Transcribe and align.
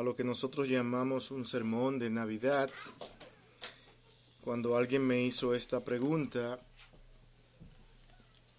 a 0.00 0.02
lo 0.02 0.16
que 0.16 0.24
nosotros 0.24 0.66
llamamos 0.66 1.30
un 1.30 1.44
sermón 1.44 1.98
de 1.98 2.08
Navidad. 2.08 2.70
Cuando 4.40 4.78
alguien 4.78 5.06
me 5.06 5.22
hizo 5.22 5.54
esta 5.54 5.84
pregunta, 5.84 6.58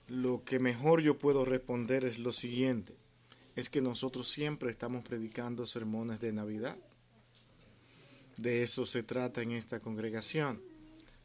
lo 0.08 0.44
que 0.44 0.60
mejor 0.60 1.02
yo 1.02 1.18
puedo 1.18 1.44
responder 1.44 2.06
es 2.06 2.20
lo 2.20 2.32
siguiente. 2.32 2.94
Es 3.56 3.72
que 3.72 3.82
nosotros 3.82 4.30
siempre 4.30 4.70
estamos 4.70 5.04
predicando 5.04 5.66
sermones 5.66 6.22
de 6.22 6.32
Navidad. 6.32 6.78
De 8.38 8.62
eso 8.62 8.86
se 8.86 9.02
trata 9.02 9.42
en 9.42 9.52
esta 9.52 9.80
congregación, 9.80 10.62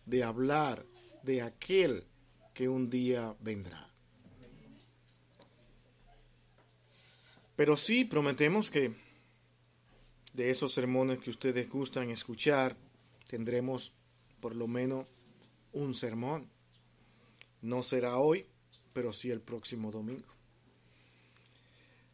de 0.06 0.24
hablar 0.24 0.86
de 1.24 1.42
aquel 1.42 2.04
que 2.54 2.70
un 2.70 2.88
día 2.88 3.36
vendrá. 3.40 3.90
Pero 7.54 7.76
sí 7.76 8.06
prometemos 8.06 8.70
que 8.70 9.05
de 10.36 10.50
esos 10.50 10.72
sermones 10.72 11.18
que 11.18 11.30
ustedes 11.30 11.68
gustan 11.70 12.10
escuchar, 12.10 12.76
tendremos 13.26 13.94
por 14.40 14.54
lo 14.54 14.68
menos 14.68 15.06
un 15.72 15.94
sermón. 15.94 16.46
No 17.62 17.82
será 17.82 18.18
hoy, 18.18 18.46
pero 18.92 19.14
sí 19.14 19.30
el 19.30 19.40
próximo 19.40 19.90
domingo. 19.90 20.28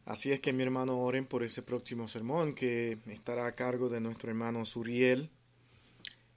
Así 0.05 0.31
es 0.31 0.39
que 0.39 0.53
mi 0.53 0.63
hermano 0.63 0.99
oren 0.99 1.25
por 1.25 1.43
ese 1.43 1.61
próximo 1.61 2.07
sermón 2.07 2.55
que 2.55 2.97
estará 3.07 3.45
a 3.45 3.55
cargo 3.55 3.89
de 3.89 3.99
nuestro 3.99 4.29
hermano 4.29 4.63
Suriel. 4.63 5.29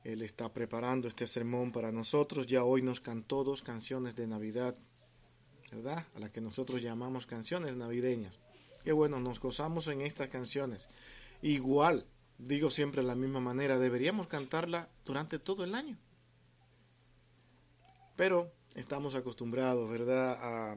Él 0.02 0.22
está 0.22 0.52
preparando 0.52 1.06
este 1.06 1.26
sermón 1.28 1.70
para 1.70 1.92
nosotros. 1.92 2.46
Ya 2.48 2.64
hoy 2.64 2.82
nos 2.82 3.00
cantó 3.00 3.44
dos 3.44 3.62
canciones 3.62 4.16
de 4.16 4.26
Navidad, 4.26 4.76
¿verdad? 5.70 6.04
A 6.16 6.18
las 6.20 6.30
que 6.30 6.40
nosotros 6.40 6.82
llamamos 6.82 7.26
canciones 7.26 7.76
navideñas. 7.76 8.40
Qué 8.84 8.92
bueno, 8.92 9.18
nos 9.18 9.40
gozamos 9.40 9.88
en 9.88 10.00
estas 10.00 10.28
canciones. 10.28 10.88
Igual, 11.42 12.06
digo 12.38 12.70
siempre 12.70 13.02
de 13.02 13.08
la 13.08 13.14
misma 13.14 13.40
manera, 13.40 13.78
deberíamos 13.78 14.26
cantarla 14.26 14.88
durante 15.04 15.38
todo 15.38 15.64
el 15.64 15.74
año. 15.74 15.98
Pero 18.16 18.52
estamos 18.74 19.14
acostumbrados, 19.14 19.90
¿verdad?, 19.90 20.38
a 20.40 20.76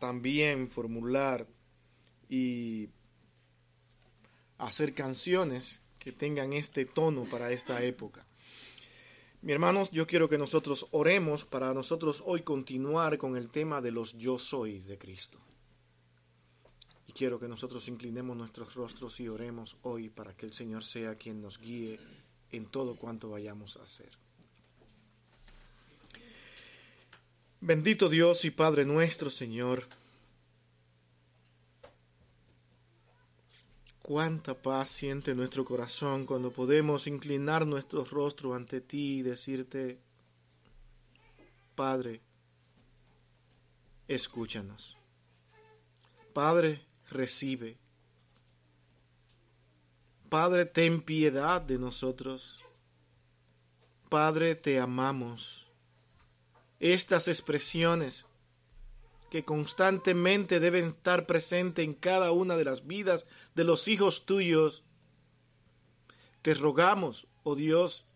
también 0.00 0.68
formular 0.68 1.46
y 2.28 2.90
hacer 4.58 4.94
canciones 4.94 5.82
que 5.98 6.12
tengan 6.12 6.52
este 6.52 6.84
tono 6.84 7.24
para 7.24 7.50
esta 7.50 7.82
época. 7.82 8.26
Mi 9.40 9.52
hermanos, 9.52 9.90
yo 9.92 10.06
quiero 10.06 10.28
que 10.28 10.38
nosotros 10.38 10.88
oremos 10.90 11.44
para 11.44 11.72
nosotros 11.72 12.22
hoy 12.26 12.42
continuar 12.42 13.18
con 13.18 13.36
el 13.36 13.50
tema 13.50 13.80
de 13.80 13.92
los 13.92 14.18
yo 14.18 14.38
soy 14.38 14.80
de 14.80 14.98
Cristo. 14.98 15.38
Quiero 17.18 17.40
que 17.40 17.48
nosotros 17.48 17.88
inclinemos 17.88 18.36
nuestros 18.36 18.76
rostros 18.76 19.18
y 19.18 19.26
oremos 19.28 19.76
hoy 19.82 20.08
para 20.08 20.36
que 20.36 20.46
el 20.46 20.52
Señor 20.52 20.84
sea 20.84 21.16
quien 21.16 21.42
nos 21.42 21.58
guíe 21.58 21.98
en 22.52 22.66
todo 22.66 22.94
cuanto 22.94 23.30
vayamos 23.30 23.76
a 23.76 23.82
hacer. 23.82 24.10
Bendito 27.60 28.08
Dios 28.08 28.44
y 28.44 28.52
Padre 28.52 28.84
nuestro 28.84 29.30
Señor, 29.30 29.82
Cuánta 34.00 34.54
paz 34.54 34.88
siente 34.88 35.34
nuestro 35.34 35.64
corazón 35.64 36.24
cuando 36.24 36.52
podemos 36.52 37.08
inclinar 37.08 37.66
nuestro 37.66 38.04
rostro 38.04 38.54
ante 38.54 38.80
ti 38.80 39.18
y 39.18 39.22
decirte, 39.22 39.98
Padre, 41.74 42.22
escúchanos. 44.06 44.96
Padre, 46.32 46.87
recibe. 47.10 47.78
Padre, 50.28 50.66
ten 50.66 51.00
piedad 51.00 51.60
de 51.60 51.78
nosotros. 51.78 52.62
Padre, 54.08 54.54
te 54.54 54.78
amamos. 54.78 55.70
Estas 56.80 57.28
expresiones 57.28 58.26
que 59.30 59.44
constantemente 59.44 60.60
deben 60.60 60.86
estar 60.86 61.26
presentes 61.26 61.84
en 61.84 61.94
cada 61.94 62.32
una 62.32 62.56
de 62.56 62.64
las 62.64 62.86
vidas 62.86 63.26
de 63.54 63.64
los 63.64 63.88
hijos 63.88 64.24
tuyos. 64.24 64.84
Te 66.42 66.54
rogamos, 66.54 67.26
oh 67.42 67.54
Dios, 67.54 68.06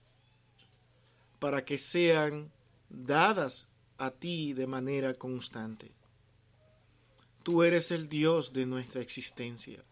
para 1.39 1.65
que 1.65 1.77
sean 1.77 2.53
dadas 2.89 3.69
a 3.99 4.11
ti 4.11 4.53
de 4.53 4.66
manera 4.66 5.15
constante. 5.15 5.93
Tú 7.42 7.62
eres 7.62 7.91
el 7.91 8.08
Dios 8.08 8.53
de 8.53 8.66
nuestra 8.66 9.03
existencia, 9.03 9.84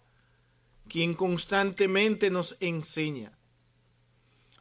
quien 0.89 1.15
constantemente 1.15 2.31
nos 2.31 2.57
enseña. 2.61 3.33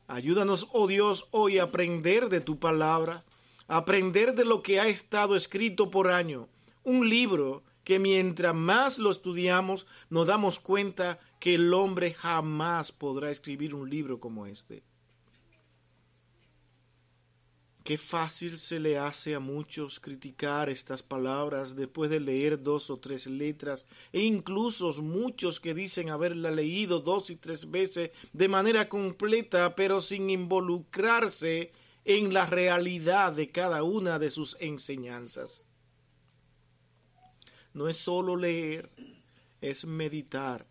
Ayúdanos, 0.08 0.68
oh 0.72 0.88
Dios, 0.88 1.28
hoy 1.32 1.60
a 1.60 1.64
aprender 1.64 2.30
de 2.30 2.42
tu 2.42 2.60
palabra 2.60 3.24
aprender 3.70 4.34
de 4.34 4.44
lo 4.44 4.62
que 4.64 4.80
ha 4.82 4.88
estado 4.88 5.36
escrito 5.36 5.90
por 5.92 6.10
año. 6.10 6.50
Un 6.84 7.08
libro 7.08 7.64
que 7.84 8.00
mientras 8.00 8.56
más 8.56 8.98
lo 8.98 9.12
estudiamos 9.12 9.88
nos 10.10 10.28
damos 10.28 10.60
cuenta 10.60 11.20
que 11.40 11.54
el 11.56 11.74
hombre 11.74 12.14
jamás 12.14 12.92
podrá 12.92 13.32
escribir 13.32 13.74
un 13.74 13.90
libro 13.90 14.20
como 14.20 14.48
este. 14.48 14.84
Qué 17.90 17.98
fácil 17.98 18.60
se 18.60 18.80
le 18.80 19.00
hace 19.00 19.34
a 19.34 19.40
muchos 19.40 20.00
criticar 20.00 20.70
estas 20.70 21.02
palabras 21.02 21.76
después 21.76 22.12
de 22.12 22.20
leer 22.20 22.62
dos 22.62 22.92
o 22.92 23.00
tres 23.00 23.26
letras, 23.26 23.88
e 24.14 24.22
incluso 24.22 24.94
muchos 25.02 25.60
que 25.60 25.74
dicen 25.74 26.12
haberla 26.12 26.52
leído 26.52 27.00
dos 27.00 27.32
y 27.32 27.36
tres 27.36 27.72
veces 27.72 28.12
de 28.32 28.48
manera 28.48 28.88
completa, 28.90 29.76
pero 29.76 30.04
sin 30.04 30.30
involucrarse 30.30 31.72
en 32.06 32.32
la 32.32 32.46
realidad 32.46 33.34
de 33.34 33.48
cada 33.48 33.82
una 33.82 34.20
de 34.20 34.30
sus 34.30 34.56
enseñanzas. 34.60 35.66
No 37.74 37.90
es 37.90 37.98
solo 37.98 38.36
leer, 38.36 38.92
es 39.62 39.86
meditar, 39.86 40.68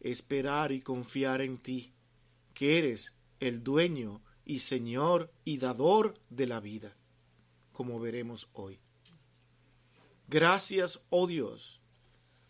esperar 0.00 0.72
y 0.72 0.80
confiar 0.80 1.40
en 1.40 1.58
ti, 1.58 1.92
que 2.52 2.78
eres 2.78 3.16
el 3.38 3.62
dueño 3.62 4.22
y 4.48 4.58
Señor 4.58 5.32
y 5.44 5.58
dador 5.58 6.20
de 6.28 6.48
la 6.48 6.58
vida, 6.58 6.96
como 7.72 8.00
veremos 8.00 8.48
hoy. 8.52 8.80
Gracias, 10.26 11.00
oh 11.10 11.28
Dios, 11.28 11.80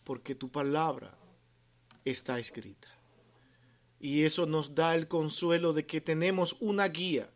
porque 0.05 0.35
tu 0.35 0.51
palabra 0.51 1.19
está 2.07 2.39
escrita. 2.39 2.89
Y 4.01 4.23
eso 4.23 4.47
nos 4.47 4.75
da 4.75 4.95
el 4.95 5.09
consuelo 5.09 5.75
de 5.75 5.85
que 5.85 6.01
tenemos 6.01 6.57
una 6.61 6.89
guía 6.89 7.31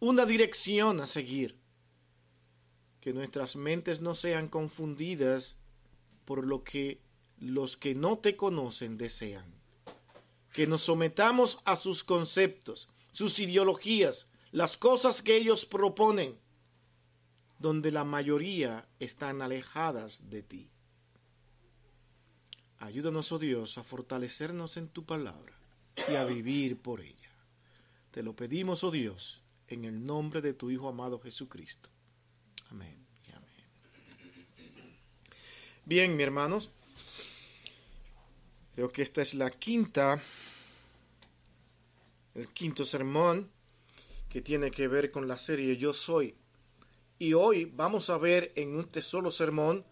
una 0.00 0.24
dirección 0.24 1.00
a 1.00 1.06
seguir. 1.06 1.58
Que 3.00 3.12
nuestras 3.12 3.54
mentes 3.54 4.00
no 4.00 4.14
sean 4.14 4.48
confundidas 4.48 5.58
por 6.24 6.46
lo 6.46 6.64
que 6.64 7.02
los 7.38 7.76
que 7.76 7.94
no 7.94 8.18
te 8.18 8.36
conocen 8.36 8.98
desean. 8.98 9.54
Que 10.52 10.66
nos 10.66 10.82
sometamos 10.82 11.58
a 11.64 11.76
sus 11.76 12.02
conceptos, 12.02 12.88
sus 13.10 13.38
ideologías, 13.38 14.28
las 14.52 14.76
cosas 14.76 15.22
que 15.22 15.36
ellos 15.36 15.66
proponen, 15.66 16.38
donde 17.58 17.90
la 17.90 18.04
mayoría 18.04 18.88
están 18.98 19.42
alejadas 19.42 20.30
de 20.30 20.42
ti. 20.42 20.70
Ayúdanos, 22.78 23.30
oh 23.32 23.38
Dios, 23.38 23.76
a 23.76 23.84
fortalecernos 23.84 24.78
en 24.78 24.88
tu 24.88 25.04
palabra 25.04 25.52
y 26.08 26.14
a 26.14 26.24
vivir 26.24 26.80
por 26.80 27.02
ella. 27.02 27.30
Te 28.10 28.22
lo 28.22 28.34
pedimos, 28.34 28.82
oh 28.84 28.90
Dios, 28.90 29.42
en 29.68 29.84
el 29.84 30.04
nombre 30.04 30.40
de 30.40 30.54
tu 30.54 30.70
Hijo 30.70 30.88
amado 30.88 31.20
Jesucristo. 31.20 31.90
Amén 32.70 33.06
y 33.28 33.32
amén. 33.32 34.96
Bien, 35.84 36.16
mis 36.16 36.24
hermanos, 36.24 36.70
creo 38.74 38.90
que 38.90 39.02
esta 39.02 39.20
es 39.20 39.34
la 39.34 39.50
quinta, 39.50 40.20
el 42.34 42.48
quinto 42.48 42.84
sermón 42.84 43.50
que 44.28 44.40
tiene 44.40 44.70
que 44.70 44.88
ver 44.88 45.10
con 45.10 45.26
la 45.26 45.36
serie 45.36 45.76
Yo 45.76 45.92
Soy. 45.92 46.34
Y 47.18 47.34
hoy 47.34 47.64
vamos 47.64 48.08
a 48.10 48.18
ver 48.18 48.52
en 48.56 48.78
este 48.80 49.02
solo 49.02 49.30
sermón 49.30 49.84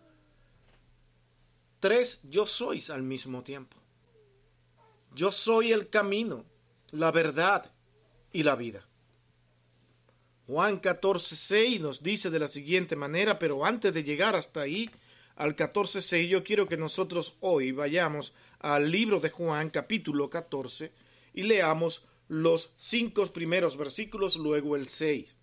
tres 1.80 2.20
yo 2.24 2.46
sois 2.46 2.90
al 2.90 3.02
mismo 3.02 3.42
tiempo. 3.42 3.76
Yo 5.14 5.32
soy 5.32 5.72
el 5.72 5.88
camino, 5.88 6.44
la 6.90 7.10
verdad 7.10 7.70
y 8.32 8.42
la 8.42 8.56
vida. 8.56 8.86
Juan 10.46 10.80
14.6 10.80 11.80
nos 11.80 12.02
dice 12.02 12.30
de 12.30 12.38
la 12.38 12.48
siguiente 12.48 12.96
manera, 12.96 13.38
pero 13.38 13.66
antes 13.66 13.92
de 13.92 14.02
llegar 14.02 14.34
hasta 14.34 14.62
ahí, 14.62 14.90
al 15.36 15.54
14.6, 15.54 16.28
yo 16.28 16.42
quiero 16.42 16.66
que 16.66 16.76
nosotros 16.76 17.36
hoy 17.40 17.70
vayamos 17.72 18.32
al 18.58 18.90
libro 18.90 19.20
de 19.20 19.30
Juan 19.30 19.70
capítulo 19.70 20.30
14 20.30 20.90
y 21.34 21.42
leamos 21.42 22.02
los 22.28 22.70
cinco 22.76 23.26
primeros 23.26 23.76
versículos, 23.76 24.36
luego 24.36 24.76
el 24.76 24.88
6. 24.88 25.36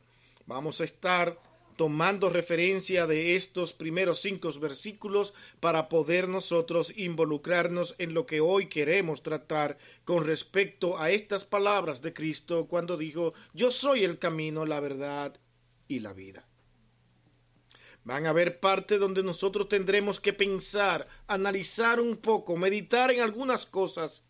Vamos 0.46 0.80
a 0.80 0.86
estar 0.86 1.40
tomando 1.76 2.30
referencia 2.30 3.06
de 3.06 3.36
estos 3.36 3.74
primeros 3.74 4.22
cinco 4.22 4.52
versículos 4.60 5.34
para 5.60 5.90
poder 5.90 6.30
nosotros 6.30 6.94
involucrarnos 6.96 7.96
en 7.98 8.14
lo 8.14 8.26
que 8.26 8.40
hoy 8.40 8.68
queremos 8.68 9.24
tratar 9.24 9.78
con 10.06 10.26
respecto 10.26 10.98
a 10.98 11.12
estas 11.12 11.44
palabras 11.44 12.02
de 12.02 12.14
Cristo 12.14 12.68
cuando 12.68 12.96
dijo, 12.96 13.34
yo 13.54 13.72
soy 13.72 14.04
el 14.04 14.20
camino, 14.20 14.66
la 14.66 14.80
verdad 14.80 15.36
y 15.88 16.00
la 16.00 16.14
vida. 16.14 16.48
Van 18.06 18.28
a 18.28 18.30
haber 18.30 18.60
parte 18.60 19.00
donde 19.00 19.24
nosotros 19.24 19.68
tendremos 19.68 20.20
que 20.20 20.32
pensar, 20.32 21.08
analizar 21.28 22.00
un 22.00 22.18
poco, 22.18 22.56
meditar 22.56 23.12
en 23.12 23.22
algunas 23.22 23.66
cosas 23.66 24.24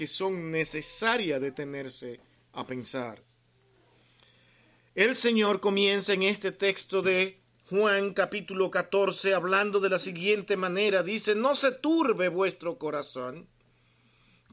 que 0.00 0.06
son 0.06 0.50
necesarias 0.50 1.42
detenerse 1.42 2.20
a 2.54 2.66
pensar. 2.66 3.22
El 4.94 5.14
Señor 5.14 5.60
comienza 5.60 6.14
en 6.14 6.22
este 6.22 6.52
texto 6.52 7.02
de 7.02 7.42
Juan 7.68 8.14
capítulo 8.14 8.70
14 8.70 9.34
hablando 9.34 9.78
de 9.78 9.90
la 9.90 9.98
siguiente 9.98 10.56
manera. 10.56 11.02
Dice, 11.02 11.34
no 11.34 11.54
se 11.54 11.70
turbe 11.70 12.30
vuestro 12.30 12.78
corazón. 12.78 13.46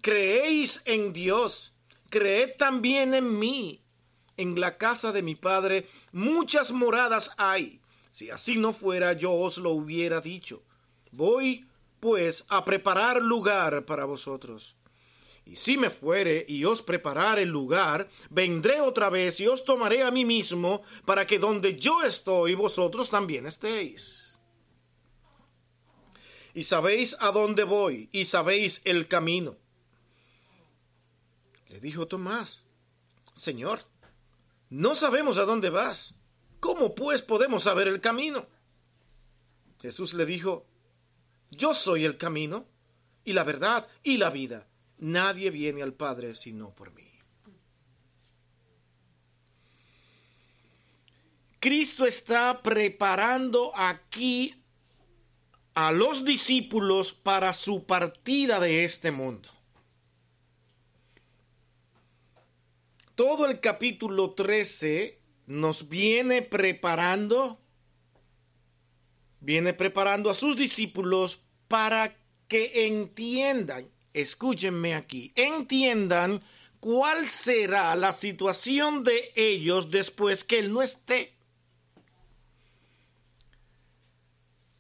Creéis 0.02 0.82
en 0.84 1.14
Dios, 1.14 1.74
creed 2.10 2.58
también 2.58 3.14
en 3.14 3.40
mí. 3.40 3.86
En 4.36 4.60
la 4.60 4.78
casa 4.78 5.14
de 5.14 5.22
mi 5.22 5.36
Padre 5.36 5.88
muchas 6.12 6.74
moradas 6.74 7.32
hay. 7.38 7.80
Si 8.12 8.30
así 8.30 8.58
no 8.58 8.74
fuera, 8.74 9.14
yo 9.14 9.32
os 9.32 9.58
lo 9.58 9.70
hubiera 9.70 10.20
dicho. 10.20 10.66
Voy, 11.14 11.66
pues, 12.02 12.44
a 12.50 12.66
preparar 12.66 13.22
lugar 13.22 13.86
para 13.86 14.04
vosotros. 14.04 14.77
Y 15.50 15.56
si 15.56 15.78
me 15.78 15.90
fuere 15.90 16.46
y 16.48 16.66
os 16.66 16.82
preparar 16.82 17.40
el 17.40 17.48
lugar, 17.48 18.10
vendré 18.30 18.82
otra 18.82 19.10
vez 19.10 19.40
y 19.40 19.48
os 19.48 19.64
tomaré 19.64 20.04
a 20.04 20.12
mí 20.12 20.26
mismo, 20.26 20.82
para 21.06 21.26
que 21.26 21.40
donde 21.40 21.78
yo 21.78 22.04
estoy, 22.04 22.54
vosotros 22.54 23.10
también 23.10 23.46
estéis. 23.46 24.38
Y 26.54 26.64
sabéis 26.66 27.16
a 27.20 27.32
dónde 27.32 27.64
voy, 27.64 28.10
y 28.12 28.26
sabéis 28.26 28.82
el 28.84 29.08
camino. 29.08 29.56
Le 31.70 31.80
dijo 31.80 32.08
Tomás, 32.08 32.66
Señor, 33.34 33.86
no 34.70 34.96
sabemos 34.96 35.38
a 35.38 35.46
dónde 35.46 35.70
vas. 35.70 36.16
¿Cómo 36.60 36.94
pues 36.94 37.22
podemos 37.22 37.64
saber 37.64 37.88
el 37.88 38.02
camino? 38.02 38.48
Jesús 39.80 40.14
le 40.14 40.26
dijo, 40.26 40.68
Yo 41.52 41.74
soy 41.74 42.04
el 42.04 42.18
camino, 42.18 42.68
y 43.24 43.32
la 43.32 43.46
verdad, 43.46 43.88
y 44.04 44.18
la 44.18 44.30
vida. 44.30 44.68
Nadie 44.98 45.52
viene 45.52 45.84
al 45.84 45.94
Padre 45.94 46.34
sino 46.34 46.74
por 46.74 46.92
mí. 46.94 47.04
Cristo 51.60 52.06
está 52.06 52.62
preparando 52.62 53.72
aquí 53.76 54.56
a 55.74 55.92
los 55.92 56.24
discípulos 56.24 57.14
para 57.14 57.54
su 57.54 57.86
partida 57.86 58.60
de 58.60 58.84
este 58.84 59.12
mundo. 59.12 59.50
Todo 63.16 63.48
el 63.48 63.60
capítulo 63.60 64.32
13 64.34 65.20
nos 65.48 65.90
viene 65.90 66.44
preparando, 66.44 67.60
viene 69.40 69.74
preparando 69.74 70.30
a 70.30 70.36
sus 70.36 70.56
discípulos 70.56 71.40
para 71.68 72.16
que 72.48 72.88
entiendan 72.88 73.90
escúchenme 74.22 74.96
aquí, 74.96 75.32
entiendan 75.36 76.42
cuál 76.80 77.28
será 77.28 77.96
la 77.96 78.14
situación 78.14 79.04
de 79.04 79.32
ellos 79.36 79.92
después 79.92 80.44
que 80.44 80.60
Él 80.60 80.74
no 80.74 80.82
esté. 80.82 81.36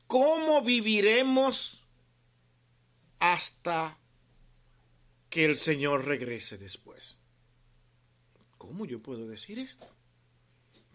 ¿Cómo 0.07 0.61
viviremos 0.61 1.85
hasta 3.19 3.99
que 5.29 5.45
el 5.45 5.57
Señor 5.57 6.05
regrese 6.05 6.57
después? 6.57 7.17
¿Cómo 8.57 8.85
yo 8.85 9.03
puedo 9.03 9.27
decir 9.27 9.59
esto? 9.59 9.87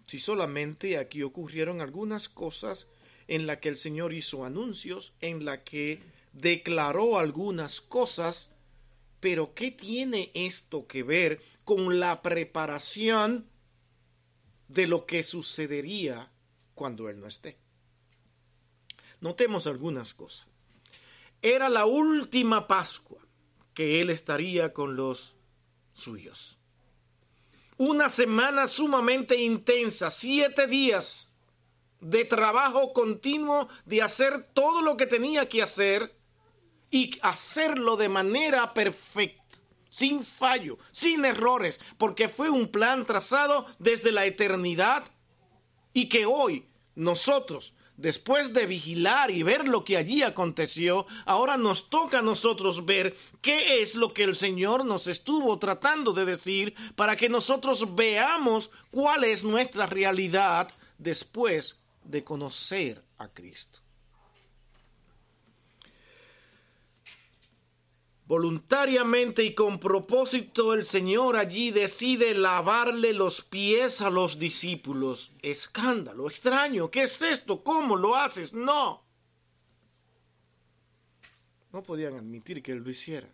Si 0.06 0.18
solamente 0.18 0.98
aquí 0.98 1.22
ocurrieron 1.22 1.80
algunas 1.80 2.28
cosas 2.28 2.88
en 3.28 3.46
la 3.46 3.60
que 3.60 3.68
el 3.68 3.76
Señor 3.76 4.12
hizo 4.12 4.44
anuncios, 4.44 5.14
en 5.20 5.44
la 5.44 5.62
que 5.62 6.02
declaró 6.32 7.18
algunas 7.18 7.80
cosas, 7.80 8.50
pero 9.20 9.54
¿qué 9.54 9.70
tiene 9.70 10.30
esto 10.34 10.86
que 10.86 11.02
ver 11.02 11.42
con 11.64 12.00
la 12.00 12.22
preparación 12.22 13.48
de 14.68 14.86
lo 14.86 15.06
que 15.06 15.22
sucedería 15.22 16.32
cuando 16.74 17.08
Él 17.08 17.20
no 17.20 17.26
esté? 17.26 17.58
Notemos 19.20 19.66
algunas 19.66 20.14
cosas. 20.14 20.48
Era 21.42 21.68
la 21.68 21.86
última 21.86 22.66
Pascua 22.66 23.20
que 23.74 24.00
Él 24.00 24.10
estaría 24.10 24.72
con 24.72 24.96
los 24.96 25.34
suyos. 25.92 26.58
Una 27.76 28.08
semana 28.08 28.66
sumamente 28.66 29.36
intensa, 29.36 30.10
siete 30.10 30.66
días 30.66 31.32
de 32.00 32.24
trabajo 32.24 32.92
continuo, 32.92 33.68
de 33.86 34.02
hacer 34.02 34.42
todo 34.52 34.82
lo 34.82 34.96
que 34.96 35.06
tenía 35.06 35.48
que 35.48 35.62
hacer 35.62 36.14
y 36.92 37.18
hacerlo 37.22 37.96
de 37.96 38.10
manera 38.10 38.74
perfecta, 38.74 39.42
sin 39.88 40.22
fallo, 40.22 40.78
sin 40.92 41.24
errores, 41.24 41.80
porque 41.98 42.28
fue 42.28 42.50
un 42.50 42.68
plan 42.68 43.04
trazado 43.06 43.66
desde 43.78 44.12
la 44.12 44.26
eternidad 44.26 45.02
y 45.94 46.08
que 46.08 46.26
hoy 46.26 46.68
nosotros, 46.94 47.74
después 47.96 48.52
de 48.52 48.66
vigilar 48.66 49.30
y 49.30 49.42
ver 49.42 49.68
lo 49.68 49.84
que 49.84 49.96
allí 49.96 50.22
aconteció, 50.22 51.06
ahora 51.24 51.56
nos 51.56 51.88
toca 51.88 52.18
a 52.18 52.22
nosotros 52.22 52.84
ver 52.84 53.16
qué 53.40 53.80
es 53.80 53.94
lo 53.94 54.12
que 54.12 54.24
el 54.24 54.36
Señor 54.36 54.84
nos 54.84 55.06
estuvo 55.06 55.58
tratando 55.58 56.12
de 56.12 56.26
decir 56.26 56.74
para 56.94 57.16
que 57.16 57.30
nosotros 57.30 57.94
veamos 57.94 58.70
cuál 58.90 59.24
es 59.24 59.44
nuestra 59.44 59.86
realidad 59.86 60.70
después 60.98 61.78
de 62.04 62.22
conocer 62.22 63.02
a 63.16 63.28
Cristo. 63.28 63.80
Voluntariamente 68.32 69.44
y 69.44 69.54
con 69.54 69.78
propósito 69.78 70.72
el 70.72 70.86
Señor 70.86 71.36
allí 71.36 71.70
decide 71.70 72.32
lavarle 72.32 73.12
los 73.12 73.42
pies 73.42 74.00
a 74.00 74.08
los 74.08 74.38
discípulos. 74.38 75.32
Escándalo, 75.42 76.28
extraño, 76.28 76.90
¿qué 76.90 77.02
es 77.02 77.20
esto? 77.20 77.62
¿Cómo 77.62 77.94
lo 77.94 78.16
haces? 78.16 78.54
No. 78.54 79.04
No 81.74 81.82
podían 81.82 82.14
admitir 82.14 82.62
que 82.62 82.72
él 82.72 82.78
lo 82.78 82.88
hiciera. 82.88 83.28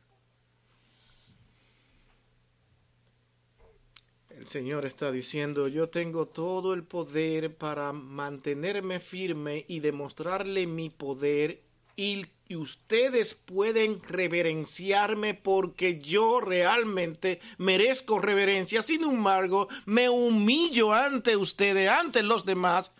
El 4.30 4.48
Señor 4.48 4.84
está 4.84 5.12
diciendo, 5.12 5.68
yo 5.68 5.88
tengo 5.90 6.26
todo 6.26 6.74
el 6.74 6.82
poder 6.82 7.56
para 7.56 7.92
mantenerme 7.92 8.98
firme 8.98 9.64
y 9.68 9.78
demostrarle 9.78 10.66
mi 10.66 10.90
poder 10.90 11.62
y 11.94 12.26
y 12.48 12.56
ustedes 12.56 13.34
pueden 13.34 14.02
reverenciarme 14.02 15.34
porque 15.34 15.98
yo 15.98 16.40
realmente 16.40 17.40
merezco 17.58 18.20
reverencia. 18.20 18.82
Sin 18.82 19.02
embargo, 19.02 19.68
me 19.84 20.08
humillo 20.08 20.92
ante 20.94 21.36
ustedes, 21.36 21.90
ante 21.90 22.22
los 22.22 22.46
demás. 22.46 22.90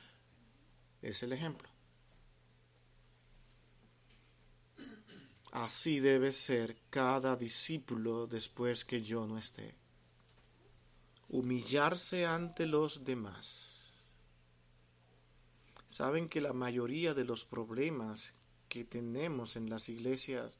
Es 1.00 1.23
el 1.23 1.33
ejemplo. 1.33 1.67
Así 5.50 5.99
debe 5.99 6.33
ser 6.33 6.76
cada 6.90 7.35
discípulo 7.35 8.26
después 8.26 8.85
que 8.85 9.02
yo 9.02 9.26
no 9.26 9.38
esté. 9.38 9.75
Humillarse 11.31 12.26
ante 12.26 12.67
los 12.67 13.07
demás. 13.07 13.95
Saben 15.87 16.28
que 16.28 16.43
la 16.43 16.52
mayoría 16.52 17.14
de 17.14 17.25
los 17.25 17.47
problemas 17.47 18.35
que 18.69 18.85
tenemos 18.85 19.57
en 19.57 19.71
las 19.71 19.89
iglesias 19.89 20.59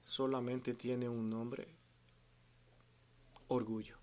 solamente 0.00 0.74
tiene 0.74 1.08
un 1.08 1.28
nombre, 1.28 1.68
orgullo. 3.48 3.98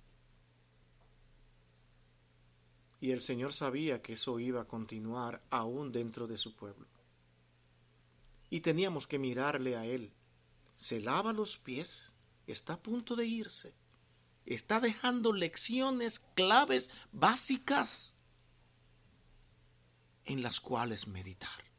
Y 2.99 3.11
el 3.11 3.21
Señor 3.21 3.53
sabía 3.53 4.01
que 4.01 4.13
eso 4.13 4.39
iba 4.39 4.61
a 4.61 4.67
continuar 4.67 5.41
aún 5.49 5.91
dentro 5.91 6.27
de 6.27 6.37
su 6.37 6.55
pueblo. 6.55 6.87
Y 8.49 8.61
teníamos 8.61 9.07
que 9.07 9.19
mirarle 9.19 9.75
a 9.75 9.85
Él. 9.85 10.13
Se 10.75 11.01
lava 11.01 11.33
los 11.33 11.57
pies, 11.57 12.13
está 12.47 12.73
a 12.73 12.81
punto 12.81 13.15
de 13.15 13.25
irse, 13.25 13.73
está 14.45 14.79
dejando 14.79 15.33
lecciones 15.33 16.19
claves 16.19 16.91
básicas 17.11 18.13
en 20.25 20.41
las 20.41 20.59
cuales 20.59 21.07
meditar. 21.07 21.72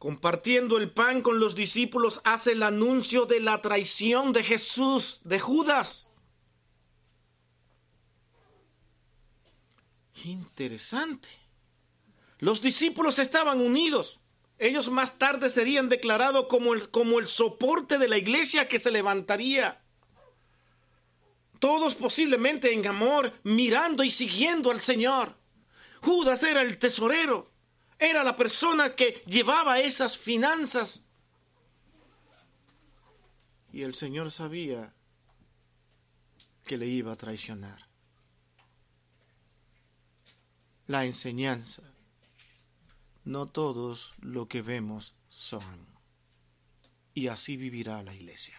Compartiendo 0.00 0.78
el 0.78 0.90
pan 0.90 1.20
con 1.20 1.40
los 1.40 1.54
discípulos, 1.54 2.22
hace 2.24 2.52
el 2.52 2.62
anuncio 2.62 3.26
de 3.26 3.38
la 3.38 3.60
traición 3.60 4.32
de 4.32 4.42
Jesús, 4.42 5.20
de 5.24 5.38
Judas. 5.38 6.08
Interesante. 10.24 11.28
Los 12.38 12.62
discípulos 12.62 13.18
estaban 13.18 13.60
unidos. 13.60 14.20
Ellos 14.58 14.88
más 14.88 15.18
tarde 15.18 15.50
serían 15.50 15.90
declarados 15.90 16.46
como 16.46 16.72
el, 16.72 16.88
como 16.90 17.18
el 17.18 17.26
soporte 17.26 17.98
de 17.98 18.08
la 18.08 18.16
iglesia 18.16 18.68
que 18.68 18.78
se 18.78 18.90
levantaría. 18.90 19.82
Todos 21.58 21.94
posiblemente 21.94 22.72
en 22.72 22.86
amor, 22.86 23.38
mirando 23.42 24.02
y 24.02 24.10
siguiendo 24.10 24.70
al 24.70 24.80
Señor. 24.80 25.36
Judas 26.00 26.42
era 26.42 26.62
el 26.62 26.78
tesorero, 26.78 27.50
era 28.00 28.24
la 28.24 28.34
persona 28.34 28.96
que 28.96 29.22
llevaba 29.26 29.78
esas 29.78 30.16
finanzas. 30.16 31.06
Y 33.72 33.82
el 33.82 33.94
Señor 33.94 34.30
sabía 34.30 34.92
que 36.64 36.78
le 36.78 36.86
iba 36.86 37.12
a 37.12 37.16
traicionar. 37.16 37.86
La 40.86 41.04
enseñanza. 41.04 41.82
No 43.24 43.48
todos 43.48 44.14
lo 44.20 44.48
que 44.48 44.62
vemos 44.62 45.14
son. 45.28 45.86
Y 47.12 47.28
así 47.28 47.56
vivirá 47.58 48.02
la 48.02 48.14
iglesia. 48.14 48.56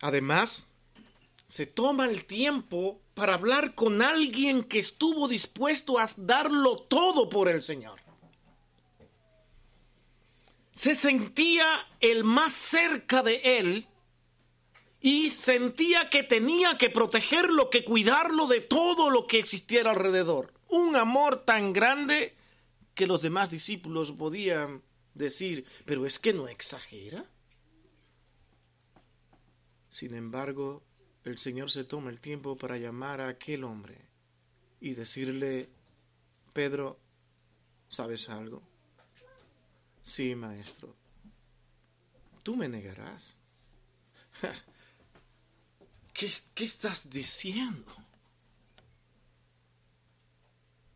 Además, 0.00 0.66
se 1.46 1.66
toma 1.66 2.06
el 2.06 2.24
tiempo 2.24 3.01
para 3.14 3.34
hablar 3.34 3.74
con 3.74 4.02
alguien 4.02 4.64
que 4.64 4.78
estuvo 4.78 5.28
dispuesto 5.28 5.98
a 5.98 6.08
darlo 6.16 6.78
todo 6.78 7.28
por 7.28 7.48
el 7.48 7.62
Señor. 7.62 8.00
Se 10.72 10.94
sentía 10.94 11.66
el 12.00 12.24
más 12.24 12.54
cerca 12.54 13.22
de 13.22 13.40
él 13.58 13.86
y 15.00 15.30
sentía 15.30 16.08
que 16.08 16.22
tenía 16.22 16.78
que 16.78 16.88
protegerlo, 16.88 17.68
que 17.68 17.84
cuidarlo 17.84 18.46
de 18.46 18.60
todo 18.60 19.10
lo 19.10 19.26
que 19.26 19.38
existiera 19.38 19.90
alrededor. 19.90 20.54
Un 20.68 20.96
amor 20.96 21.44
tan 21.44 21.72
grande 21.72 22.34
que 22.94 23.06
los 23.06 23.20
demás 23.20 23.50
discípulos 23.50 24.12
podían 24.12 24.82
decir, 25.12 25.66
pero 25.84 26.06
es 26.06 26.18
que 26.18 26.32
no 26.32 26.48
exagera. 26.48 27.24
Sin 29.90 30.14
embargo, 30.14 30.82
el 31.24 31.38
Señor 31.38 31.70
se 31.70 31.84
toma 31.84 32.10
el 32.10 32.20
tiempo 32.20 32.56
para 32.56 32.78
llamar 32.78 33.20
a 33.20 33.28
aquel 33.28 33.64
hombre 33.64 33.96
y 34.80 34.94
decirle, 34.94 35.68
Pedro, 36.52 36.98
¿sabes 37.88 38.28
algo? 38.28 38.62
Sí, 40.02 40.34
maestro. 40.34 40.96
Tú 42.42 42.56
me 42.56 42.68
negarás. 42.68 43.36
¿Qué, 46.12 46.32
¿Qué, 46.54 46.64
estás 46.64 47.08
diciendo? 47.08 47.94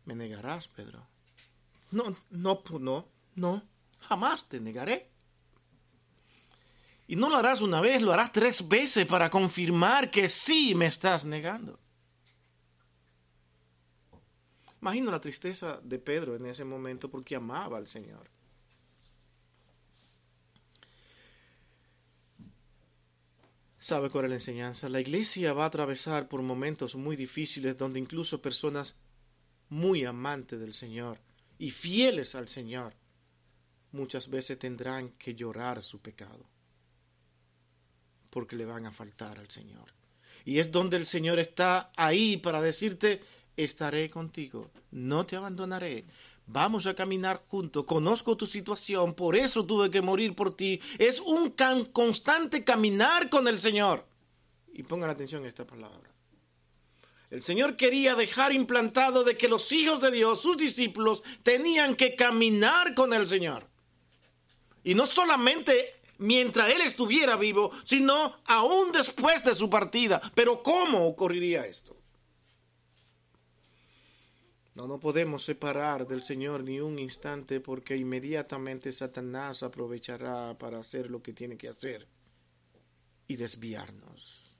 ¿Me 0.05 0.15
negarás, 0.15 0.67
Pedro? 0.67 1.07
No, 1.91 2.03
no, 2.29 2.61
no, 2.79 3.07
no, 3.35 3.63
jamás 3.99 4.47
te 4.49 4.59
negaré. 4.59 5.09
Y 7.07 7.15
no 7.15 7.29
lo 7.29 7.37
harás 7.37 7.61
una 7.61 7.79
vez, 7.79 8.01
lo 8.01 8.11
harás 8.11 8.33
tres 8.33 8.67
veces 8.67 9.05
para 9.05 9.29
confirmar 9.29 10.11
que 10.11 10.27
sí 10.27 10.75
me 10.75 10.87
estás 10.87 11.23
negando. 11.23 11.79
Imagino 14.81 15.09
la 15.09 15.21
tristeza 15.21 15.79
de 15.81 15.99
Pedro 15.99 16.35
en 16.35 16.45
ese 16.45 16.65
momento 16.65 17.09
porque 17.09 17.35
amaba 17.35 17.77
al 17.77 17.87
Señor. 17.87 18.29
¿Sabe 23.79 24.09
cuál 24.09 24.25
es 24.25 24.29
la 24.29 24.35
enseñanza? 24.35 24.89
La 24.89 24.99
iglesia 24.99 25.53
va 25.53 25.63
a 25.63 25.67
atravesar 25.67 26.27
por 26.27 26.41
momentos 26.41 26.95
muy 26.95 27.15
difíciles 27.15 27.77
donde 27.77 27.99
incluso 27.99 28.41
personas 28.41 28.95
muy 29.69 30.03
amantes 30.03 30.59
del 30.59 30.73
Señor 30.73 31.21
y 31.57 31.71
fieles 31.71 32.35
al 32.35 32.49
Señor 32.49 32.93
muchas 33.93 34.29
veces 34.29 34.59
tendrán 34.59 35.11
que 35.11 35.35
llorar 35.35 35.81
su 35.81 36.01
pecado 36.01 36.56
porque 38.29 38.55
le 38.55 38.65
van 38.65 38.85
a 38.85 38.91
faltar 38.91 39.37
al 39.39 39.49
Señor. 39.49 39.93
Y 40.45 40.59
es 40.59 40.71
donde 40.71 40.97
el 40.97 41.05
Señor 41.05 41.39
está 41.39 41.91
ahí 41.97 42.37
para 42.37 42.61
decirte, 42.61 43.21
estaré 43.57 44.09
contigo, 44.09 44.71
no 44.91 45.25
te 45.25 45.35
abandonaré, 45.35 46.05
vamos 46.45 46.85
a 46.87 46.95
caminar 46.95 47.43
juntos, 47.47 47.83
conozco 47.85 48.37
tu 48.37 48.47
situación, 48.47 49.13
por 49.13 49.35
eso 49.35 49.65
tuve 49.65 49.91
que 49.91 50.01
morir 50.01 50.35
por 50.35 50.55
ti. 50.55 50.79
Es 50.97 51.19
un 51.19 51.53
constante 51.91 52.63
caminar 52.63 53.29
con 53.29 53.47
el 53.47 53.59
Señor. 53.59 54.05
Y 54.73 54.83
pongan 54.83 55.09
atención 55.09 55.43
a 55.43 55.47
esta 55.47 55.65
palabra. 55.65 56.09
El 57.29 57.43
Señor 57.43 57.75
quería 57.75 58.15
dejar 58.15 58.53
implantado 58.53 59.23
de 59.23 59.35
que 59.35 59.49
los 59.49 59.71
hijos 59.73 59.99
de 59.99 60.11
Dios, 60.11 60.41
sus 60.41 60.55
discípulos, 60.55 61.23
tenían 61.43 61.95
que 61.95 62.15
caminar 62.15 62.93
con 62.93 63.13
el 63.13 63.27
Señor. 63.27 63.67
Y 64.83 64.95
no 64.95 65.05
solamente 65.05 65.96
mientras 66.19 66.69
Él 66.73 66.81
estuviera 66.81 67.35
vivo, 67.35 67.71
sino 67.83 68.37
aún 68.45 68.91
después 68.91 69.43
de 69.43 69.55
su 69.55 69.69
partida. 69.69 70.21
Pero 70.33 70.61
¿cómo 70.61 71.07
ocurriría 71.07 71.65
esto? 71.65 71.95
No, 74.75 74.87
no 74.87 74.99
podemos 74.99 75.43
separar 75.43 76.05
del 76.05 76.21
Señor 76.21 76.63
ni 76.63 76.79
un 76.79 76.99
instante 76.99 77.59
porque 77.59 77.97
inmediatamente 77.97 78.91
Satanás 78.91 79.63
aprovechará 79.63 80.55
para 80.57 80.77
hacer 80.77 81.09
lo 81.09 81.23
que 81.23 81.33
tiene 81.33 81.57
que 81.57 81.67
hacer 81.67 82.07
y 83.27 83.35
desviarnos. 83.35 84.51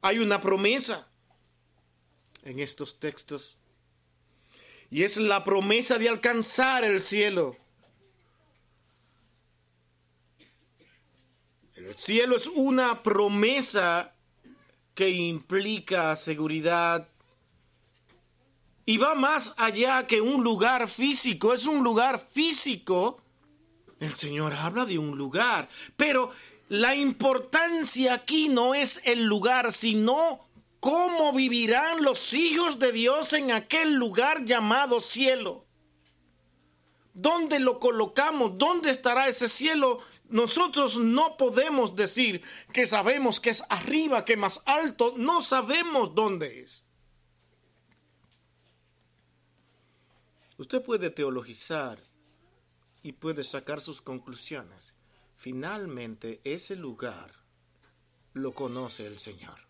Hay 0.00 0.18
una 0.18 0.40
promesa 0.40 1.08
en 2.44 2.60
estos 2.60 3.00
textos 3.00 3.56
y 4.90 5.02
es 5.02 5.16
la 5.16 5.42
promesa 5.42 5.98
de 5.98 6.08
alcanzar 6.08 6.84
el 6.84 7.02
cielo. 7.02 7.56
Cielo 11.96 12.36
es 12.36 12.46
una 12.46 13.02
promesa 13.02 14.14
que 14.94 15.10
implica 15.10 16.14
seguridad 16.16 17.08
y 18.86 18.98
va 18.98 19.14
más 19.14 19.54
allá 19.56 20.06
que 20.06 20.20
un 20.20 20.44
lugar 20.44 20.88
físico, 20.88 21.54
es 21.54 21.66
un 21.66 21.82
lugar 21.82 22.20
físico. 22.20 23.20
El 23.98 24.14
Señor 24.14 24.52
habla 24.52 24.84
de 24.84 24.98
un 24.98 25.16
lugar, 25.16 25.68
pero 25.96 26.30
la 26.68 26.94
importancia 26.94 28.14
aquí 28.14 28.48
no 28.48 28.74
es 28.74 29.00
el 29.04 29.24
lugar, 29.24 29.72
sino 29.72 30.46
cómo 30.80 31.32
vivirán 31.32 32.02
los 32.02 32.34
hijos 32.34 32.78
de 32.78 32.92
Dios 32.92 33.32
en 33.32 33.52
aquel 33.52 33.94
lugar 33.94 34.44
llamado 34.44 35.00
cielo. 35.00 35.64
¿Dónde 37.14 37.60
lo 37.60 37.78
colocamos? 37.78 38.58
¿Dónde 38.58 38.90
estará 38.90 39.28
ese 39.28 39.48
cielo? 39.48 40.00
Nosotros 40.34 40.96
no 40.96 41.36
podemos 41.36 41.94
decir 41.94 42.42
que 42.72 42.88
sabemos 42.88 43.38
que 43.38 43.50
es 43.50 43.62
arriba, 43.68 44.24
que 44.24 44.36
más 44.36 44.62
alto, 44.66 45.14
no 45.16 45.40
sabemos 45.40 46.12
dónde 46.12 46.60
es. 46.60 46.84
Usted 50.58 50.82
puede 50.82 51.10
teologizar 51.10 52.02
y 53.04 53.12
puede 53.12 53.44
sacar 53.44 53.80
sus 53.80 54.02
conclusiones. 54.02 54.94
Finalmente, 55.36 56.40
ese 56.42 56.74
lugar 56.74 57.32
lo 58.32 58.50
conoce 58.50 59.06
el 59.06 59.20
Señor. 59.20 59.60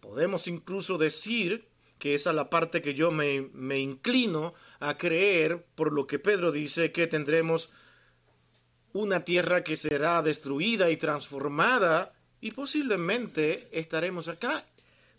Podemos 0.00 0.48
incluso 0.48 0.98
decir 0.98 1.68
que 2.00 2.16
esa 2.16 2.30
es 2.30 2.36
la 2.36 2.50
parte 2.50 2.82
que 2.82 2.94
yo 2.94 3.12
me, 3.12 3.42
me 3.52 3.78
inclino 3.78 4.54
a 4.80 4.98
creer 4.98 5.64
por 5.76 5.92
lo 5.92 6.08
que 6.08 6.18
Pedro 6.18 6.50
dice 6.50 6.90
que 6.90 7.06
tendremos 7.06 7.70
una 8.92 9.24
tierra 9.24 9.64
que 9.64 9.76
será 9.76 10.22
destruida 10.22 10.90
y 10.90 10.96
transformada 10.96 12.12
y 12.40 12.50
posiblemente 12.50 13.68
estaremos 13.72 14.28
acá, 14.28 14.66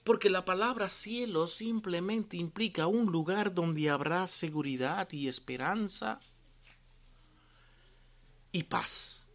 porque 0.03 0.29
la 0.29 0.45
palabra 0.45 0.89
cielo 0.89 1.47
simplemente 1.47 2.37
implica 2.37 2.87
un 2.87 3.05
lugar 3.11 3.53
donde 3.53 3.89
habrá 3.89 4.27
seguridad 4.27 5.11
y 5.11 5.27
esperanza 5.27 6.19
y 8.51 8.63
paz. 8.63 9.29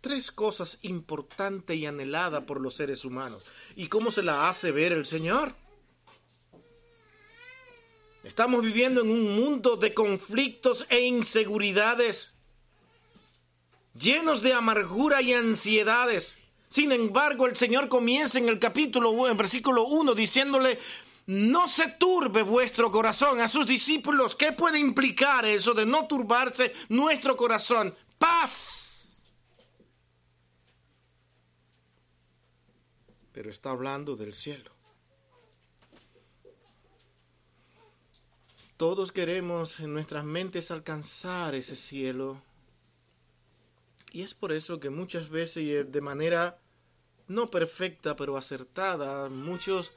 Tres 0.00 0.30
cosas 0.30 0.78
importantes 0.82 1.76
y 1.76 1.84
anheladas 1.84 2.44
por 2.44 2.60
los 2.60 2.74
seres 2.74 3.04
humanos. 3.04 3.42
¿Y 3.76 3.88
cómo 3.88 4.10
se 4.10 4.22
la 4.22 4.48
hace 4.48 4.72
ver 4.72 4.92
el 4.92 5.04
Señor? 5.04 5.54
Estamos 8.22 8.62
viviendo 8.62 9.02
en 9.02 9.10
un 9.10 9.36
mundo 9.36 9.76
de 9.76 9.92
conflictos 9.92 10.86
e 10.88 11.00
inseguridades 11.00 12.34
llenos 13.94 14.42
de 14.42 14.52
amargura 14.52 15.22
y 15.22 15.32
ansiedades. 15.32 16.36
Sin 16.68 16.92
embargo, 16.92 17.46
el 17.46 17.56
Señor 17.56 17.88
comienza 17.88 18.38
en 18.38 18.48
el 18.48 18.58
capítulo, 18.58 19.28
en 19.28 19.36
versículo 19.36 19.84
1, 19.86 20.14
diciéndole, 20.14 20.78
no 21.26 21.68
se 21.68 21.88
turbe 21.90 22.42
vuestro 22.42 22.90
corazón 22.90 23.40
a 23.40 23.48
sus 23.48 23.66
discípulos. 23.66 24.34
¿Qué 24.34 24.52
puede 24.52 24.78
implicar 24.78 25.44
eso 25.44 25.74
de 25.74 25.86
no 25.86 26.06
turbarse 26.06 26.72
nuestro 26.88 27.36
corazón? 27.36 27.94
Paz. 28.18 29.20
Pero 33.32 33.50
está 33.50 33.70
hablando 33.70 34.16
del 34.16 34.34
cielo. 34.34 34.70
Todos 38.76 39.12
queremos 39.12 39.78
en 39.80 39.92
nuestras 39.92 40.24
mentes 40.24 40.70
alcanzar 40.70 41.54
ese 41.54 41.76
cielo 41.76 42.42
y 44.12 44.22
es 44.22 44.34
por 44.34 44.52
eso 44.52 44.80
que 44.80 44.90
muchas 44.90 45.28
veces 45.28 45.90
de 45.90 46.00
manera 46.00 46.58
no 47.28 47.50
perfecta 47.50 48.16
pero 48.16 48.36
acertada, 48.36 49.28
muchos 49.28 49.92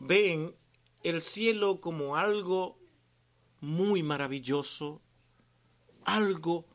ven 0.00 0.54
el 1.02 1.20
cielo 1.20 1.80
como 1.80 2.16
algo 2.16 2.78
muy 3.60 4.02
maravilloso, 4.02 5.02
algo 6.04 6.66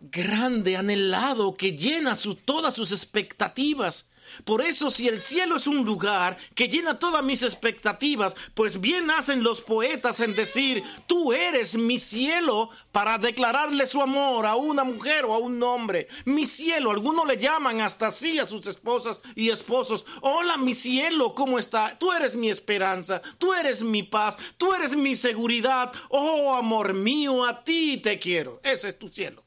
grande, 0.00 0.76
anhelado, 0.76 1.54
que 1.54 1.72
llena 1.72 2.14
todas 2.44 2.74
sus 2.74 2.92
expectativas. 2.92 4.10
Por 4.44 4.62
eso 4.62 4.90
si 4.90 5.08
el 5.08 5.20
cielo 5.20 5.56
es 5.56 5.66
un 5.66 5.84
lugar 5.84 6.36
que 6.54 6.68
llena 6.68 6.98
todas 6.98 7.24
mis 7.24 7.42
expectativas, 7.42 8.34
pues 8.54 8.80
bien 8.80 9.10
hacen 9.10 9.42
los 9.42 9.62
poetas 9.62 10.20
en 10.20 10.34
decir, 10.34 10.82
tú 11.06 11.32
eres 11.32 11.76
mi 11.76 11.98
cielo 11.98 12.70
para 12.92 13.18
declararle 13.18 13.86
su 13.86 14.00
amor 14.00 14.46
a 14.46 14.56
una 14.56 14.84
mujer 14.84 15.24
o 15.24 15.34
a 15.34 15.38
un 15.38 15.62
hombre. 15.62 16.08
Mi 16.24 16.46
cielo, 16.46 16.90
algunos 16.90 17.26
le 17.26 17.36
llaman 17.36 17.80
hasta 17.80 18.08
así 18.08 18.38
a 18.38 18.46
sus 18.46 18.66
esposas 18.66 19.20
y 19.34 19.50
esposos. 19.50 20.04
Hola 20.22 20.56
mi 20.56 20.74
cielo, 20.74 21.34
¿cómo 21.34 21.58
está? 21.58 21.98
Tú 21.98 22.12
eres 22.12 22.36
mi 22.36 22.48
esperanza, 22.50 23.20
tú 23.38 23.52
eres 23.52 23.82
mi 23.82 24.02
paz, 24.02 24.36
tú 24.56 24.74
eres 24.74 24.96
mi 24.96 25.14
seguridad. 25.14 25.92
Oh 26.08 26.54
amor 26.54 26.94
mío, 26.94 27.44
a 27.44 27.62
ti 27.62 27.98
te 27.98 28.18
quiero. 28.18 28.60
Ese 28.62 28.88
es 28.88 28.98
tu 28.98 29.08
cielo. 29.08 29.45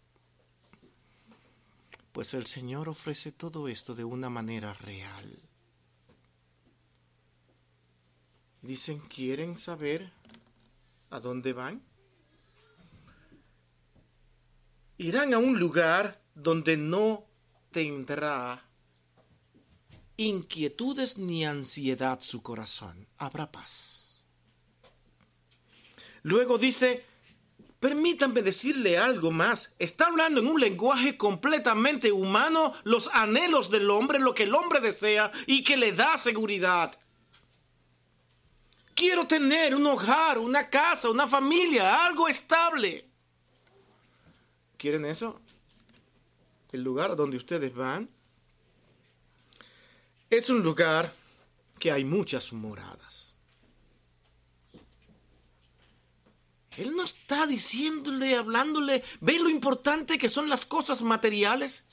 Pues 2.12 2.34
el 2.34 2.46
Señor 2.46 2.90
ofrece 2.90 3.32
todo 3.32 3.68
esto 3.68 3.96
de 3.96 4.04
una 4.04 4.30
manera 4.30 4.74
real. 4.74 5.40
Dicen, 8.62 9.00
¿quieren 9.00 9.58
saber 9.58 10.12
a 11.10 11.20
dónde 11.20 11.54
van? 11.54 11.82
Irán 14.98 15.34
a 15.34 15.38
un 15.38 15.58
lugar 15.58 16.22
donde 16.36 16.76
no 16.76 17.26
tendrá 17.72 18.66
inquietudes 20.18 21.18
ni 21.18 21.46
ansiedad 21.46 22.20
su 22.22 22.44
corazón. 22.44 23.08
Habrá 23.18 23.50
paz. 23.50 24.26
Luego 26.24 26.58
dice, 26.58 27.06
Permítanme 27.80 28.42
decirle 28.42 28.98
algo 28.98 29.32
más. 29.32 29.74
Está 29.80 30.08
hablando 30.08 30.42
en 30.42 30.48
un 30.48 30.60
lenguaje 30.60 31.16
completamente 31.16 32.12
humano 32.12 32.74
los 32.84 33.10
anhelos 33.14 33.72
del 33.72 33.90
hombre, 33.90 34.20
lo 34.20 34.34
que 34.34 34.44
el 34.44 34.54
hombre 34.54 34.82
desea 34.82 35.32
y 35.48 35.64
que 35.64 35.78
le 35.78 35.94
da 35.94 36.18
seguridad. 36.18 36.94
Quiero 38.94 39.26
tener 39.26 39.74
un 39.74 39.88
hogar, 39.88 40.38
una 40.40 40.70
casa, 40.70 41.10
una 41.10 41.26
familia, 41.26 42.06
algo 42.06 42.28
estable. 42.28 43.06
¿Quieren 44.78 45.06
eso? 45.06 45.40
El 46.74 46.82
lugar 46.84 47.12
a 47.12 47.16
donde 47.16 47.38
ustedes 47.38 47.74
van 47.74 48.10
es 50.30 50.50
un 50.50 50.62
lugar 50.62 51.14
que 51.80 51.94
hay 51.94 52.04
muchas 52.04 52.52
moradas. 52.52 53.29
Él 56.80 56.96
no 56.96 57.04
está 57.04 57.46
diciéndole, 57.46 58.38
hablándole, 58.38 59.04
ve 59.20 59.38
lo 59.38 59.50
importante 59.50 60.18
que 60.18 60.30
son 60.30 60.48
las 60.48 60.66
cosas 60.66 61.02
materiales. 61.02 61.84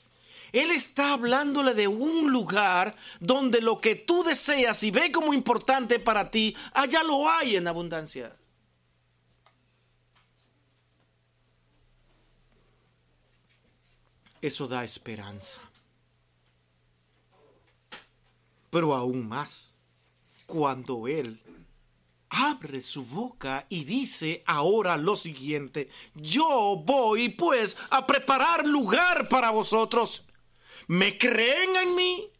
Él 0.53 0.71
está 0.71 1.11
hablándole 1.11 1.73
de 1.73 1.89
un 1.89 2.31
lugar 2.31 2.95
donde 3.19 3.59
lo 3.59 3.81
que 3.81 3.95
tú 3.95 4.23
deseas 4.23 4.81
y 4.83 4.91
ve 4.91 5.11
como 5.11 5.33
importante 5.33 5.99
para 5.99 6.31
ti, 6.31 6.55
allá 6.73 7.03
lo 7.03 7.29
hay 7.29 7.57
en 7.57 7.67
abundancia. 7.67 8.33
Eso 14.41 14.69
da 14.69 14.85
esperanza. 14.85 15.59
Pero 18.69 18.95
aún 18.95 19.27
más, 19.27 19.73
cuando 20.45 21.09
Él 21.09 21.41
abre 22.29 22.81
su 22.81 23.05
boca 23.05 23.65
y 23.69 23.83
dice 23.83 24.43
ahora 24.45 24.97
lo 24.97 25.15
siguiente, 25.15 25.89
yo 26.15 26.81
voy 26.85 27.29
pues 27.29 27.77
a 27.89 28.05
preparar 28.05 28.65
lugar 28.65 29.29
para 29.29 29.51
vosotros. 29.51 30.25
¿Me 30.87 31.17
creen 31.17 31.75
en 31.75 31.95
mí? 31.95 32.31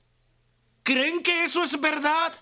¿Creen 0.83 1.21
que 1.21 1.43
eso 1.43 1.63
es 1.63 1.79
verdad? 1.79 2.33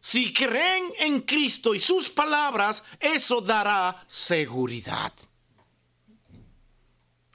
Si 0.00 0.32
creen 0.32 0.84
en 0.98 1.20
Cristo 1.22 1.74
y 1.74 1.80
sus 1.80 2.08
palabras, 2.08 2.82
eso 3.00 3.40
dará 3.40 4.04
seguridad. 4.06 5.12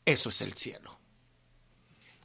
Eso 0.05 0.29
es 0.29 0.41
el 0.41 0.53
cielo. 0.53 0.99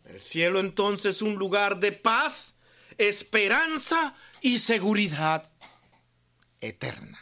El 0.04 0.20
cielo 0.20 0.58
entonces 0.58 1.16
es 1.16 1.22
un 1.22 1.34
lugar 1.34 1.78
de 1.80 1.92
paz, 1.92 2.56
esperanza 2.96 4.14
y 4.40 4.58
seguridad 4.58 5.52
eterna. 6.60 7.18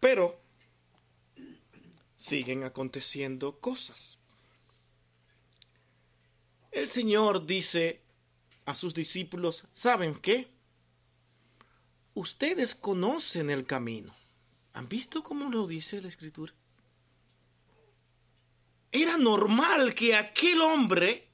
Pero 0.00 0.40
siguen 2.16 2.64
aconteciendo 2.64 3.58
cosas. 3.58 4.18
El 6.70 6.88
Señor 6.88 7.46
dice 7.46 8.02
a 8.66 8.74
sus 8.74 8.94
discípulos, 8.94 9.66
¿saben 9.72 10.14
qué? 10.14 10.48
Ustedes 12.14 12.74
conocen 12.74 13.50
el 13.50 13.64
camino. 13.64 14.14
¿Han 14.74 14.88
visto 14.88 15.22
cómo 15.22 15.50
lo 15.50 15.66
dice 15.66 16.02
la 16.02 16.08
escritura? 16.08 16.52
Era 18.92 19.16
normal 19.16 19.94
que 19.94 20.14
aquel 20.14 20.60
hombre 20.60 21.27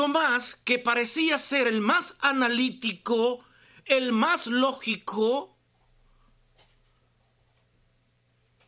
Tomás, 0.00 0.56
que 0.64 0.78
parecía 0.78 1.38
ser 1.38 1.66
el 1.66 1.82
más 1.82 2.14
analítico, 2.20 3.44
el 3.84 4.12
más 4.12 4.46
lógico 4.46 5.54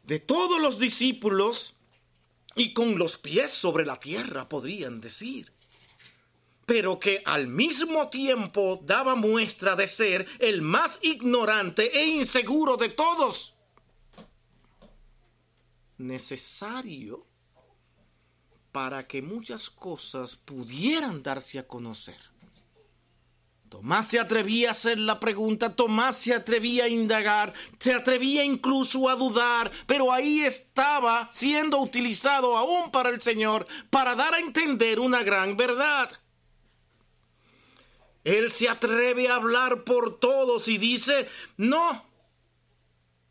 de 0.03 0.18
todos 0.21 0.61
los 0.61 0.79
discípulos, 0.79 1.73
y 2.55 2.75
con 2.75 2.99
los 2.99 3.16
pies 3.16 3.51
sobre 3.51 3.87
la 3.87 3.99
tierra, 3.99 4.47
podrían 4.47 5.01
decir, 5.01 5.51
pero 6.66 6.99
que 6.99 7.23
al 7.25 7.47
mismo 7.47 8.11
tiempo 8.11 8.79
daba 8.85 9.14
muestra 9.14 9.75
de 9.75 9.88
ser 9.88 10.27
el 10.38 10.61
más 10.61 10.99
ignorante 11.01 11.99
e 11.99 12.09
inseguro 12.09 12.77
de 12.77 12.90
todos. 12.90 13.55
Necesario 15.97 17.32
para 18.72 19.06
que 19.06 19.20
muchas 19.20 19.68
cosas 19.68 20.35
pudieran 20.35 21.22
darse 21.22 21.58
a 21.58 21.68
conocer. 21.68 22.16
Tomás 23.68 24.08
se 24.08 24.20
atrevía 24.20 24.68
a 24.68 24.72
hacer 24.72 24.98
la 24.98 25.18
pregunta, 25.18 25.74
Tomás 25.74 26.18
se 26.18 26.35
atrevía 26.35 26.85
a 26.85 26.88
indagar, 26.88 27.54
se 27.78 27.94
atrevía 27.94 28.44
incluso 28.44 29.08
a 29.08 29.14
dudar, 29.14 29.70
pero 29.87 30.12
ahí 30.12 30.40
estaba 30.40 31.30
siendo 31.32 31.78
utilizado 31.78 32.56
aún 32.58 32.90
para 32.90 33.08
el 33.08 33.22
Señor 33.22 33.66
para 33.88 34.14
dar 34.14 34.35
a 34.35 34.40
entender 34.40 35.00
una 35.00 35.22
gran 35.22 35.56
verdad. 35.56 36.11
Él 38.24 38.50
se 38.50 38.68
atreve 38.68 39.28
a 39.28 39.37
hablar 39.37 39.85
por 39.85 40.18
todos 40.20 40.68
y 40.68 40.76
dice, 40.76 41.28
no, 41.56 42.04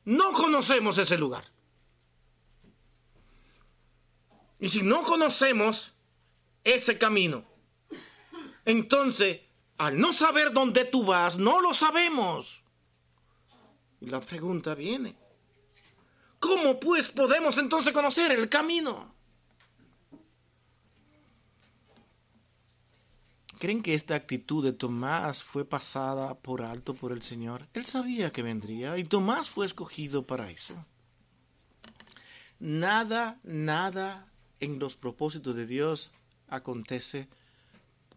no 0.05 0.33
conocemos 0.33 0.97
ese 0.97 1.19
lugar. 1.19 1.50
Y 4.61 4.69
si 4.69 4.83
no 4.83 5.01
conocemos 5.01 5.93
ese 6.63 6.99
camino, 6.99 7.43
entonces, 8.63 9.41
al 9.79 9.99
no 9.99 10.13
saber 10.13 10.53
dónde 10.53 10.85
tú 10.85 11.03
vas, 11.03 11.39
no 11.39 11.59
lo 11.59 11.73
sabemos. 11.73 12.63
Y 13.99 14.05
la 14.05 14.19
pregunta 14.19 14.75
viene, 14.75 15.15
¿cómo 16.39 16.79
pues 16.79 17.09
podemos 17.09 17.57
entonces 17.57 17.91
conocer 17.91 18.31
el 18.31 18.49
camino? 18.49 19.15
¿Creen 23.57 23.81
que 23.81 23.95
esta 23.95 24.13
actitud 24.13 24.63
de 24.63 24.73
Tomás 24.73 25.43
fue 25.43 25.65
pasada 25.65 26.35
por 26.35 26.61
alto 26.61 26.93
por 26.93 27.11
el 27.11 27.23
Señor? 27.23 27.67
Él 27.73 27.87
sabía 27.87 28.31
que 28.31 28.43
vendría 28.43 28.95
y 28.99 29.05
Tomás 29.05 29.49
fue 29.49 29.65
escogido 29.65 30.27
para 30.27 30.51
eso. 30.51 30.85
Nada, 32.59 33.39
nada 33.43 34.30
en 34.61 34.79
los 34.79 34.95
propósitos 34.95 35.55
de 35.55 35.65
Dios 35.65 36.11
acontece 36.47 37.27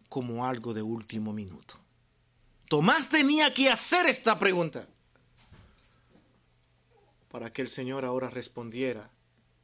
como 0.07 0.45
algo 0.45 0.73
de 0.73 0.81
último 0.81 1.33
minuto. 1.33 1.75
Tomás 2.69 3.09
tenía 3.09 3.53
que 3.53 3.69
hacer 3.69 4.05
esta 4.05 4.39
pregunta 4.39 4.87
para 7.29 7.51
que 7.51 7.61
el 7.61 7.69
Señor 7.69 8.05
ahora 8.05 8.29
respondiera 8.29 9.11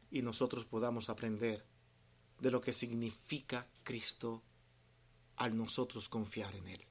y 0.10 0.22
nosotros 0.22 0.66
podamos 0.66 1.10
aprender 1.10 1.64
de 2.40 2.52
lo 2.52 2.60
que 2.60 2.74
significa 2.74 3.68
Cristo 3.84 4.42
al 5.38 5.56
nosotros 5.56 6.10
confiar 6.10 6.56
en 6.56 6.68
Él. 6.68 6.86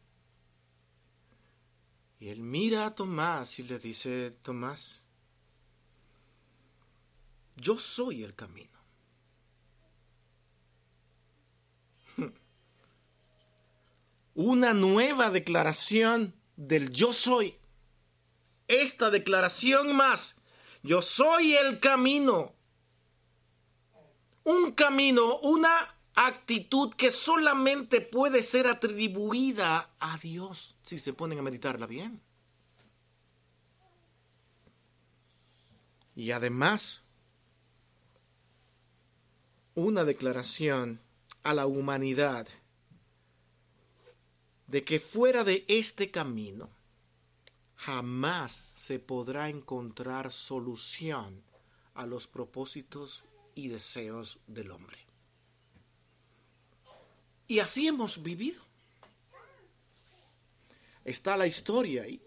Y 2.21 2.29
Él 2.29 2.41
mira 2.41 2.87
a 2.87 2.95
Tomás 2.95 3.59
y 3.59 3.65
le 3.65 3.79
dice, 3.79 4.31
Tomás, 4.43 5.03
yo 7.57 7.79
soy 7.79 8.23
el 8.23 8.35
camino. 8.35 8.80
Una 14.35 14.75
nueva 14.75 15.31
declaración 15.31 16.35
del 16.57 16.91
yo 16.91 17.13
soy. 17.13 17.57
Esta 18.69 19.11
declaración 19.11 19.97
más, 19.97 20.37
yo 20.83 21.03
soy 21.03 21.55
el 21.55 21.81
camino. 21.81 22.55
Un 24.45 24.73
camino, 24.73 25.39
una 25.41 25.97
actitud 26.15 26.95
que 26.95 27.11
solamente 27.11 28.01
puede 28.01 28.43
ser 28.43 28.67
atribuida 28.67 29.91
a 29.99 30.19
Dios 30.19 30.77
si 30.83 30.99
se 30.99 31.13
ponen 31.13 31.39
a 31.39 31.43
meditarla 31.43 31.87
bien. 31.87 32.23
Y 36.15 36.33
además, 36.33 37.03
una 39.75 40.05
declaración 40.05 41.01
a 41.43 41.55
la 41.55 41.67
humanidad 41.67 42.47
de 44.71 44.85
que 44.85 45.01
fuera 45.01 45.43
de 45.43 45.65
este 45.67 46.13
camino 46.13 46.71
jamás 47.75 48.67
se 48.77 49.01
podrá 49.01 49.49
encontrar 49.49 50.31
solución 50.31 51.43
a 51.95 52.07
los 52.07 52.29
propósitos 52.29 53.25
y 53.57 53.67
deseos 53.67 54.39
del 54.47 54.71
hombre. 54.71 54.97
Y 57.49 57.59
así 57.59 57.89
hemos 57.89 58.23
vivido. 58.23 58.63
Está 61.05 61.37
la 61.37 61.49
historia 61.49 62.07
y 62.07 62.23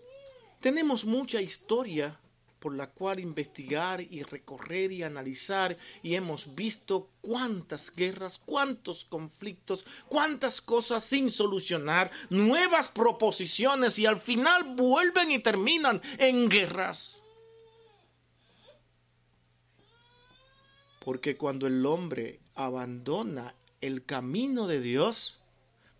tenemos 0.60 1.06
mucha 1.06 1.39
historia 1.39 2.19
por 2.63 2.76
la 2.76 2.88
cual 2.88 3.19
investigar 3.19 3.99
y 3.99 4.23
recorrer 4.23 4.93
y 4.93 5.04
analizar 5.04 5.78
y 6.02 6.15
hemos 6.15 6.56
visto 6.56 7.10
cuántas 7.19 7.93
guerras, 7.93 8.38
cuántos 8.38 9.04
conflictos, 9.04 9.86
cuántas 10.08 10.62
cosas 10.62 11.04
sin 11.04 11.30
solucionar, 11.30 12.10
nuevas 12.30 12.88
proposiciones 12.88 13.99
y 13.99 14.06
al 14.06 14.15
final 14.15 14.76
vuelven 14.78 15.32
y 15.32 15.39
terminan 15.39 16.02
en 16.19 16.47
guerras. 16.47 17.17
Porque 21.02 21.36
cuando 21.36 21.67
el 21.67 21.86
hombre 21.86 22.39
abandona 22.56 23.56
el 23.82 24.06
camino 24.06 24.67
de 24.67 24.80
Dios 24.80 25.41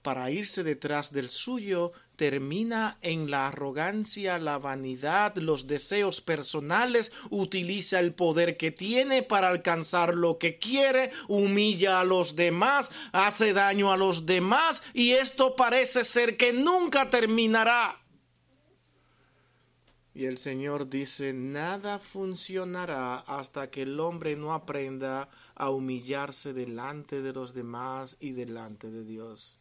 para 0.02 0.32
irse 0.32 0.64
detrás 0.64 1.12
del 1.12 1.30
suyo, 1.30 1.92
termina 2.16 2.98
en 3.02 3.32
la 3.32 3.48
arrogancia, 3.48 4.40
la 4.40 4.58
vanidad, 4.58 5.36
los 5.36 5.68
deseos 5.68 6.22
personales, 6.22 7.12
utiliza 7.30 8.00
el 8.00 8.14
poder 8.14 8.58
que 8.58 8.72
tiene 8.72 9.24
para 9.24 9.50
alcanzar 9.50 10.16
lo 10.16 10.38
que 10.38 10.60
quiere, 10.60 11.12
humilla 11.28 12.00
a 12.00 12.04
los 12.04 12.36
demás, 12.36 12.92
hace 13.12 13.54
daño 13.54 13.92
a 13.92 13.98
los 13.98 14.26
demás 14.26 14.84
y 14.94 15.12
esto 15.12 15.56
parece 15.56 16.04
ser 16.04 16.38
que 16.38 16.54
nunca 16.54 17.10
terminará. 17.10 18.00
Y 20.16 20.26
el 20.26 20.38
Señor 20.38 20.90
dice, 20.90 21.34
nada 21.34 21.98
funcionará 21.98 23.18
hasta 23.18 23.72
que 23.72 23.82
el 23.82 24.00
hombre 24.00 24.36
no 24.36 24.54
aprenda 24.54 25.28
a 25.56 25.72
humillarse 25.72 26.54
delante 26.54 27.24
de 27.24 27.34
los 27.34 27.56
demás 27.56 28.16
y 28.20 28.34
delante 28.34 28.92
de 28.92 29.04
Dios. 29.04 29.58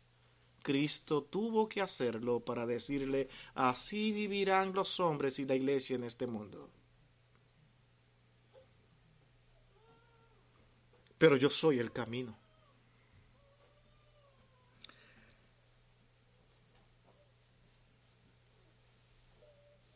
Cristo 0.63 1.25
tuvo 1.25 1.69
que 1.69 1.81
hacerlo 1.81 2.41
para 2.41 2.67
decirle, 2.67 3.29
así 3.55 4.13
vivirán 4.13 4.73
los 4.73 5.01
hombres 5.01 5.39
y 5.39 5.45
la 5.45 5.55
iglesia 5.55 5.97
en 5.97 6.05
este 6.05 6.27
mundo. 6.27 6.69
Pero 11.19 11.37
yo 11.37 11.51
soy 11.51 11.79
el 11.79 11.93
camino. 11.93 12.37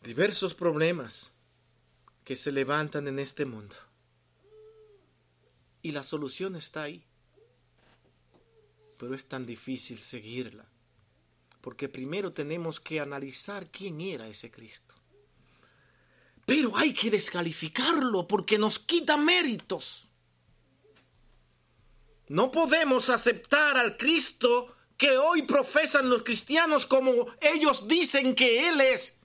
diversos 0.06 0.54
problemas 0.54 1.32
que 2.24 2.36
se 2.36 2.52
levantan 2.52 3.08
en 3.08 3.18
este 3.18 3.44
mundo. 3.44 3.74
Y 5.82 5.90
la 5.90 6.04
solución 6.04 6.54
está 6.54 6.84
ahí. 6.84 7.04
Pero 8.98 9.14
es 9.14 9.26
tan 9.26 9.46
difícil 9.46 10.00
seguirla. 10.00 10.64
Porque 11.60 11.88
primero 11.88 12.32
tenemos 12.32 12.80
que 12.80 13.00
analizar 13.00 13.70
quién 13.70 14.00
era 14.00 14.28
ese 14.28 14.50
Cristo. 14.50 14.94
Pero 16.46 16.76
hay 16.76 16.94
que 16.94 17.10
descalificarlo 17.10 18.26
porque 18.28 18.58
nos 18.58 18.78
quita 18.78 19.16
méritos. 19.16 20.08
No 22.28 22.50
podemos 22.50 23.08
aceptar 23.10 23.76
al 23.76 23.96
Cristo 23.96 24.74
que 24.96 25.18
hoy 25.18 25.42
profesan 25.42 26.08
los 26.08 26.22
cristianos 26.22 26.86
como 26.86 27.12
ellos 27.40 27.86
dicen 27.86 28.34
que 28.34 28.68
Él 28.68 28.80
es 28.80 29.15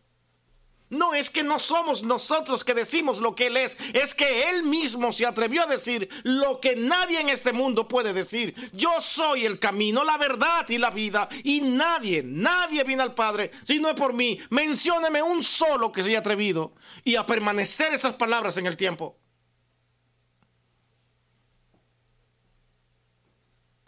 no 0.91 1.13
es 1.13 1.29
que 1.29 1.43
no 1.43 1.57
somos 1.57 2.03
nosotros 2.03 2.63
que 2.63 2.73
decimos 2.73 3.19
lo 3.19 3.33
que 3.33 3.47
Él 3.47 3.57
es, 3.57 3.77
es 3.93 4.13
que 4.13 4.49
Él 4.49 4.63
mismo 4.63 5.11
se 5.11 5.25
atrevió 5.25 5.63
a 5.63 5.67
decir 5.67 6.07
lo 6.23 6.59
que 6.59 6.75
nadie 6.75 7.21
en 7.21 7.29
este 7.29 7.53
mundo 7.53 7.87
puede 7.87 8.13
decir. 8.13 8.53
Yo 8.73 9.01
soy 9.01 9.45
el 9.45 9.57
camino, 9.57 10.03
la 10.03 10.17
verdad 10.17 10.67
y 10.69 10.77
la 10.77 10.91
vida, 10.91 11.29
y 11.43 11.61
nadie, 11.61 12.21
nadie 12.23 12.83
viene 12.83 13.03
al 13.03 13.15
Padre 13.15 13.51
si 13.63 13.79
no 13.79 13.89
es 13.89 13.95
por 13.95 14.13
mí. 14.13 14.37
Mencióneme 14.49 15.23
un 15.23 15.41
solo 15.41 15.91
que 15.91 16.03
se 16.03 16.09
haya 16.09 16.19
atrevido 16.19 16.75
y 17.05 17.15
a 17.15 17.25
permanecer 17.25 17.93
esas 17.93 18.15
palabras 18.15 18.57
en 18.57 18.67
el 18.67 18.75
tiempo. 18.75 19.17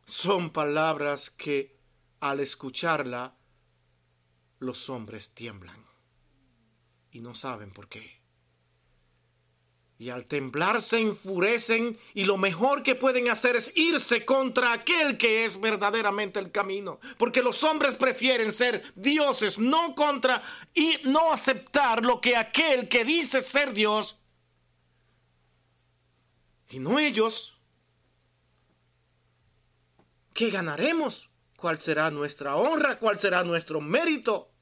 Son 0.06 0.52
palabras 0.52 1.30
que 1.32 1.78
al 2.22 2.40
escucharla 2.40 3.36
los 4.60 4.90
hombres 4.90 5.32
tiemblan 5.34 5.83
y 7.14 7.22
no 7.22 7.36
saben 7.36 7.72
por 7.72 7.88
qué. 7.88 8.22
Y 10.00 10.10
al 10.10 10.26
temblar 10.26 10.82
se 10.82 10.98
enfurecen 10.98 11.98
y 12.14 12.26
lo 12.26 12.38
mejor 12.38 12.84
que 12.84 12.96
pueden 12.96 13.30
hacer 13.30 13.56
es 13.56 13.72
irse 13.76 14.26
contra 14.26 14.74
aquel 14.74 15.18
que 15.18 15.46
es 15.46 15.62
verdaderamente 15.62 16.40
el 16.40 16.52
camino. 16.52 17.00
Porque 17.18 17.44
los 17.44 17.64
hombres 17.64 17.96
prefieren 17.96 18.52
ser 18.52 18.84
dioses, 18.96 19.60
no 19.60 19.94
contra 19.96 20.44
y 20.74 20.98
no 21.06 21.32
aceptar 21.32 22.04
lo 22.04 22.20
que 22.20 22.36
aquel 22.36 22.90
que 22.90 23.06
dice 23.06 23.42
ser 23.42 23.72
Dios 23.72 24.18
y 26.70 26.80
no 26.80 26.98
ellos. 26.98 27.56
¿Qué 30.34 30.50
ganaremos? 30.50 31.30
¿Cuál 31.56 31.80
será 31.80 32.10
nuestra 32.10 32.56
honra? 32.56 32.98
¿Cuál 32.98 33.20
será 33.20 33.44
nuestro 33.44 33.80
mérito? 33.80 34.53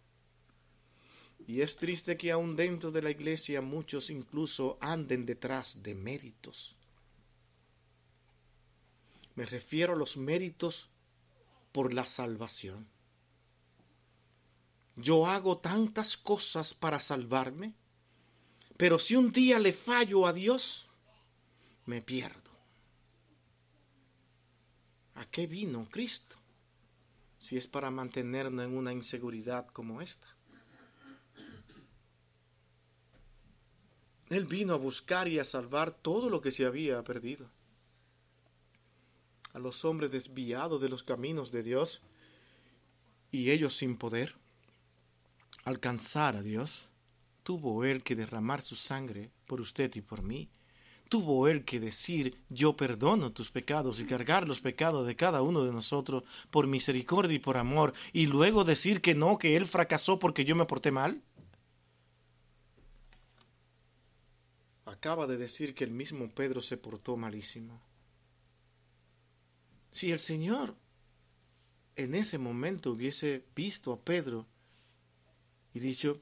Y 1.48 1.62
es 1.62 1.76
triste 1.76 2.18
que 2.18 2.32
aún 2.32 2.56
dentro 2.56 2.92
de 2.92 3.02
la 3.02 3.10
iglesia 3.10 3.62
muchos 3.62 4.10
incluso 4.10 4.78
anden 4.82 5.26
detrás 5.26 5.82
de 5.84 5.96
méritos. 5.96 6.76
Me 9.36 9.46
refiero 9.46 9.94
a 9.94 9.96
los 9.96 10.18
méritos 10.18 10.90
por 11.72 11.94
la 11.94 12.06
salvación. 12.06 12.88
Yo 14.96 15.26
hago 15.26 15.58
tantas 15.58 16.18
cosas 16.18 16.74
para 16.74 17.00
salvarme, 17.00 17.74
pero 18.78 19.00
si 19.00 19.16
un 19.16 19.32
día 19.32 19.58
le 19.58 19.74
fallo 19.74 20.28
a 20.28 20.34
Dios, 20.34 20.90
me 21.86 22.02
pierdo. 22.02 22.52
¿A 25.16 25.26
qué 25.26 25.48
vino 25.48 25.88
Cristo? 25.90 26.38
Si 27.38 27.58
es 27.58 27.68
para 27.68 27.90
mantenernos 27.90 28.66
en 28.66 28.78
una 28.78 28.94
inseguridad 28.94 29.68
como 29.68 30.02
esta. 30.02 30.28
Él 34.32 34.46
vino 34.46 34.74
a 34.74 34.78
buscar 34.78 35.28
y 35.28 35.40
a 35.40 35.46
salvar 35.46 35.92
todo 35.92 36.30
lo 36.30 36.40
que 36.40 36.52
se 36.52 36.66
había 36.66 37.04
perdido. 37.04 37.50
A 39.52 39.60
los 39.60 39.84
hombres 39.84 40.10
desviados 40.10 40.82
de 40.82 40.88
los 40.88 41.04
caminos 41.04 41.52
de 41.52 41.64
Dios 41.64 42.02
y 43.30 43.52
ellos 43.52 43.76
sin 43.76 43.98
poder 43.98 44.36
alcanzar 45.66 46.38
a 46.38 46.42
Dios, 46.42 46.88
tuvo 47.44 47.84
Él 47.84 48.04
que 48.04 48.16
derramar 48.16 48.62
su 48.62 48.78
sangre 48.78 49.32
por 49.48 49.60
usted 49.60 49.94
y 49.96 50.02
por 50.02 50.24
mí. 50.24 50.50
Tuvo 51.10 51.50
Él 51.50 51.66
que 51.66 51.82
decir, 51.82 52.38
yo 52.48 52.78
perdono 52.78 53.34
tus 53.34 53.52
pecados 53.52 54.00
y 54.00 54.06
cargar 54.06 54.48
los 54.48 54.62
pecados 54.62 55.06
de 55.06 55.18
cada 55.18 55.42
uno 55.42 55.66
de 55.66 55.74
nosotros 55.74 56.24
por 56.50 56.68
misericordia 56.68 57.36
y 57.36 57.40
por 57.40 57.58
amor, 57.58 57.94
y 58.14 58.28
luego 58.28 58.64
decir 58.64 59.02
que 59.02 59.14
no, 59.14 59.38
que 59.38 59.58
Él 59.58 59.66
fracasó 59.66 60.20
porque 60.20 60.46
yo 60.46 60.56
me 60.56 60.64
porté 60.64 60.90
mal. 60.90 61.22
Acaba 64.92 65.28
de 65.28 65.38
decir 65.38 65.74
que 65.74 65.84
el 65.84 65.92
mismo 65.92 66.30
Pedro 66.30 66.62
se 66.62 66.78
portó 66.78 67.18
malísimo. 67.18 67.82
Si 69.92 70.12
el 70.12 70.20
Señor 70.20 70.76
en 71.96 72.16
ese 72.16 72.38
momento 72.38 72.92
hubiese 72.92 73.46
visto 73.56 73.94
a 73.94 74.00
Pedro 74.00 74.48
y 75.74 75.80
dicho, 75.80 76.22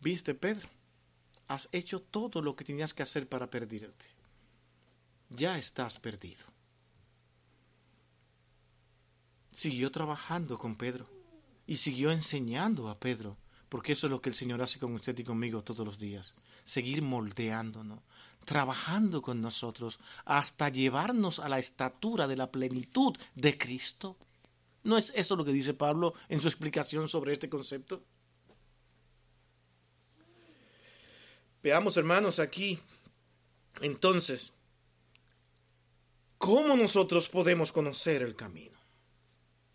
viste 0.00 0.34
Pedro, 0.34 0.68
has 1.48 1.68
hecho 1.72 2.00
todo 2.00 2.42
lo 2.42 2.56
que 2.56 2.64
tenías 2.64 2.94
que 2.94 3.02
hacer 3.02 3.28
para 3.28 3.50
perderte. 3.50 4.06
Ya 5.30 5.58
estás 5.58 5.98
perdido. 5.98 6.44
Siguió 9.50 9.90
trabajando 9.90 10.58
con 10.58 10.76
Pedro 10.76 11.06
y 11.66 11.76
siguió 11.76 12.10
enseñando 12.10 12.88
a 12.88 12.98
Pedro, 12.98 13.36
porque 13.68 13.92
eso 13.92 14.06
es 14.06 14.10
lo 14.10 14.20
que 14.20 14.30
el 14.30 14.34
Señor 14.34 14.62
hace 14.62 14.78
con 14.78 14.94
usted 14.94 15.18
y 15.18 15.24
conmigo 15.24 15.62
todos 15.62 15.86
los 15.86 15.98
días. 15.98 16.34
Seguir 16.64 17.02
moldeándonos, 17.02 18.00
trabajando 18.44 19.22
con 19.22 19.40
nosotros 19.40 19.98
hasta 20.24 20.68
llevarnos 20.68 21.38
a 21.38 21.48
la 21.48 21.58
estatura 21.58 22.26
de 22.26 22.36
la 22.36 22.50
plenitud 22.50 23.16
de 23.34 23.58
Cristo. 23.58 24.16
¿No 24.84 24.98
es 24.98 25.12
eso 25.14 25.36
lo 25.36 25.44
que 25.44 25.52
dice 25.52 25.74
Pablo 25.74 26.14
en 26.28 26.40
su 26.40 26.48
explicación 26.48 27.08
sobre 27.08 27.32
este 27.32 27.48
concepto? 27.48 28.02
Veamos, 31.62 31.96
hermanos, 31.96 32.40
aquí, 32.40 32.80
entonces, 33.80 34.52
¿cómo 36.36 36.76
nosotros 36.76 37.28
podemos 37.28 37.70
conocer 37.70 38.22
el 38.22 38.34
camino? 38.34 38.76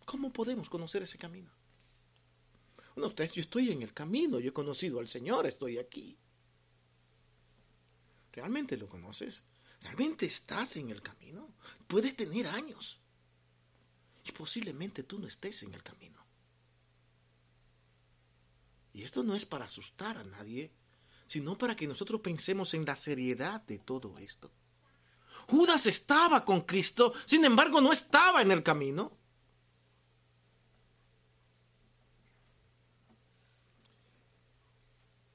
¿Cómo 0.04 0.32
podemos 0.34 0.70
conocer 0.70 1.04
ese 1.04 1.18
camino? 1.18 1.50
Bueno, 2.96 3.08
usted, 3.08 3.32
yo 3.32 3.42
estoy 3.42 3.72
en 3.72 3.84
el 3.84 3.94
camino, 3.94 4.40
yo 4.40 4.50
he 4.50 4.54
conocido 4.54 5.00
al 5.00 5.08
Señor, 5.08 5.48
estoy 5.48 5.78
aquí. 5.78 6.18
¿Realmente 8.38 8.78
lo 8.78 8.88
conoces? 8.88 9.42
¿Realmente 9.82 10.28
estás 10.28 10.76
en 10.76 10.92
el 10.92 11.02
camino? 11.02 11.56
Puedes 11.88 12.16
tener 12.16 12.46
años 12.46 13.02
y 14.24 14.32
posiblemente 14.32 15.02
tú 15.02 15.18
no 15.18 15.26
estés 15.26 15.64
en 15.64 15.74
el 15.74 15.82
camino. 15.82 16.24
Y 18.94 19.02
esto 19.02 19.24
no 19.24 19.34
es 19.34 19.48
para 19.48 19.66
asustar 19.66 20.20
a 20.20 20.24
nadie, 20.24 20.72
sino 21.26 21.58
para 21.58 21.76
que 21.76 21.88
nosotros 21.88 22.22
pensemos 22.22 22.76
en 22.76 22.86
la 22.86 22.96
seriedad 22.96 23.64
de 23.64 23.80
todo 23.80 24.16
esto. 24.20 24.52
Judas 25.48 25.88
estaba 25.88 26.46
con 26.46 26.62
Cristo, 26.62 27.16
sin 27.26 27.44
embargo 27.44 27.82
no 27.82 27.92
estaba 27.92 28.44
en 28.44 28.52
el 28.52 28.62
camino. 28.62 29.18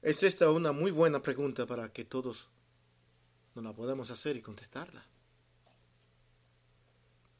Es 0.01 0.23
esta 0.23 0.49
una 0.49 0.71
muy 0.71 0.91
buena 0.91 1.21
pregunta 1.21 1.65
para 1.65 1.91
que 1.91 2.05
todos 2.05 2.47
nos 3.55 3.63
la 3.63 3.73
podamos 3.73 4.09
hacer 4.11 4.35
y 4.35 4.41
contestarla. 4.41 5.05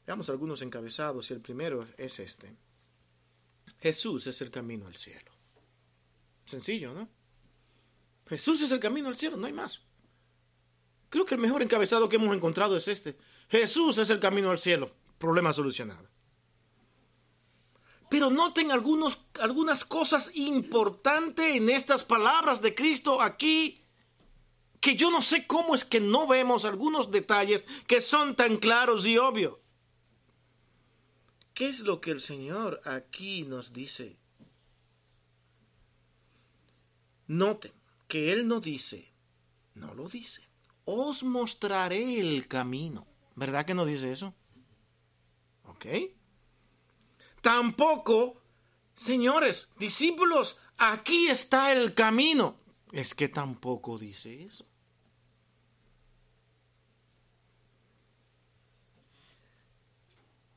Veamos 0.06 0.28
algunos 0.28 0.62
encabezados 0.62 1.30
y 1.30 1.34
el 1.34 1.40
primero 1.40 1.86
es 1.96 2.18
este. 2.20 2.56
Jesús 3.80 4.26
es 4.26 4.40
el 4.42 4.50
camino 4.50 4.86
al 4.86 4.96
cielo. 4.96 5.32
Sencillo, 6.44 6.92
¿no? 6.92 7.08
Jesús 8.26 8.60
es 8.60 8.70
el 8.70 8.80
camino 8.80 9.08
al 9.08 9.16
cielo, 9.16 9.36
no 9.36 9.46
hay 9.46 9.52
más. 9.52 9.82
Creo 11.08 11.24
que 11.24 11.34
el 11.34 11.40
mejor 11.40 11.62
encabezado 11.62 12.08
que 12.08 12.16
hemos 12.16 12.34
encontrado 12.34 12.76
es 12.76 12.88
este. 12.88 13.16
Jesús 13.48 13.98
es 13.98 14.10
el 14.10 14.20
camino 14.20 14.50
al 14.50 14.58
cielo. 14.58 14.92
Problema 15.18 15.52
solucionado. 15.52 16.08
Pero 18.10 18.30
noten 18.30 18.70
algunos, 18.70 19.18
algunas 19.40 19.84
cosas 19.84 20.30
importantes 20.34 21.56
en 21.56 21.70
estas 21.70 22.04
palabras 22.04 22.60
de 22.60 22.74
Cristo 22.74 23.20
aquí, 23.20 23.83
que 24.84 24.96
yo 24.96 25.10
no 25.10 25.22
sé 25.22 25.46
cómo 25.46 25.74
es 25.74 25.82
que 25.82 25.98
no 25.98 26.26
vemos 26.26 26.66
algunos 26.66 27.10
detalles 27.10 27.64
que 27.86 28.02
son 28.02 28.36
tan 28.36 28.58
claros 28.58 29.06
y 29.06 29.16
obvios. 29.16 29.56
¿Qué 31.54 31.70
es 31.70 31.80
lo 31.80 32.02
que 32.02 32.10
el 32.10 32.20
Señor 32.20 32.82
aquí 32.84 33.44
nos 33.44 33.72
dice? 33.72 34.18
Noten 37.28 37.72
que 38.08 38.30
Él 38.30 38.46
no 38.46 38.60
dice, 38.60 39.10
no 39.74 39.94
lo 39.94 40.06
dice, 40.06 40.46
os 40.84 41.22
mostraré 41.22 42.20
el 42.20 42.46
camino. 42.46 43.06
¿Verdad 43.36 43.64
que 43.64 43.72
no 43.72 43.86
dice 43.86 44.12
eso? 44.12 44.34
¿Ok? 45.62 45.86
Tampoco, 47.40 48.42
señores, 48.94 49.70
discípulos, 49.78 50.58
aquí 50.76 51.28
está 51.28 51.72
el 51.72 51.94
camino. 51.94 52.60
Es 52.92 53.14
que 53.14 53.30
tampoco 53.30 53.96
dice 53.96 54.42
eso. 54.44 54.66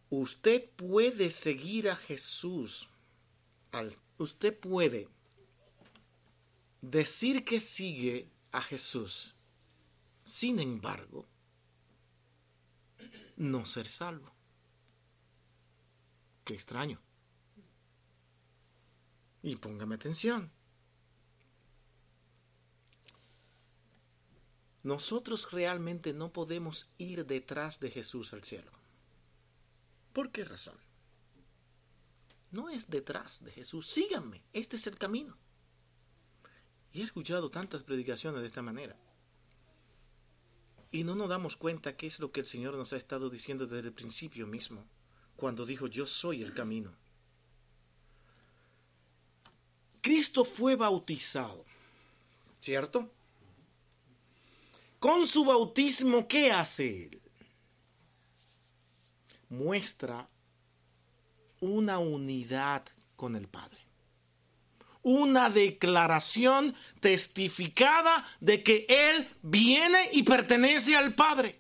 Usted 0.10 0.70
puede 0.72 1.32
seguir 1.32 1.90
a 1.90 1.96
Jesús. 1.96 2.90
usted 4.18 4.58
puede 4.58 5.10
decir 6.82 7.44
que 7.44 7.60
sigue 7.60 8.30
a 8.52 8.62
Jesús. 8.62 9.36
Sin 10.24 10.60
embargo, 10.60 11.28
no 13.36 13.66
ser 13.66 13.88
salvo. 13.88 14.32
Qué 16.44 16.54
extraño. 16.54 17.00
Y 19.44 19.58
póngame 19.58 19.96
atención. 19.96 20.52
Nosotros 24.84 25.52
realmente 25.52 26.14
no 26.14 26.32
podemos 26.32 26.90
ir 26.98 27.26
detrás 27.26 27.80
de 27.82 27.92
Jesús 27.92 28.32
al 28.32 28.46
cielo. 28.46 28.77
¿Por 30.18 30.32
qué 30.32 30.44
razón? 30.44 30.80
No 32.50 32.70
es 32.70 32.90
detrás 32.90 33.44
de 33.44 33.52
Jesús. 33.52 33.86
Síganme, 33.86 34.42
este 34.52 34.78
es 34.78 34.88
el 34.88 34.98
camino. 34.98 35.38
Y 36.92 37.02
he 37.02 37.04
escuchado 37.04 37.52
tantas 37.52 37.84
predicaciones 37.84 38.42
de 38.42 38.48
esta 38.48 38.64
manera. 38.64 38.98
Y 40.90 41.04
no 41.04 41.14
nos 41.14 41.30
damos 41.30 41.56
cuenta 41.56 41.96
qué 41.96 42.08
es 42.08 42.20
lo 42.20 42.32
que 42.32 42.40
el 42.40 42.48
Señor 42.48 42.74
nos 42.74 42.94
ha 42.94 42.98
estado 42.98 43.30
diciendo 43.30 43.68
desde 43.68 43.90
el 43.90 43.94
principio 43.94 44.48
mismo, 44.48 44.88
cuando 45.36 45.68
dijo, 45.68 45.86
yo 45.86 46.08
soy 46.08 46.42
el 46.42 46.56
camino. 46.56 46.96
Cristo 50.02 50.44
fue 50.44 50.76
bautizado, 50.76 51.64
¿cierto? 52.60 53.14
Con 54.98 55.28
su 55.28 55.46
bautismo, 55.46 56.28
¿qué 56.28 56.52
hace 56.52 57.06
él? 57.06 57.22
Muestra 59.50 60.30
una 61.60 62.00
unidad 62.00 62.84
con 63.16 63.36
el 63.36 63.48
Padre. 63.48 63.80
Una 65.04 65.50
declaración 65.50 66.76
testificada 67.00 68.26
de 68.40 68.62
que 68.64 68.86
Él 68.90 69.30
viene 69.42 70.10
y 70.12 70.24
pertenece 70.24 70.96
al 70.96 71.16
Padre. 71.16 71.58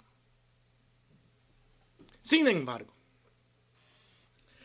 Sin 2.22 2.48
embargo, 2.48 2.94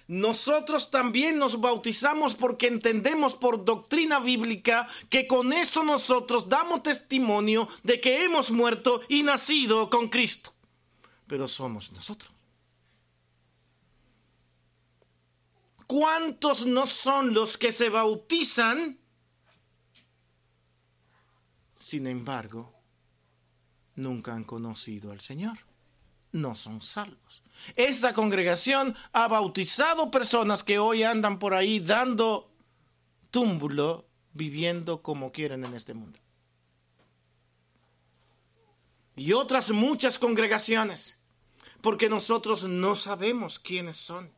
nosotros 0.09 0.91
también 0.91 1.39
nos 1.39 1.61
bautizamos 1.61 2.35
porque 2.35 2.67
entendemos 2.67 3.35
por 3.35 3.65
doctrina 3.65 4.19
bíblica 4.19 4.89
que 5.09 5.29
con 5.29 5.53
eso 5.53 5.85
nosotros 5.85 6.49
damos 6.49 6.83
testimonio 6.83 7.69
de 7.85 8.01
que 8.01 8.25
hemos 8.25 8.51
muerto 8.51 9.01
y 9.09 9.23
nacido 9.23 9.89
con 9.89 10.09
Cristo. 10.09 10.53
Pero 11.29 11.47
somos 11.47 11.93
nosotros. 11.93 12.33
¿Cuántos 15.93 16.65
no 16.65 16.87
son 16.87 17.35
los 17.35 17.59
que 17.59 17.71
se 17.71 17.91
bautizan? 17.91 18.99
Sin 21.77 22.07
embargo, 22.07 22.73
nunca 23.97 24.33
han 24.33 24.45
conocido 24.45 25.13
al 25.13 25.21
Señor. 25.21 25.59
No 26.33 26.55
son 26.55 26.81
salvos. 26.81 27.43
Esta 27.77 28.15
congregación 28.15 28.97
ha 29.13 29.29
bautizado 29.29 30.11
personas 30.11 30.65
que 30.65 30.79
hoy 30.79 31.03
andan 31.03 31.39
por 31.39 31.53
ahí 31.53 31.79
dando 31.79 32.51
túmbulo, 33.31 34.09
viviendo 34.33 35.03
como 35.03 35.31
quieren 35.31 35.63
en 35.63 35.75
este 35.75 35.93
mundo. 35.93 36.19
Y 39.15 39.35
otras 39.35 39.73
muchas 39.73 40.19
congregaciones, 40.19 41.19
porque 41.83 42.09
nosotros 42.09 42.65
no 42.65 42.97
sabemos 42.97 43.59
quiénes 43.59 43.99
son. 43.99 44.33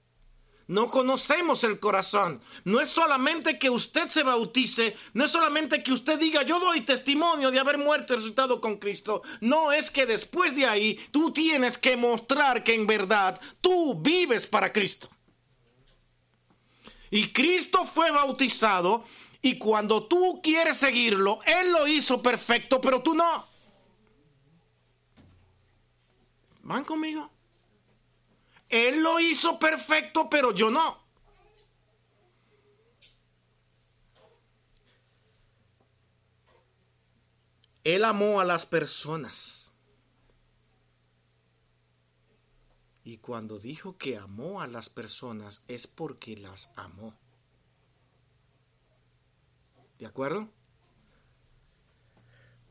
No 0.66 0.90
conocemos 0.90 1.62
el 1.64 1.78
corazón. 1.78 2.40
No 2.64 2.80
es 2.80 2.88
solamente 2.88 3.58
que 3.58 3.68
usted 3.68 4.08
se 4.08 4.22
bautice, 4.22 4.96
no 5.12 5.24
es 5.24 5.30
solamente 5.30 5.82
que 5.82 5.92
usted 5.92 6.18
diga 6.18 6.42
yo 6.42 6.58
doy 6.58 6.80
testimonio 6.80 7.50
de 7.50 7.58
haber 7.58 7.76
muerto 7.76 8.14
y 8.14 8.16
resucitado 8.16 8.60
con 8.60 8.78
Cristo. 8.78 9.22
No 9.40 9.72
es 9.72 9.90
que 9.90 10.06
después 10.06 10.54
de 10.56 10.66
ahí 10.66 10.94
tú 11.10 11.32
tienes 11.32 11.76
que 11.76 11.96
mostrar 11.96 12.64
que 12.64 12.74
en 12.74 12.86
verdad 12.86 13.38
tú 13.60 13.94
vives 13.94 14.46
para 14.46 14.72
Cristo. 14.72 15.10
Y 17.10 17.32
Cristo 17.32 17.84
fue 17.84 18.10
bautizado 18.10 19.04
y 19.42 19.58
cuando 19.58 20.02
tú 20.04 20.40
quieres 20.42 20.78
seguirlo, 20.78 21.40
Él 21.44 21.72
lo 21.72 21.86
hizo 21.86 22.22
perfecto, 22.22 22.80
pero 22.80 23.02
tú 23.02 23.14
no. 23.14 23.46
¿Van 26.62 26.82
conmigo? 26.82 27.33
Él 28.74 29.04
lo 29.04 29.20
hizo 29.20 29.56
perfecto, 29.60 30.28
pero 30.28 30.52
yo 30.52 30.68
no. 30.68 30.98
Él 37.84 38.04
amó 38.04 38.40
a 38.40 38.44
las 38.44 38.66
personas. 38.66 39.70
Y 43.04 43.18
cuando 43.18 43.60
dijo 43.60 43.96
que 43.96 44.16
amó 44.16 44.60
a 44.60 44.66
las 44.66 44.88
personas 44.88 45.62
es 45.68 45.86
porque 45.86 46.36
las 46.36 46.72
amó. 46.74 47.14
¿De 50.00 50.06
acuerdo? 50.06 50.48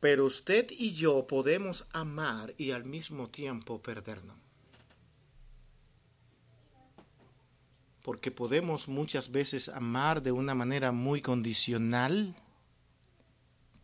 Pero 0.00 0.26
usted 0.26 0.66
y 0.70 0.92
yo 0.92 1.26
podemos 1.26 1.86
amar 1.94 2.54
y 2.58 2.72
al 2.72 2.84
mismo 2.84 3.30
tiempo 3.30 3.80
perdernos. 3.80 4.43
Porque 8.04 8.30
podemos 8.30 8.86
muchas 8.86 9.32
veces 9.32 9.68
amar 9.68 10.22
de 10.22 10.30
una 10.30 10.54
manera 10.54 10.92
muy 10.92 11.20
condicional. 11.20 12.36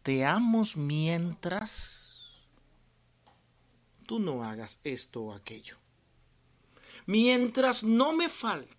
Te 0.04 0.24
amo 0.24 0.62
mientras 0.76 2.20
tú 4.06 4.20
no 4.20 4.44
hagas 4.44 4.78
esto 4.84 5.22
o 5.22 5.32
aquello. 5.32 5.76
Mientras 7.06 7.82
no 7.82 8.12
me 8.12 8.28
falte. 8.28 8.76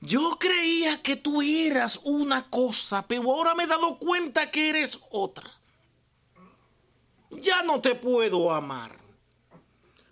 Yo 0.00 0.36
creía 0.40 1.00
que 1.00 1.14
tú 1.14 1.40
eras 1.40 2.00
una 2.02 2.50
cosa, 2.50 3.06
pero 3.06 3.30
ahora 3.30 3.54
me 3.54 3.62
he 3.62 3.68
dado 3.68 3.98
cuenta 4.00 4.50
que 4.50 4.70
eres 4.70 4.98
otra 5.10 5.48
ya 7.30 7.62
no 7.62 7.80
te 7.80 7.94
puedo 7.94 8.52
amar. 8.52 9.05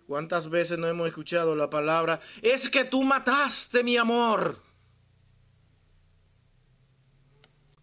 ¿Cuántas 0.07 0.51
veces 0.51 0.79
no 0.79 0.87
hemos 0.87 1.09
escuchado 1.09 1.57
la 1.57 1.71
palabra? 1.71 2.21
Es 2.43 2.69
que 2.69 2.85
tú 2.85 3.03
mataste 3.03 3.83
mi 3.83 3.97
amor. 3.97 4.63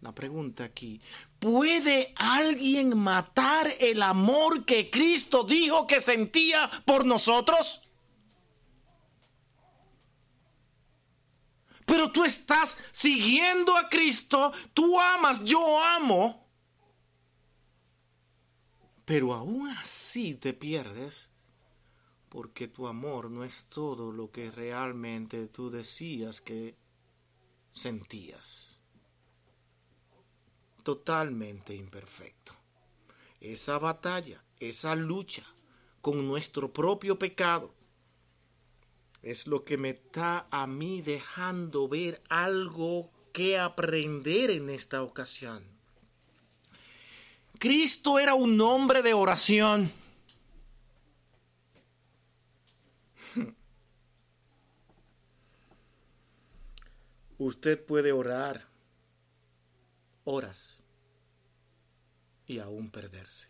La 0.00 0.14
pregunta 0.14 0.64
aquí, 0.64 1.00
¿puede 1.38 2.12
alguien 2.16 2.96
matar 2.98 3.72
el 3.78 4.02
amor 4.02 4.64
que 4.64 4.90
Cristo 4.90 5.44
dijo 5.44 5.86
que 5.86 6.00
sentía 6.00 6.68
por 6.84 7.06
nosotros? 7.06 7.88
Pero 11.86 12.10
tú 12.10 12.24
estás 12.24 12.78
siguiendo 12.90 13.76
a 13.76 13.88
Cristo, 13.88 14.52
tú 14.74 14.98
amas, 14.98 15.42
yo 15.44 15.80
amo 15.80 16.42
pero 19.04 19.32
aún 19.32 19.68
así 19.68 20.34
te 20.34 20.52
pierdes 20.52 21.28
porque 22.32 22.66
tu 22.66 22.88
amor 22.88 23.30
no 23.30 23.44
es 23.44 23.66
todo 23.68 24.10
lo 24.10 24.30
que 24.30 24.50
realmente 24.50 25.48
tú 25.48 25.68
decías 25.68 26.40
que 26.40 26.74
sentías. 27.74 28.78
Totalmente 30.82 31.74
imperfecto. 31.74 32.54
Esa 33.38 33.78
batalla, 33.78 34.42
esa 34.60 34.96
lucha 34.96 35.44
con 36.00 36.26
nuestro 36.26 36.72
propio 36.72 37.18
pecado, 37.18 37.74
es 39.20 39.46
lo 39.46 39.62
que 39.62 39.76
me 39.76 39.90
está 39.90 40.46
a 40.50 40.66
mí 40.66 41.02
dejando 41.02 41.86
ver 41.86 42.22
algo 42.30 43.10
que 43.34 43.58
aprender 43.58 44.50
en 44.50 44.70
esta 44.70 45.02
ocasión. 45.02 45.62
Cristo 47.58 48.18
era 48.18 48.32
un 48.32 48.58
hombre 48.62 49.02
de 49.02 49.12
oración. 49.12 49.92
Usted 57.44 57.84
puede 57.84 58.12
orar 58.12 58.68
horas 60.22 60.78
y 62.46 62.60
aún 62.60 62.88
perderse. 62.88 63.48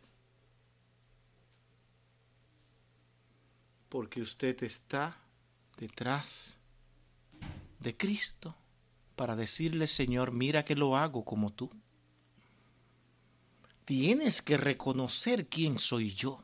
Porque 3.91 4.23
usted 4.23 4.63
está 4.63 5.19
detrás 5.77 6.57
de 7.81 7.95
Cristo 7.95 8.57
para 9.15 9.37
decirle, 9.37 9.87
Señor, 9.87 10.33
mira 10.33 10.65
que 10.65 10.75
lo 10.75 10.97
hago 10.97 11.23
como 11.23 11.53
tú 11.53 11.71
tienes 13.85 14.41
que 14.41 14.57
reconocer 14.57 15.49
quién 15.49 15.79
soy 15.79 16.15
yo. 16.15 16.43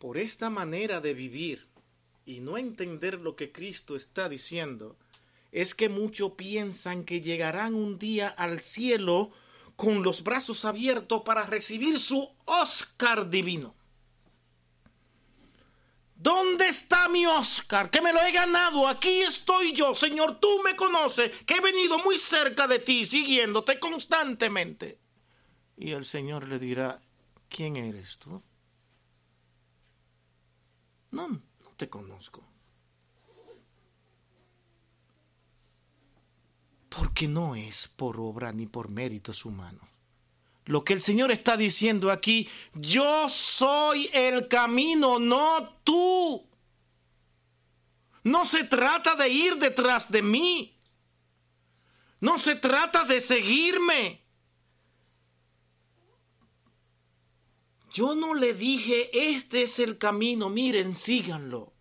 Por 0.00 0.18
esta 0.18 0.50
manera 0.50 1.00
de 1.00 1.14
vivir 1.14 1.75
y 2.26 2.40
no 2.40 2.58
entender 2.58 3.20
lo 3.20 3.36
que 3.36 3.52
Cristo 3.52 3.96
está 3.96 4.28
diciendo, 4.28 4.96
es 5.52 5.74
que 5.74 5.88
muchos 5.88 6.32
piensan 6.32 7.04
que 7.04 7.22
llegarán 7.22 7.74
un 7.74 7.98
día 7.98 8.28
al 8.28 8.60
cielo 8.60 9.30
con 9.76 10.02
los 10.02 10.24
brazos 10.24 10.64
abiertos 10.64 11.22
para 11.24 11.44
recibir 11.44 11.98
su 11.98 12.28
Oscar 12.44 13.30
divino. 13.30 13.74
¿Dónde 16.16 16.66
está 16.66 17.08
mi 17.08 17.26
Oscar? 17.26 17.90
Que 17.90 18.00
me 18.00 18.12
lo 18.12 18.20
he 18.20 18.32
ganado. 18.32 18.88
Aquí 18.88 19.20
estoy 19.20 19.72
yo, 19.72 19.94
Señor. 19.94 20.40
Tú 20.40 20.62
me 20.64 20.74
conoces, 20.74 21.30
que 21.44 21.54
he 21.54 21.60
venido 21.60 21.98
muy 21.98 22.18
cerca 22.18 22.66
de 22.66 22.78
ti, 22.78 23.04
siguiéndote 23.04 23.78
constantemente. 23.78 24.98
Y 25.76 25.92
el 25.92 26.06
Señor 26.06 26.48
le 26.48 26.58
dirá, 26.58 27.00
¿quién 27.50 27.76
eres 27.76 28.18
tú? 28.18 28.42
No, 31.10 31.40
te 31.76 31.88
conozco. 31.88 32.42
Porque 36.88 37.28
no 37.28 37.54
es 37.54 37.88
por 37.88 38.18
obra 38.18 38.52
ni 38.52 38.66
por 38.66 38.88
méritos 38.88 39.44
humanos 39.44 39.96
lo 40.66 40.84
que 40.84 40.92
el 40.92 41.00
Señor 41.00 41.30
está 41.30 41.56
diciendo 41.56 42.10
aquí, 42.10 42.48
yo 42.74 43.28
soy 43.28 44.10
el 44.12 44.48
camino, 44.48 45.18
no 45.18 45.78
tú. 45.84 46.44
No 48.24 48.44
se 48.44 48.64
trata 48.64 49.14
de 49.14 49.28
ir 49.28 49.56
detrás 49.56 50.10
de 50.10 50.22
mí. 50.22 50.76
No 52.18 52.38
se 52.38 52.56
trata 52.56 53.04
de 53.04 53.20
seguirme. 53.20 54.25
Yo 57.96 58.14
no 58.14 58.34
le 58.34 58.52
dije, 58.52 59.08
este 59.30 59.62
es 59.62 59.78
el 59.78 59.96
camino, 59.96 60.50
miren, 60.50 60.94
síganlo. 60.94 61.72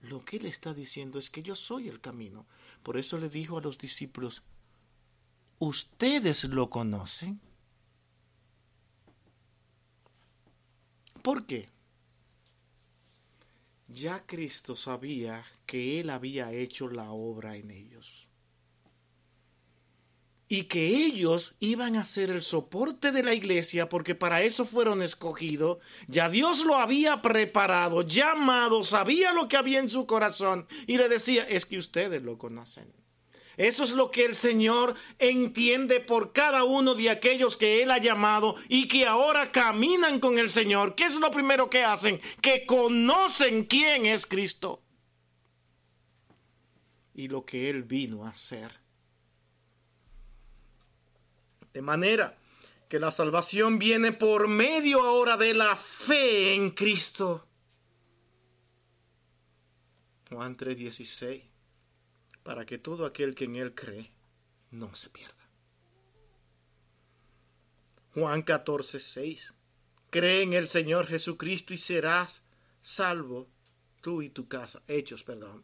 Lo 0.00 0.24
que 0.24 0.38
él 0.38 0.46
está 0.46 0.72
diciendo 0.72 1.18
es 1.18 1.28
que 1.28 1.42
yo 1.42 1.54
soy 1.54 1.90
el 1.90 2.00
camino. 2.00 2.46
Por 2.82 2.96
eso 2.96 3.18
le 3.18 3.28
dijo 3.28 3.58
a 3.58 3.60
los 3.60 3.76
discípulos, 3.76 4.42
ustedes 5.58 6.44
lo 6.44 6.70
conocen 6.70 7.42
¿Por 11.20 11.44
qué? 11.44 11.68
Ya 13.88 14.24
Cristo 14.24 14.76
sabía 14.76 15.44
que 15.66 16.00
Él 16.00 16.08
había 16.08 16.52
hecho 16.52 16.88
la 16.88 17.10
obra 17.10 17.56
en 17.56 17.70
ellos. 17.70 18.25
Y 20.48 20.64
que 20.64 20.86
ellos 20.86 21.54
iban 21.58 21.96
a 21.96 22.04
ser 22.04 22.30
el 22.30 22.40
soporte 22.40 23.10
de 23.10 23.24
la 23.24 23.34
iglesia 23.34 23.88
porque 23.88 24.14
para 24.14 24.42
eso 24.42 24.64
fueron 24.64 25.02
escogidos. 25.02 25.78
Ya 26.06 26.28
Dios 26.28 26.64
lo 26.64 26.76
había 26.76 27.20
preparado, 27.20 28.02
llamado, 28.02 28.84
sabía 28.84 29.32
lo 29.32 29.48
que 29.48 29.56
había 29.56 29.80
en 29.80 29.90
su 29.90 30.06
corazón. 30.06 30.68
Y 30.86 30.98
le 30.98 31.08
decía, 31.08 31.42
es 31.48 31.66
que 31.66 31.78
ustedes 31.78 32.22
lo 32.22 32.38
conocen. 32.38 32.92
Eso 33.56 33.84
es 33.84 33.92
lo 33.92 34.10
que 34.10 34.24
el 34.24 34.34
Señor 34.34 34.94
entiende 35.18 36.00
por 36.00 36.32
cada 36.32 36.64
uno 36.64 36.94
de 36.94 37.08
aquellos 37.08 37.56
que 37.56 37.82
Él 37.82 37.90
ha 37.90 37.98
llamado 37.98 38.54
y 38.68 38.86
que 38.86 39.06
ahora 39.06 39.50
caminan 39.50 40.20
con 40.20 40.38
el 40.38 40.50
Señor. 40.50 40.94
¿Qué 40.94 41.04
es 41.04 41.16
lo 41.16 41.30
primero 41.30 41.70
que 41.70 41.82
hacen? 41.82 42.20
Que 42.42 42.66
conocen 42.66 43.64
quién 43.64 44.04
es 44.04 44.26
Cristo 44.26 44.82
y 47.14 47.28
lo 47.28 47.46
que 47.46 47.70
Él 47.70 47.82
vino 47.82 48.26
a 48.26 48.28
hacer. 48.28 48.85
De 51.76 51.82
manera 51.82 52.34
que 52.88 52.98
la 52.98 53.10
salvación 53.10 53.78
viene 53.78 54.10
por 54.10 54.48
medio 54.48 55.02
ahora 55.02 55.36
de 55.36 55.52
la 55.52 55.76
fe 55.76 56.54
en 56.54 56.70
Cristo. 56.70 57.46
Juan 60.30 60.56
3:16 60.56 61.42
para 62.42 62.64
que 62.64 62.78
todo 62.78 63.04
aquel 63.04 63.34
que 63.34 63.44
en 63.44 63.56
Él 63.56 63.74
cree 63.74 64.10
no 64.70 64.94
se 64.94 65.10
pierda. 65.10 65.50
Juan 68.14 68.40
14, 68.40 68.98
6. 68.98 69.52
Cree 70.08 70.40
en 70.40 70.54
el 70.54 70.66
Señor 70.66 71.06
Jesucristo 71.06 71.74
y 71.74 71.76
serás 71.76 72.40
salvo 72.80 73.50
tú 74.00 74.22
y 74.22 74.30
tu 74.30 74.48
casa. 74.48 74.80
Hechos, 74.88 75.24
perdón. 75.24 75.62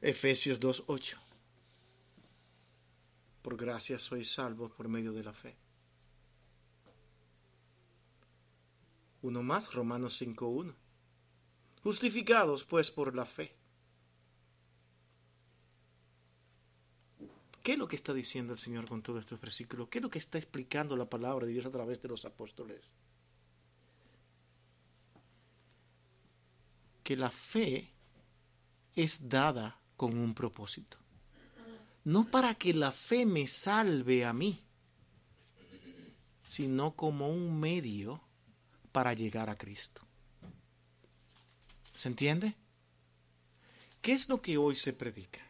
Efesios 0.00 0.60
2.8. 0.60 1.18
Por 3.42 3.56
gracia 3.56 3.98
sois 3.98 4.30
salvos 4.30 4.70
por 4.72 4.88
medio 4.88 5.12
de 5.12 5.24
la 5.24 5.32
fe. 5.32 5.56
Uno 9.22 9.42
más, 9.42 9.72
Romanos 9.74 10.20
5.1. 10.22 10.74
justificados 11.82 12.64
pues 12.64 12.90
por 12.90 13.16
la 13.16 13.26
fe. 13.26 13.56
¿Qué 17.62 17.72
es 17.72 17.78
lo 17.78 17.88
que 17.88 17.96
está 17.96 18.14
diciendo 18.14 18.52
el 18.52 18.58
Señor 18.58 18.88
con 18.88 19.02
todos 19.02 19.20
estos 19.20 19.40
versículos? 19.40 19.88
¿Qué 19.88 19.98
es 19.98 20.02
lo 20.02 20.10
que 20.10 20.18
está 20.18 20.38
explicando 20.38 20.96
la 20.96 21.10
palabra 21.10 21.44
de 21.44 21.52
Dios 21.52 21.66
a 21.66 21.70
través 21.70 22.00
de 22.00 22.08
los 22.08 22.24
apóstoles? 22.24 22.94
Que 27.02 27.16
la 27.16 27.30
fe 27.30 27.92
es 28.94 29.28
dada 29.28 29.80
con 29.98 30.16
un 30.16 30.32
propósito. 30.32 30.96
No 32.04 32.30
para 32.30 32.54
que 32.54 32.72
la 32.72 32.92
fe 32.92 33.26
me 33.26 33.48
salve 33.48 34.24
a 34.24 34.32
mí, 34.32 34.64
sino 36.46 36.94
como 36.94 37.28
un 37.28 37.58
medio 37.58 38.22
para 38.92 39.12
llegar 39.12 39.50
a 39.50 39.56
Cristo. 39.56 40.00
¿Se 41.94 42.08
entiende? 42.08 42.54
¿Qué 44.00 44.12
es 44.12 44.28
lo 44.28 44.40
que 44.40 44.56
hoy 44.56 44.76
se 44.76 44.92
predica? 44.92 45.40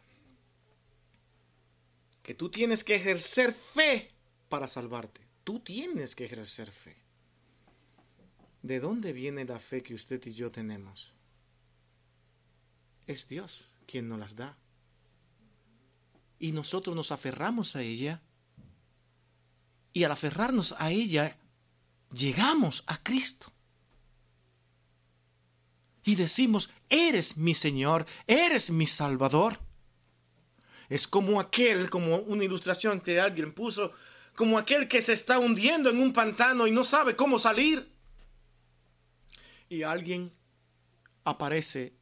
Que 2.23 2.33
tú 2.33 2.49
tienes 2.49 2.83
que 2.83 2.95
ejercer 2.95 3.53
fe 3.53 4.11
para 4.49 4.67
salvarte. 4.67 5.21
Tú 5.43 5.59
tienes 5.59 6.15
que 6.15 6.25
ejercer 6.25 6.71
fe. 6.71 6.97
¿De 8.63 8.79
dónde 8.79 9.13
viene 9.13 9.45
la 9.45 9.59
fe 9.59 9.83
que 9.83 9.93
usted 9.93 10.25
y 10.25 10.33
yo 10.33 10.51
tenemos? 10.51 11.13
Es 13.05 13.27
Dios 13.27 13.69
quien 13.89 14.07
nos 14.07 14.19
las 14.19 14.35
da. 14.35 14.55
Y 16.37 16.51
nosotros 16.51 16.95
nos 16.95 17.11
aferramos 17.11 17.75
a 17.75 17.81
ella. 17.81 18.21
Y 19.93 20.03
al 20.03 20.11
aferrarnos 20.11 20.75
a 20.77 20.91
ella, 20.91 21.37
llegamos 22.13 22.83
a 22.85 23.01
Cristo. 23.01 23.51
Y 26.03 26.15
decimos, 26.15 26.69
eres 26.87 27.37
mi 27.37 27.53
Señor, 27.53 28.05
eres 28.27 28.69
mi 28.69 28.85
Salvador. 28.85 29.59
Es 30.87 31.07
como 31.07 31.39
aquel, 31.39 31.89
como 31.89 32.17
una 32.17 32.43
ilustración 32.43 33.01
que 33.01 33.19
alguien 33.19 33.53
puso, 33.53 33.91
como 34.35 34.57
aquel 34.57 34.87
que 34.87 35.01
se 35.01 35.13
está 35.13 35.39
hundiendo 35.39 35.89
en 35.89 35.99
un 35.99 36.13
pantano 36.13 36.67
y 36.67 36.71
no 36.71 36.83
sabe 36.83 37.15
cómo 37.15 37.39
salir. 37.39 37.91
Y 39.67 39.83
alguien 39.83 40.31
aparece 41.25 41.98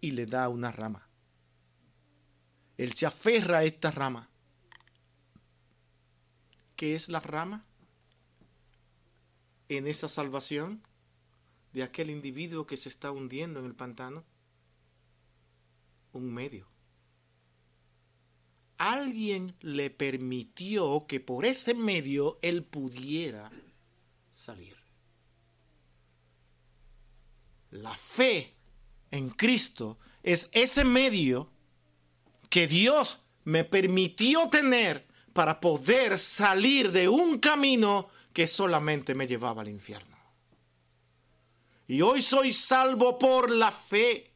y 0.00 0.12
le 0.12 0.26
da 0.26 0.48
una 0.48 0.70
rama. 0.70 1.08
Él 2.76 2.92
se 2.94 3.06
aferra 3.06 3.58
a 3.58 3.64
esta 3.64 3.90
rama. 3.90 4.28
¿Qué 6.76 6.94
es 6.94 7.08
la 7.08 7.20
rama? 7.20 7.64
En 9.68 9.86
esa 9.86 10.08
salvación 10.08 10.82
de 11.72 11.82
aquel 11.82 12.10
individuo 12.10 12.66
que 12.66 12.76
se 12.76 12.88
está 12.88 13.10
hundiendo 13.10 13.60
en 13.60 13.66
el 13.66 13.74
pantano. 13.74 14.24
Un 16.12 16.32
medio 16.32 16.70
alguien 18.80 19.54
le 19.60 19.90
permitió 19.90 21.06
que 21.06 21.20
por 21.20 21.44
ese 21.44 21.74
medio 21.74 22.38
él 22.40 22.64
pudiera 22.64 23.50
salir. 24.30 24.74
La 27.70 27.94
fe 27.94 28.56
en 29.10 29.30
Cristo 29.30 29.98
es 30.22 30.48
ese 30.52 30.84
medio 30.84 31.48
que 32.48 32.66
Dios 32.66 33.22
me 33.44 33.64
permitió 33.64 34.48
tener 34.48 35.06
para 35.32 35.60
poder 35.60 36.18
salir 36.18 36.90
de 36.92 37.08
un 37.08 37.38
camino 37.38 38.08
que 38.32 38.46
solamente 38.46 39.14
me 39.14 39.26
llevaba 39.26 39.62
al 39.62 39.68
infierno. 39.68 40.16
Y 41.86 42.02
hoy 42.02 42.22
soy 42.22 42.52
salvo 42.52 43.18
por 43.18 43.50
la 43.50 43.72
fe 43.72 44.30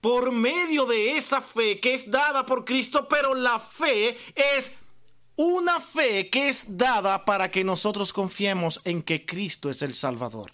por 0.00 0.32
medio 0.32 0.84
de 0.84 1.16
esa 1.16 1.40
fe 1.40 1.78
que 1.78 1.94
es 1.94 2.10
dada 2.10 2.44
por 2.44 2.64
Cristo, 2.64 3.06
pero 3.08 3.34
la 3.34 3.60
fe 3.60 4.18
es 4.34 4.72
una 5.36 5.80
fe 5.80 6.28
que 6.28 6.48
es 6.48 6.76
dada 6.76 7.24
para 7.24 7.50
que 7.50 7.62
nosotros 7.62 8.12
confiemos 8.12 8.80
en 8.84 9.02
que 9.02 9.24
Cristo 9.24 9.70
es 9.70 9.80
el 9.80 9.94
Salvador. 9.94 10.52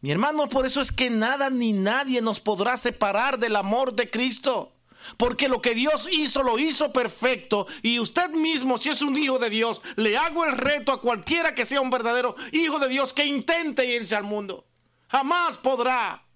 Mi 0.00 0.10
hermano, 0.10 0.48
por 0.48 0.66
eso 0.66 0.80
es 0.80 0.92
que 0.92 1.10
nada 1.10 1.50
ni 1.50 1.72
nadie 1.72 2.22
nos 2.22 2.40
podrá 2.40 2.76
separar 2.76 3.38
del 3.38 3.56
amor 3.56 3.94
de 3.94 4.08
Cristo. 4.08 4.72
Porque 5.16 5.48
lo 5.48 5.62
que 5.62 5.74
Dios 5.74 6.08
hizo 6.10 6.42
lo 6.42 6.58
hizo 6.58 6.92
perfecto 6.92 7.66
y 7.82 7.98
usted 7.98 8.30
mismo, 8.30 8.76
si 8.76 8.90
es 8.90 9.00
un 9.02 9.16
hijo 9.16 9.38
de 9.38 9.48
Dios, 9.48 9.80
le 9.96 10.16
hago 10.16 10.44
el 10.44 10.56
reto 10.56 10.92
a 10.92 11.00
cualquiera 11.00 11.54
que 11.54 11.64
sea 11.64 11.80
un 11.80 11.90
verdadero 11.90 12.36
hijo 12.52 12.78
de 12.78 12.88
Dios 12.88 13.12
que 13.12 13.24
intente 13.24 13.86
irse 13.86 14.14
al 14.14 14.24
mundo. 14.24 14.66
Jamás 15.08 15.56
podrá. 15.56 16.26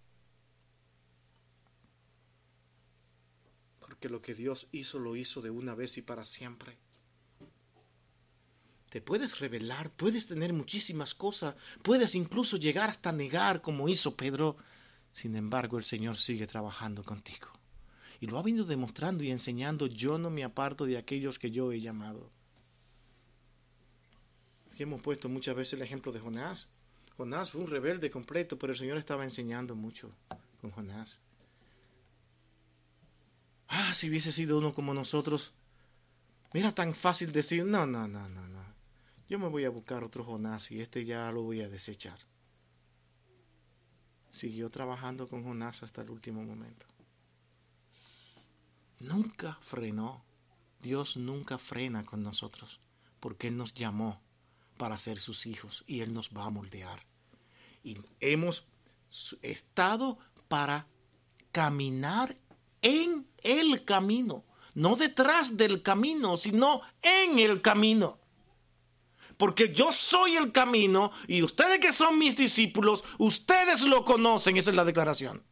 que 4.05 4.11
lo 4.11 4.21
que 4.21 4.35
Dios 4.35 4.69
hizo 4.71 4.99
lo 4.99 5.17
hizo 5.17 5.41
de 5.41 5.49
una 5.49 5.75
vez 5.75 5.97
y 5.97 6.03
para 6.03 6.27
siempre. 6.27 6.77
Te 8.95 9.03
puedes 9.03 9.41
revelar, 9.41 9.91
puedes 9.91 10.29
tener 10.29 10.53
muchísimas 10.53 11.15
cosas, 11.15 11.57
puedes 11.83 12.15
incluso 12.15 12.59
llegar 12.59 12.91
hasta 12.91 13.11
negar 13.11 13.61
como 13.61 13.89
hizo 13.89 14.15
Pedro. 14.15 14.57
Sin 15.13 15.35
embargo, 15.35 15.79
el 15.79 15.85
Señor 15.85 16.17
sigue 16.17 16.47
trabajando 16.47 17.03
contigo. 17.03 17.49
Y 18.21 18.29
lo 18.29 18.39
ha 18.39 18.43
venido 18.45 18.65
demostrando 18.65 19.25
y 19.25 19.33
enseñando, 19.33 19.89
yo 19.89 20.17
no 20.17 20.31
me 20.31 20.45
aparto 20.45 20.87
de 20.87 20.97
aquellos 20.97 21.41
que 21.41 21.51
yo 21.51 21.73
he 21.73 21.81
llamado. 21.81 22.31
hemos 24.79 25.03
puesto 25.03 25.29
muchas 25.29 25.57
veces 25.57 25.73
el 25.73 25.83
ejemplo 25.83 26.13
de 26.13 26.21
Jonás. 26.21 26.69
Jonás 27.17 27.51
fue 27.51 27.63
un 27.63 27.67
rebelde 27.67 28.13
completo, 28.13 28.61
pero 28.61 28.75
el 28.75 28.79
Señor 28.79 28.99
estaba 28.99 29.25
enseñando 29.25 29.75
mucho 29.75 30.13
con 30.61 30.71
Jonás. 30.71 31.19
Ah, 33.67 33.93
si 33.93 34.09
hubiese 34.09 34.31
sido 34.31 34.57
uno 34.57 34.73
como 34.73 34.95
nosotros. 34.95 35.53
Era 36.53 36.71
tan 36.71 36.95
fácil 36.95 37.33
decir, 37.33 37.65
no, 37.65 37.87
no, 37.87 38.07
no, 38.07 38.29
no, 38.29 38.47
no. 38.47 38.54
Yo 39.29 39.39
me 39.39 39.49
voy 39.49 39.65
a 39.65 39.71
buscar 39.71 40.05
otro 40.05 40.25
Jonás 40.25 40.71
y 40.71 40.81
este 40.81 41.05
ya 41.05 41.31
lo 41.33 41.43
voy 41.43 41.63
a 41.63 41.69
desechar. 41.69 42.19
Siguió 44.31 44.69
trabajando 44.69 45.27
con 45.29 45.45
Jonás 45.45 45.83
hasta 45.83 46.03
el 46.03 46.11
último 46.11 46.43
momento. 46.43 46.87
Nunca 49.01 49.59
frenó. 49.61 50.25
Dios 50.81 51.17
nunca 51.17 51.57
frena 51.57 52.05
con 52.05 52.23
nosotros, 52.23 52.81
porque 53.21 53.49
Él 53.49 53.57
nos 53.57 53.73
llamó 53.73 54.21
para 54.77 54.99
ser 54.99 55.19
sus 55.19 55.47
hijos 55.47 55.85
y 55.87 56.01
Él 56.01 56.13
nos 56.13 56.31
va 56.31 56.45
a 56.45 56.51
moldear. 56.51 57.07
Y 57.83 57.99
hemos 58.21 58.67
estado 59.41 60.19
para 60.49 60.87
caminar 61.53 62.37
en 62.83 63.27
el 63.39 63.85
camino, 63.85 64.45
no 64.75 64.97
detrás 64.97 65.57
del 65.57 65.83
camino, 65.83 66.37
sino 66.37 66.83
en 67.01 67.39
el 67.39 67.63
camino. 67.63 68.19
Porque 69.37 69.73
yo 69.73 69.93
soy 69.93 70.37
el 70.37 70.53
camino 70.53 71.11
y 71.27 71.43
ustedes 71.43 71.79
que 71.79 71.93
son 71.93 72.19
mis 72.19 72.37
discípulos, 72.37 73.05
ustedes 73.19 73.83
lo 73.83 74.05
conocen, 74.05 74.57
esa 74.57 74.71
es 74.71 74.77
la 74.77 74.85
declaración. 74.85 75.43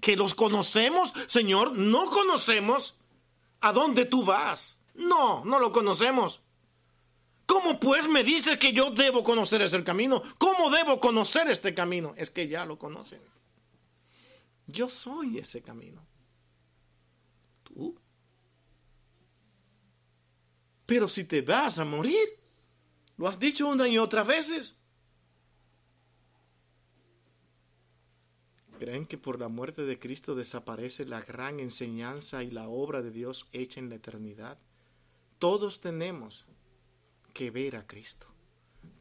Que 0.00 0.16
los 0.16 0.34
conocemos, 0.34 1.12
Señor, 1.26 1.72
no 1.72 2.06
conocemos 2.06 2.94
a 3.60 3.72
dónde 3.72 4.04
tú 4.04 4.24
vas. 4.24 4.78
No, 4.94 5.44
no 5.44 5.58
lo 5.58 5.72
conocemos. 5.72 6.40
¿Cómo 7.46 7.80
pues 7.80 8.08
me 8.08 8.22
dices 8.22 8.58
que 8.58 8.72
yo 8.72 8.90
debo 8.90 9.24
conocer 9.24 9.60
ese 9.62 9.82
camino? 9.82 10.22
¿Cómo 10.38 10.70
debo 10.70 11.00
conocer 11.00 11.50
este 11.50 11.74
camino? 11.74 12.14
Es 12.16 12.30
que 12.30 12.48
ya 12.48 12.64
lo 12.64 12.78
conocen. 12.78 13.20
Yo 14.66 14.88
soy 14.88 15.38
ese 15.38 15.60
camino. 15.60 16.06
Pero 20.86 21.08
si 21.08 21.24
te 21.24 21.42
vas 21.42 21.78
a 21.78 21.84
morir, 21.84 22.39
lo 23.20 23.28
has 23.28 23.38
dicho 23.38 23.68
una 23.68 23.86
y 23.86 23.98
otras 23.98 24.26
veces. 24.26 24.78
¿Creen 28.78 29.04
que 29.04 29.18
por 29.18 29.38
la 29.38 29.48
muerte 29.48 29.82
de 29.82 29.98
Cristo 29.98 30.34
desaparece 30.34 31.04
la 31.04 31.20
gran 31.20 31.60
enseñanza 31.60 32.42
y 32.42 32.50
la 32.50 32.66
obra 32.70 33.02
de 33.02 33.10
Dios 33.10 33.46
hecha 33.52 33.78
en 33.78 33.90
la 33.90 33.96
eternidad? 33.96 34.58
Todos 35.38 35.82
tenemos 35.82 36.46
que 37.34 37.50
ver 37.50 37.76
a 37.76 37.86
Cristo. 37.86 38.26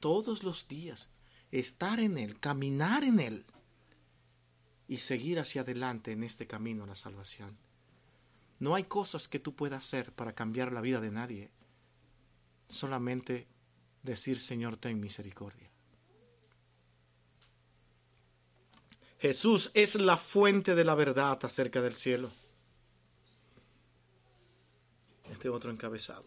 Todos 0.01 0.43
los 0.43 0.67
días. 0.67 1.07
Estar 1.49 2.01
en 2.01 2.17
Él, 2.17 2.41
caminar 2.41 3.05
en 3.05 3.21
Él. 3.21 3.45
Y 4.89 4.97
seguir 4.97 5.39
hacia 5.39 5.61
adelante 5.61 6.11
en 6.11 6.23
este 6.23 6.45
camino 6.45 6.83
a 6.83 6.87
la 6.87 6.95
salvación. 6.95 7.57
No 8.59 8.75
hay 8.75 8.83
cosas 8.83 9.29
que 9.29 9.39
tú 9.39 9.55
puedas 9.55 9.85
hacer 9.85 10.11
para 10.11 10.35
cambiar 10.35 10.73
la 10.73 10.81
vida 10.81 10.99
de 10.99 11.09
nadie. 11.11 11.51
Solamente 12.67 13.47
decir, 14.03 14.39
Señor, 14.39 14.77
ten 14.77 14.99
misericordia. 14.99 15.69
Jesús 19.19 19.69
es 19.73 19.95
la 19.95 20.15
fuente 20.15 20.75
de 20.75 20.85
la 20.85 20.95
verdad 20.95 21.37
acerca 21.43 21.81
del 21.81 21.93
cielo. 21.93 22.31
Este 25.29 25.49
otro 25.49 25.71
encabezado. 25.71 26.25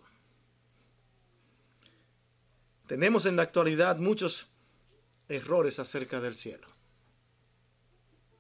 Tenemos 2.87 3.25
en 3.25 3.37
la 3.37 3.43
actualidad 3.43 3.97
muchos 3.97 4.49
errores 5.29 5.79
acerca 5.79 6.21
del 6.21 6.37
cielo. 6.37 6.69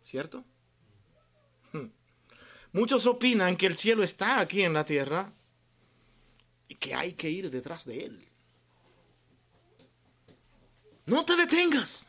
¿Cierto? 0.02 0.44
Hmm. 1.72 1.86
Muchos 2.72 3.06
opinan 3.06 3.56
que 3.56 3.66
el 3.66 3.76
cielo 3.76 4.02
está 4.02 4.40
aquí 4.40 4.62
en 4.62 4.74
la 4.74 4.84
tierra 4.84 5.32
y 6.68 6.74
que 6.74 6.94
hay 6.94 7.14
que 7.14 7.30
ir 7.30 7.50
detrás 7.50 7.86
de 7.86 8.04
él. 8.04 8.31
No 11.06 11.24
te 11.24 11.36
detengas. 11.36 12.04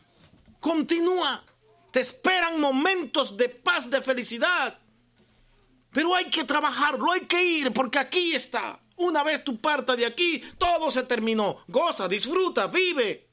Continúa. 0.59 1.43
Te 1.91 2.01
esperan 2.01 2.59
momentos 2.59 3.37
de 3.37 3.49
paz, 3.49 3.89
de 3.89 4.01
felicidad. 4.01 4.79
Pero 5.91 6.15
hay 6.15 6.29
que 6.29 6.43
trabajarlo, 6.43 7.11
hay 7.11 7.21
que 7.21 7.43
ir, 7.43 7.71
porque 7.71 7.99
aquí 7.99 8.33
está. 8.33 8.79
Una 8.95 9.23
vez 9.23 9.43
tú 9.43 9.59
partas 9.59 9.97
de 9.97 10.05
aquí, 10.05 10.41
todo 10.57 10.89
se 10.89 11.03
terminó. 11.03 11.57
Goza, 11.67 12.07
disfruta, 12.07 12.67
vive. 12.67 13.29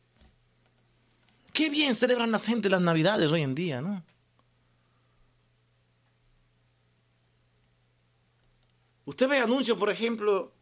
Qué 1.53 1.71
bien 1.71 1.95
celebran 1.95 2.31
la 2.31 2.39
gente 2.39 2.69
las 2.69 2.81
navidades 2.81 3.31
hoy 3.33 3.43
en 3.43 3.55
día, 3.55 3.81
¿no? 3.81 4.05
Usted 9.05 9.29
ve 9.29 9.41
anuncios, 9.41 9.77
por 9.77 9.91
ejemplo, 9.91 10.55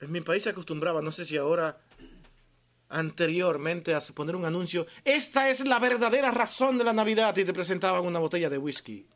en 0.00 0.12
mi 0.12 0.20
país 0.20 0.44
se 0.44 0.50
acostumbraba, 0.50 1.02
no 1.02 1.10
sé 1.10 1.24
si 1.24 1.36
ahora, 1.36 1.80
anteriormente, 2.94 3.94
a 3.94 4.00
poner 4.14 4.36
un 4.36 4.44
anuncio, 4.44 4.86
esta 5.04 5.50
es 5.50 5.66
la 5.66 5.78
verdadera 5.78 6.30
razón 6.30 6.78
de 6.78 6.84
la 6.84 6.92
Navidad 6.92 7.36
y 7.36 7.44
te 7.44 7.52
presentaban 7.52 8.06
una 8.06 8.20
botella 8.20 8.48
de 8.48 8.58
whisky. 8.58 9.06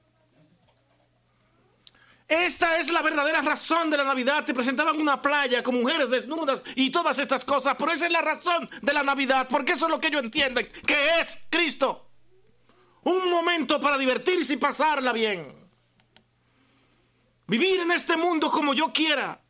Esta 2.26 2.78
es 2.78 2.90
la 2.90 3.00
verdadera 3.00 3.40
razón 3.40 3.88
de 3.88 3.96
la 3.96 4.04
Navidad. 4.04 4.44
Te 4.44 4.52
presentaban 4.52 5.00
una 5.00 5.22
playa 5.22 5.62
con 5.62 5.80
mujeres 5.80 6.10
desnudas 6.10 6.62
y 6.74 6.90
todas 6.90 7.18
estas 7.18 7.42
cosas, 7.42 7.74
pero 7.78 7.90
esa 7.90 8.04
es 8.04 8.12
la 8.12 8.20
razón 8.20 8.68
de 8.82 8.92
la 8.92 9.02
Navidad, 9.02 9.48
porque 9.48 9.72
eso 9.72 9.86
es 9.86 9.90
lo 9.90 9.98
que 9.98 10.08
ellos 10.08 10.22
entienden, 10.22 10.70
que 10.86 11.20
es 11.20 11.38
Cristo. 11.48 12.10
Un 13.04 13.30
momento 13.30 13.80
para 13.80 13.96
divertirse 13.96 14.54
y 14.54 14.58
pasarla 14.58 15.14
bien. 15.14 15.70
Vivir 17.46 17.80
en 17.80 17.92
este 17.92 18.18
mundo 18.18 18.50
como 18.50 18.74
yo 18.74 18.92
quiera. 18.92 19.40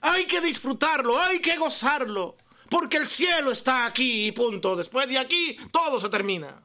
Hay 0.00 0.26
que 0.26 0.40
disfrutarlo, 0.40 1.16
hay 1.20 1.40
que 1.40 1.56
gozarlo, 1.56 2.36
porque 2.68 2.96
el 2.96 3.08
cielo 3.08 3.50
está 3.50 3.86
aquí 3.86 4.26
y 4.26 4.32
punto. 4.32 4.76
Después 4.76 5.08
de 5.08 5.18
aquí, 5.18 5.56
todo 5.70 5.98
se 5.98 6.08
termina. 6.08 6.62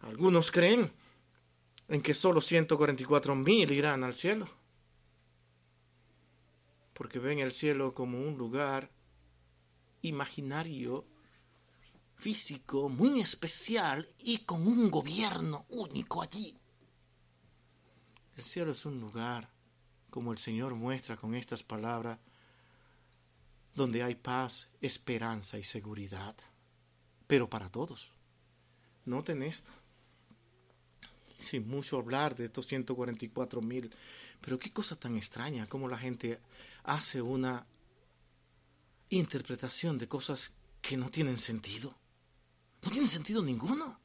Algunos 0.00 0.50
creen 0.50 0.92
en 1.88 2.02
que 2.02 2.14
solo 2.14 2.40
144 2.40 3.36
mil 3.36 3.70
irán 3.70 4.02
al 4.02 4.14
cielo, 4.14 4.48
porque 6.92 7.18
ven 7.18 7.38
el 7.38 7.52
cielo 7.52 7.94
como 7.94 8.18
un 8.18 8.36
lugar 8.36 8.90
imaginario, 10.00 11.06
físico, 12.16 12.88
muy 12.88 13.20
especial 13.20 14.08
y 14.18 14.38
con 14.38 14.66
un 14.66 14.90
gobierno 14.90 15.66
único 15.68 16.22
allí. 16.22 16.58
El 18.36 18.42
cielo 18.44 18.72
es 18.72 18.86
un 18.86 19.00
lugar, 19.00 19.51
como 20.12 20.30
el 20.30 20.38
Señor 20.38 20.76
muestra 20.76 21.16
con 21.16 21.34
estas 21.34 21.64
palabras, 21.64 22.20
donde 23.74 24.04
hay 24.04 24.14
paz, 24.14 24.68
esperanza 24.80 25.58
y 25.58 25.64
seguridad, 25.64 26.36
pero 27.26 27.50
para 27.50 27.68
todos. 27.68 28.12
Noten 29.04 29.42
esto 29.42 29.72
sin 31.42 31.68
mucho 31.68 31.98
hablar 31.98 32.36
de 32.36 32.46
estos 32.46 32.66
144 32.66 33.60
mil. 33.60 33.92
Pero 34.40 34.58
qué 34.58 34.72
cosa 34.72 34.96
tan 34.96 35.16
extraña, 35.16 35.66
cómo 35.66 35.88
la 35.88 35.98
gente 35.98 36.38
hace 36.84 37.22
una 37.22 37.66
interpretación 39.08 39.98
de 39.98 40.08
cosas 40.08 40.52
que 40.80 40.96
no 40.96 41.10
tienen 41.10 41.38
sentido. 41.38 41.96
No 42.82 42.90
tienen 42.90 43.08
sentido 43.08 43.42
ninguno. 43.42 44.00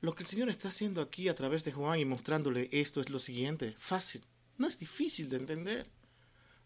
Lo 0.00 0.14
que 0.14 0.22
el 0.22 0.28
Señor 0.28 0.48
está 0.48 0.68
haciendo 0.68 1.02
aquí 1.02 1.28
a 1.28 1.34
través 1.34 1.62
de 1.64 1.72
Juan 1.72 1.98
y 1.98 2.04
mostrándole 2.04 2.68
esto 2.72 3.00
es 3.00 3.10
lo 3.10 3.18
siguiente, 3.18 3.74
fácil, 3.78 4.24
no 4.56 4.66
es 4.66 4.78
difícil 4.78 5.28
de 5.28 5.36
entender. 5.36 5.90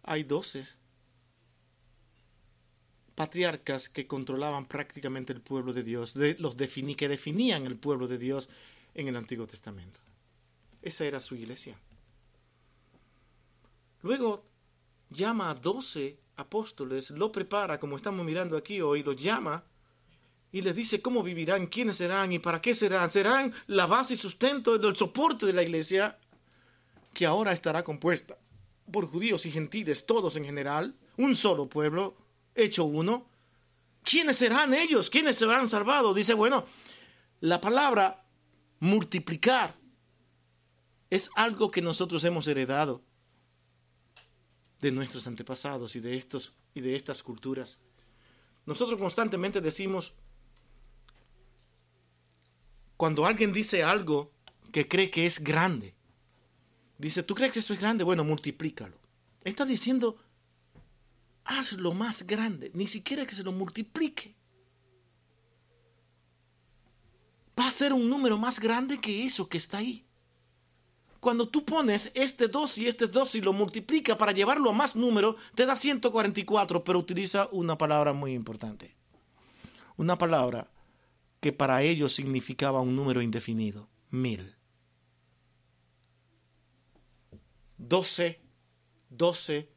Hay 0.02 0.22
doce 0.22 0.64
patriarcas 3.14 3.88
que 3.88 4.06
controlaban 4.06 4.66
prácticamente 4.66 5.32
el 5.32 5.40
pueblo 5.40 5.72
de 5.72 5.82
Dios, 5.82 6.14
los 6.38 6.56
que 6.56 7.08
definían 7.08 7.66
el 7.66 7.76
pueblo 7.76 8.08
de 8.08 8.18
Dios 8.18 8.48
en 8.94 9.08
el 9.08 9.16
Antiguo 9.16 9.46
Testamento. 9.46 10.00
Esa 10.82 11.04
era 11.04 11.20
su 11.20 11.34
iglesia. 11.34 11.78
Luego 14.02 14.44
llama 15.10 15.50
a 15.50 15.54
doce 15.54 16.20
apóstoles, 16.36 17.10
lo 17.10 17.32
prepara, 17.32 17.80
como 17.80 17.96
estamos 17.96 18.26
mirando 18.26 18.56
aquí 18.56 18.80
hoy, 18.80 19.02
lo 19.02 19.12
llama 19.12 19.64
y 20.54 20.62
les 20.62 20.76
dice 20.76 21.02
cómo 21.02 21.24
vivirán, 21.24 21.66
quiénes 21.66 21.96
serán 21.96 22.30
y 22.30 22.38
para 22.38 22.62
qué 22.62 22.76
serán. 22.76 23.10
Serán 23.10 23.52
la 23.66 23.86
base 23.86 24.14
y 24.14 24.16
sustento, 24.16 24.76
el 24.76 24.94
soporte 24.94 25.46
de 25.46 25.52
la 25.52 25.64
iglesia, 25.64 26.16
que 27.12 27.26
ahora 27.26 27.50
estará 27.50 27.82
compuesta 27.82 28.38
por 28.92 29.08
judíos 29.08 29.46
y 29.46 29.50
gentiles, 29.50 30.06
todos 30.06 30.36
en 30.36 30.44
general, 30.44 30.94
un 31.16 31.34
solo 31.34 31.68
pueblo, 31.68 32.16
hecho 32.54 32.84
uno, 32.84 33.28
¿quiénes 34.04 34.36
serán 34.36 34.74
ellos? 34.74 35.10
¿Quiénes 35.10 35.34
serán 35.34 35.68
salvados? 35.68 36.14
Dice, 36.14 36.34
bueno, 36.34 36.64
la 37.40 37.60
palabra 37.60 38.24
multiplicar 38.78 39.74
es 41.10 41.30
algo 41.34 41.72
que 41.72 41.82
nosotros 41.82 42.22
hemos 42.22 42.46
heredado 42.46 43.02
de 44.78 44.92
nuestros 44.92 45.26
antepasados 45.26 45.96
y 45.96 46.00
de 46.00 46.16
estos 46.16 46.52
y 46.74 46.80
de 46.80 46.94
estas 46.94 47.24
culturas. 47.24 47.80
Nosotros 48.66 49.00
constantemente 49.00 49.60
decimos 49.60 50.14
cuando 52.96 53.26
alguien 53.26 53.52
dice 53.52 53.82
algo 53.82 54.32
que 54.72 54.88
cree 54.88 55.10
que 55.10 55.26
es 55.26 55.42
grande. 55.42 55.94
Dice, 56.98 57.22
¿tú 57.22 57.34
crees 57.34 57.52
que 57.52 57.58
eso 57.58 57.74
es 57.74 57.80
grande? 57.80 58.04
Bueno, 58.04 58.24
multiplícalo. 58.24 58.96
Está 59.44 59.64
diciendo 59.64 60.16
hazlo 61.44 61.92
más 61.92 62.26
grande, 62.26 62.70
ni 62.74 62.86
siquiera 62.86 63.26
que 63.26 63.34
se 63.34 63.44
lo 63.44 63.52
multiplique. 63.52 64.34
Va 67.58 67.68
a 67.68 67.70
ser 67.70 67.92
un 67.92 68.08
número 68.08 68.36
más 68.36 68.58
grande 68.58 69.00
que 69.00 69.24
eso 69.24 69.48
que 69.48 69.58
está 69.58 69.78
ahí. 69.78 70.04
Cuando 71.20 71.48
tú 71.48 71.64
pones 71.64 72.10
este 72.14 72.48
2 72.48 72.78
y 72.78 72.88
este 72.88 73.06
2 73.06 73.36
y 73.36 73.40
lo 73.40 73.52
multiplica 73.52 74.18
para 74.18 74.32
llevarlo 74.32 74.70
a 74.70 74.74
más 74.74 74.96
número, 74.96 75.36
te 75.54 75.64
da 75.64 75.76
144, 75.76 76.84
pero 76.84 76.98
utiliza 76.98 77.48
una 77.52 77.78
palabra 77.78 78.12
muy 78.12 78.34
importante. 78.34 78.94
Una 79.96 80.18
palabra 80.18 80.68
que 81.44 81.52
para 81.52 81.82
ellos 81.82 82.14
significaba 82.14 82.80
un 82.80 82.96
número 82.96 83.20
indefinido, 83.20 83.90
mil. 84.08 84.56
12, 87.76 88.40
12, 89.10 89.68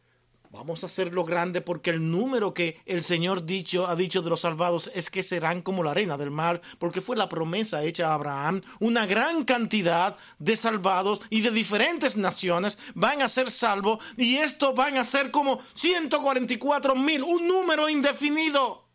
Vamos 0.49 0.81
a 0.81 0.85
hacerlo 0.85 1.25
grande 1.25 1.59
porque 1.59 1.89
el 1.89 2.09
número 2.09 2.53
que 2.53 2.81
el 2.85 3.03
Señor 3.03 3.45
dicho, 3.45 3.85
ha 3.85 3.97
dicho 3.97 4.21
de 4.21 4.29
los 4.29 4.39
salvados 4.39 4.89
es 4.95 5.09
que 5.09 5.21
serán 5.21 5.61
como 5.61 5.83
la 5.83 5.91
arena 5.91 6.17
del 6.17 6.31
mar, 6.31 6.61
porque 6.79 7.01
fue 7.01 7.17
la 7.17 7.27
promesa 7.27 7.83
hecha 7.83 8.11
a 8.11 8.13
Abraham. 8.13 8.61
Una 8.79 9.05
gran 9.05 9.43
cantidad 9.43 10.15
de 10.39 10.55
salvados 10.55 11.21
y 11.29 11.41
de 11.41 11.51
diferentes 11.51 12.15
naciones 12.15 12.77
van 12.95 13.21
a 13.21 13.27
ser 13.27 13.51
salvos 13.51 14.01
y 14.15 14.37
esto 14.37 14.73
van 14.73 14.95
a 14.95 15.03
ser 15.03 15.31
como 15.31 15.59
144 15.73 16.95
mil, 16.95 17.23
un 17.23 17.45
número 17.45 17.89
indefinido. 17.89 18.86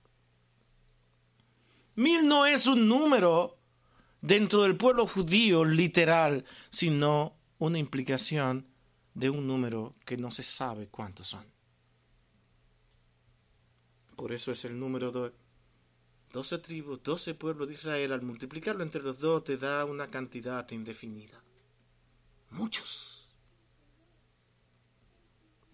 Mil 1.94 2.26
no 2.26 2.46
es 2.46 2.66
un 2.66 2.88
número 2.88 3.58
dentro 4.20 4.62
del 4.62 4.76
pueblo 4.76 5.06
judío 5.06 5.64
literal, 5.64 6.44
sino 6.70 7.36
una 7.58 7.78
implicación 7.78 8.66
de 9.14 9.30
un 9.30 9.46
número 9.46 9.94
que 10.04 10.16
no 10.16 10.30
se 10.30 10.42
sabe 10.42 10.88
cuántos 10.88 11.28
son. 11.28 11.44
Por 14.16 14.32
eso 14.32 14.52
es 14.52 14.64
el 14.64 14.78
número 14.78 15.10
de 15.10 15.32
12 16.32 16.58
tribus, 16.58 17.02
12 17.02 17.34
pueblos 17.34 17.68
de 17.68 17.74
Israel. 17.74 18.12
Al 18.12 18.22
multiplicarlo 18.22 18.82
entre 18.82 19.02
los 19.02 19.18
dos 19.18 19.44
te 19.44 19.56
da 19.56 19.84
una 19.84 20.08
cantidad 20.08 20.68
indefinida. 20.70 21.42
Muchos. 22.50 23.11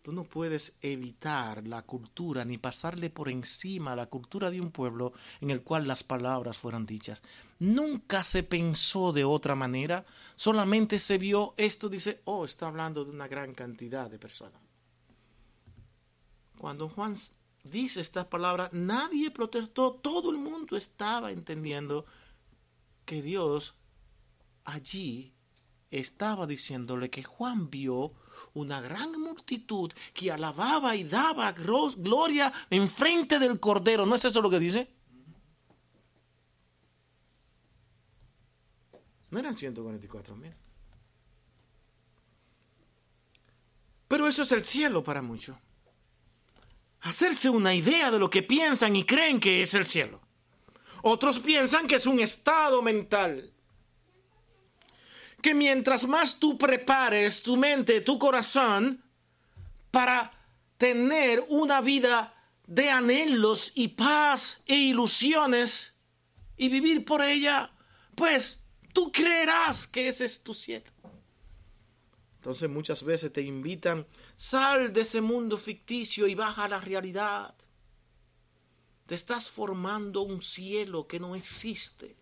Tú 0.08 0.14
no 0.14 0.24
puedes 0.24 0.78
evitar 0.80 1.66
la 1.66 1.82
cultura 1.82 2.42
ni 2.42 2.56
pasarle 2.56 3.10
por 3.10 3.28
encima 3.28 3.94
la 3.94 4.06
cultura 4.06 4.50
de 4.50 4.58
un 4.58 4.70
pueblo 4.70 5.12
en 5.42 5.50
el 5.50 5.60
cual 5.60 5.86
las 5.86 6.02
palabras 6.02 6.56
fueran 6.56 6.86
dichas. 6.86 7.22
Nunca 7.58 8.24
se 8.24 8.42
pensó 8.42 9.12
de 9.12 9.24
otra 9.24 9.54
manera, 9.54 10.06
solamente 10.34 10.98
se 10.98 11.18
vio 11.18 11.52
esto, 11.58 11.90
dice, 11.90 12.22
oh, 12.24 12.46
está 12.46 12.68
hablando 12.68 13.04
de 13.04 13.10
una 13.10 13.28
gran 13.28 13.52
cantidad 13.52 14.08
de 14.08 14.18
personas. 14.18 14.62
Cuando 16.56 16.88
Juan 16.88 17.14
dice 17.64 18.00
estas 18.00 18.24
palabras, 18.28 18.72
nadie 18.72 19.30
protestó, 19.30 19.92
todo 19.92 20.30
el 20.30 20.38
mundo 20.38 20.78
estaba 20.78 21.32
entendiendo 21.32 22.06
que 23.04 23.20
Dios 23.20 23.74
allí 24.64 25.34
estaba 25.90 26.46
diciéndole 26.46 27.10
que 27.10 27.22
Juan 27.22 27.68
vio 27.68 28.14
una 28.54 28.80
gran 28.80 29.20
multitud 29.20 29.92
que 30.12 30.30
alababa 30.30 30.94
y 30.96 31.04
daba 31.04 31.52
gloria 31.52 32.52
en 32.70 32.88
frente 32.88 33.38
del 33.38 33.60
Cordero. 33.60 34.06
¿No 34.06 34.14
es 34.14 34.24
eso 34.24 34.42
lo 34.42 34.50
que 34.50 34.58
dice? 34.58 34.88
No 39.30 39.38
eran 39.38 39.56
144 39.56 40.36
mil. 40.36 40.54
Pero 44.08 44.26
eso 44.26 44.42
es 44.42 44.52
el 44.52 44.64
cielo 44.64 45.04
para 45.04 45.20
muchos. 45.20 45.56
Hacerse 47.00 47.50
una 47.50 47.74
idea 47.74 48.10
de 48.10 48.18
lo 48.18 48.30
que 48.30 48.42
piensan 48.42 48.96
y 48.96 49.04
creen 49.04 49.38
que 49.38 49.62
es 49.62 49.74
el 49.74 49.86
cielo. 49.86 50.20
Otros 51.02 51.38
piensan 51.38 51.86
que 51.86 51.96
es 51.96 52.06
un 52.06 52.18
estado 52.20 52.82
mental. 52.82 53.52
Que 55.42 55.54
mientras 55.54 56.06
más 56.06 56.38
tú 56.38 56.58
prepares 56.58 57.42
tu 57.42 57.56
mente, 57.56 58.00
tu 58.00 58.18
corazón, 58.18 59.02
para 59.90 60.32
tener 60.76 61.44
una 61.48 61.80
vida 61.80 62.34
de 62.66 62.90
anhelos 62.90 63.72
y 63.74 63.88
paz 63.88 64.62
e 64.66 64.76
ilusiones 64.76 65.94
y 66.56 66.68
vivir 66.68 67.04
por 67.04 67.22
ella, 67.22 67.72
pues 68.14 68.60
tú 68.92 69.10
creerás 69.10 69.86
que 69.86 70.08
ese 70.08 70.24
es 70.24 70.42
tu 70.42 70.52
cielo. 70.52 70.90
Entonces 72.34 72.68
muchas 72.68 73.02
veces 73.02 73.32
te 73.32 73.42
invitan, 73.42 74.06
sal 74.36 74.92
de 74.92 75.00
ese 75.00 75.20
mundo 75.20 75.56
ficticio 75.56 76.26
y 76.26 76.34
baja 76.34 76.64
a 76.64 76.68
la 76.68 76.80
realidad. 76.80 77.54
Te 79.06 79.14
estás 79.14 79.50
formando 79.50 80.22
un 80.22 80.42
cielo 80.42 81.06
que 81.06 81.18
no 81.18 81.34
existe. 81.34 82.17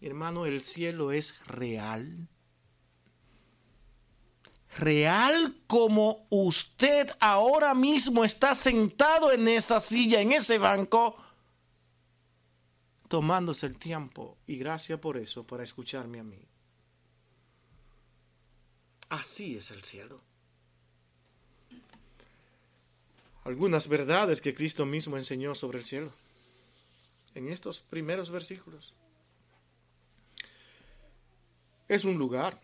Hermano, 0.00 0.46
el 0.46 0.62
cielo 0.62 1.12
es 1.12 1.46
real. 1.46 2.28
Real 4.78 5.56
como 5.66 6.26
usted 6.28 7.08
ahora 7.18 7.74
mismo 7.74 8.24
está 8.24 8.54
sentado 8.54 9.32
en 9.32 9.48
esa 9.48 9.80
silla, 9.80 10.20
en 10.20 10.32
ese 10.32 10.58
banco, 10.58 11.16
tomándose 13.08 13.66
el 13.66 13.78
tiempo. 13.78 14.36
Y 14.46 14.56
gracias 14.56 15.00
por 15.00 15.16
eso, 15.16 15.46
para 15.46 15.62
escucharme 15.62 16.20
a 16.20 16.24
mí. 16.24 16.46
Así 19.08 19.56
es 19.56 19.70
el 19.70 19.84
cielo. 19.84 20.20
Algunas 23.44 23.86
verdades 23.86 24.40
que 24.40 24.54
Cristo 24.54 24.84
mismo 24.84 25.16
enseñó 25.16 25.54
sobre 25.54 25.78
el 25.78 25.86
cielo 25.86 26.12
en 27.34 27.48
estos 27.48 27.80
primeros 27.80 28.30
versículos. 28.30 28.92
Es 31.88 32.04
un 32.04 32.18
lugar. 32.18 32.60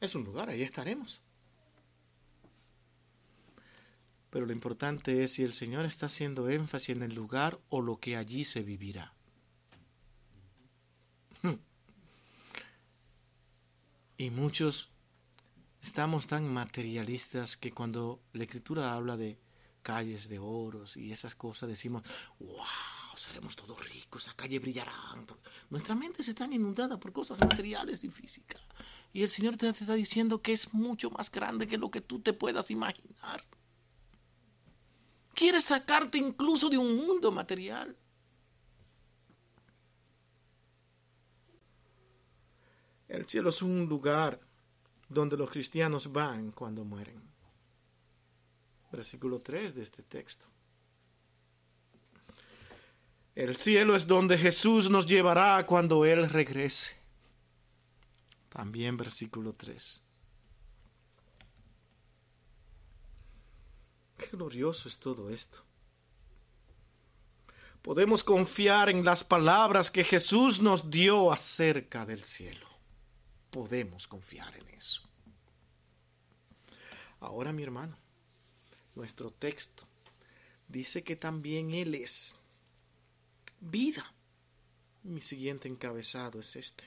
Es 0.00 0.14
un 0.14 0.24
lugar, 0.24 0.48
ahí 0.48 0.62
estaremos. 0.62 1.22
Pero 4.30 4.46
lo 4.46 4.52
importante 4.52 5.22
es 5.22 5.34
si 5.34 5.42
el 5.44 5.52
Señor 5.52 5.84
está 5.84 6.06
haciendo 6.06 6.48
énfasis 6.48 6.96
en 6.96 7.02
el 7.02 7.14
lugar 7.14 7.60
o 7.68 7.82
lo 7.82 7.98
que 7.98 8.16
allí 8.16 8.44
se 8.44 8.62
vivirá. 8.62 9.14
Y 14.16 14.30
muchos 14.30 14.90
estamos 15.82 16.28
tan 16.28 16.46
materialistas 16.46 17.56
que 17.56 17.72
cuando 17.72 18.22
la 18.32 18.44
escritura 18.44 18.94
habla 18.94 19.16
de 19.16 19.38
calles 19.82 20.28
de 20.28 20.38
oros 20.38 20.96
y 20.96 21.12
esas 21.12 21.34
cosas 21.34 21.68
decimos, 21.68 22.04
wow, 22.38 22.64
seremos 23.20 23.56
todos 23.56 23.88
ricos, 23.88 24.22
esa 24.22 24.34
calle 24.34 24.58
brillarán. 24.58 25.26
Nuestra 25.70 25.94
mente 25.94 26.22
se 26.22 26.30
está 26.30 26.46
inundada 26.46 26.98
por 26.98 27.12
cosas 27.12 27.38
materiales 27.40 28.02
y 28.04 28.08
físicas. 28.08 28.62
Y 29.12 29.22
el 29.22 29.30
Señor 29.30 29.56
te 29.56 29.68
está 29.68 29.94
diciendo 29.94 30.40
que 30.40 30.52
es 30.52 30.72
mucho 30.72 31.10
más 31.10 31.30
grande 31.30 31.66
que 31.66 31.78
lo 31.78 31.90
que 31.90 32.00
tú 32.00 32.20
te 32.20 32.32
puedas 32.32 32.70
imaginar. 32.70 33.44
Quiere 35.34 35.60
sacarte 35.60 36.18
incluso 36.18 36.68
de 36.68 36.78
un 36.78 36.96
mundo 36.96 37.32
material. 37.32 37.96
El 43.08 43.26
cielo 43.26 43.50
es 43.50 43.60
un 43.60 43.86
lugar 43.86 44.40
donde 45.08 45.36
los 45.36 45.50
cristianos 45.50 46.10
van 46.10 46.52
cuando 46.52 46.84
mueren. 46.84 47.22
Versículo 48.90 49.40
3 49.40 49.74
de 49.74 49.82
este 49.82 50.02
texto. 50.02 50.46
El 53.34 53.56
cielo 53.56 53.96
es 53.96 54.06
donde 54.06 54.36
Jesús 54.36 54.90
nos 54.90 55.06
llevará 55.06 55.64
cuando 55.66 56.04
Él 56.04 56.28
regrese. 56.28 56.96
También 58.48 58.96
versículo 58.96 59.52
3. 59.52 60.02
Qué 64.18 64.26
glorioso 64.36 64.88
es 64.88 64.98
todo 64.98 65.30
esto. 65.30 65.64
Podemos 67.80 68.22
confiar 68.22 68.90
en 68.90 69.04
las 69.04 69.24
palabras 69.24 69.90
que 69.90 70.04
Jesús 70.04 70.60
nos 70.60 70.90
dio 70.90 71.32
acerca 71.32 72.04
del 72.04 72.22
cielo 72.22 72.72
podemos 73.52 74.08
confiar 74.08 74.56
en 74.56 74.66
eso. 74.74 75.02
Ahora, 77.20 77.52
mi 77.52 77.62
hermano, 77.62 77.96
nuestro 78.94 79.30
texto 79.30 79.84
dice 80.66 81.04
que 81.04 81.14
también 81.14 81.72
Él 81.72 81.94
es 81.94 82.34
vida. 83.62 84.14
Mi 85.02 85.20
siguiente 85.20 85.68
encabezado 85.68 86.40
es 86.40 86.56
este. 86.56 86.84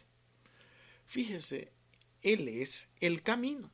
Fíjese, 1.05 1.71
Él 2.21 2.47
es 2.47 2.89
el 2.99 3.23
camino. 3.23 3.71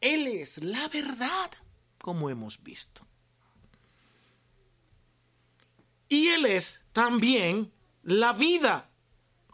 Él 0.00 0.26
es 0.26 0.58
la 0.58 0.88
verdad, 0.88 1.50
como 1.98 2.30
hemos 2.30 2.62
visto. 2.62 3.06
Y 6.08 6.28
Él 6.28 6.46
es 6.46 6.84
también 6.92 7.72
la 8.02 8.32
vida 8.32 8.90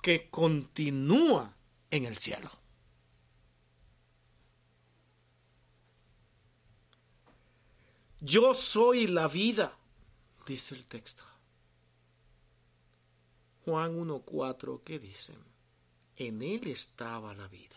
que 0.03 0.31
continúa 0.31 1.57
en 1.91 2.07
el 2.07 2.17
cielo. 2.17 2.51
Yo 8.21 8.55
soy 8.55 9.07
la 9.07 9.29
vida, 9.29 9.77
dice 10.47 10.75
el 10.75 10.87
texto. 10.87 11.25
Juan 13.67 13.99
1.4, 13.99 14.81
¿qué 14.81 15.01
dice? 15.01 15.35
En 16.15 16.41
él 16.41 16.69
estaba 16.69 17.35
la 17.35 17.49
vida. 17.49 17.77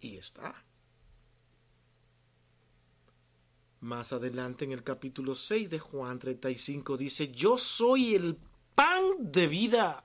Y 0.00 0.16
está. 0.16 0.54
Más 3.80 4.12
adelante 4.12 4.64
en 4.64 4.70
el 4.70 4.84
capítulo 4.84 5.34
6 5.34 5.68
de 5.68 5.80
Juan 5.80 6.20
35 6.20 6.96
dice, 6.96 7.32
yo 7.32 7.58
soy 7.58 8.14
el 8.14 8.38
pan 8.76 9.02
de 9.18 9.48
vida. 9.48 10.04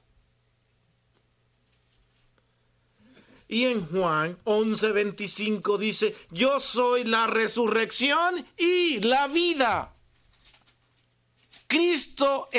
Y 3.47 3.66
en 3.66 3.86
Juan 3.86 4.36
11:25 4.45 5.78
dice, 5.78 6.16
yo 6.32 6.60
soy 6.60 7.04
la 7.04 7.28
resurrección 7.28 8.43
y 8.58 9.00
la 9.02 9.28
vida. 9.28 9.95
Cristo 11.68 12.50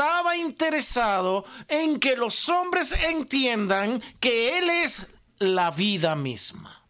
estaba 0.00 0.34
interesado 0.34 1.44
en 1.68 2.00
que 2.00 2.16
los 2.16 2.48
hombres 2.48 2.92
entiendan 2.92 4.00
que 4.18 4.56
Él 4.56 4.70
es 4.70 5.12
la 5.38 5.70
vida 5.70 6.16
misma. 6.16 6.88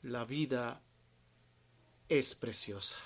La 0.00 0.24
vida 0.24 0.80
es 2.08 2.34
preciosa. 2.34 2.96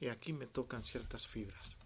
Y 0.00 0.08
aquí 0.08 0.32
me 0.32 0.46
tocan 0.46 0.82
ciertas 0.82 1.26
fibras. 1.26 1.76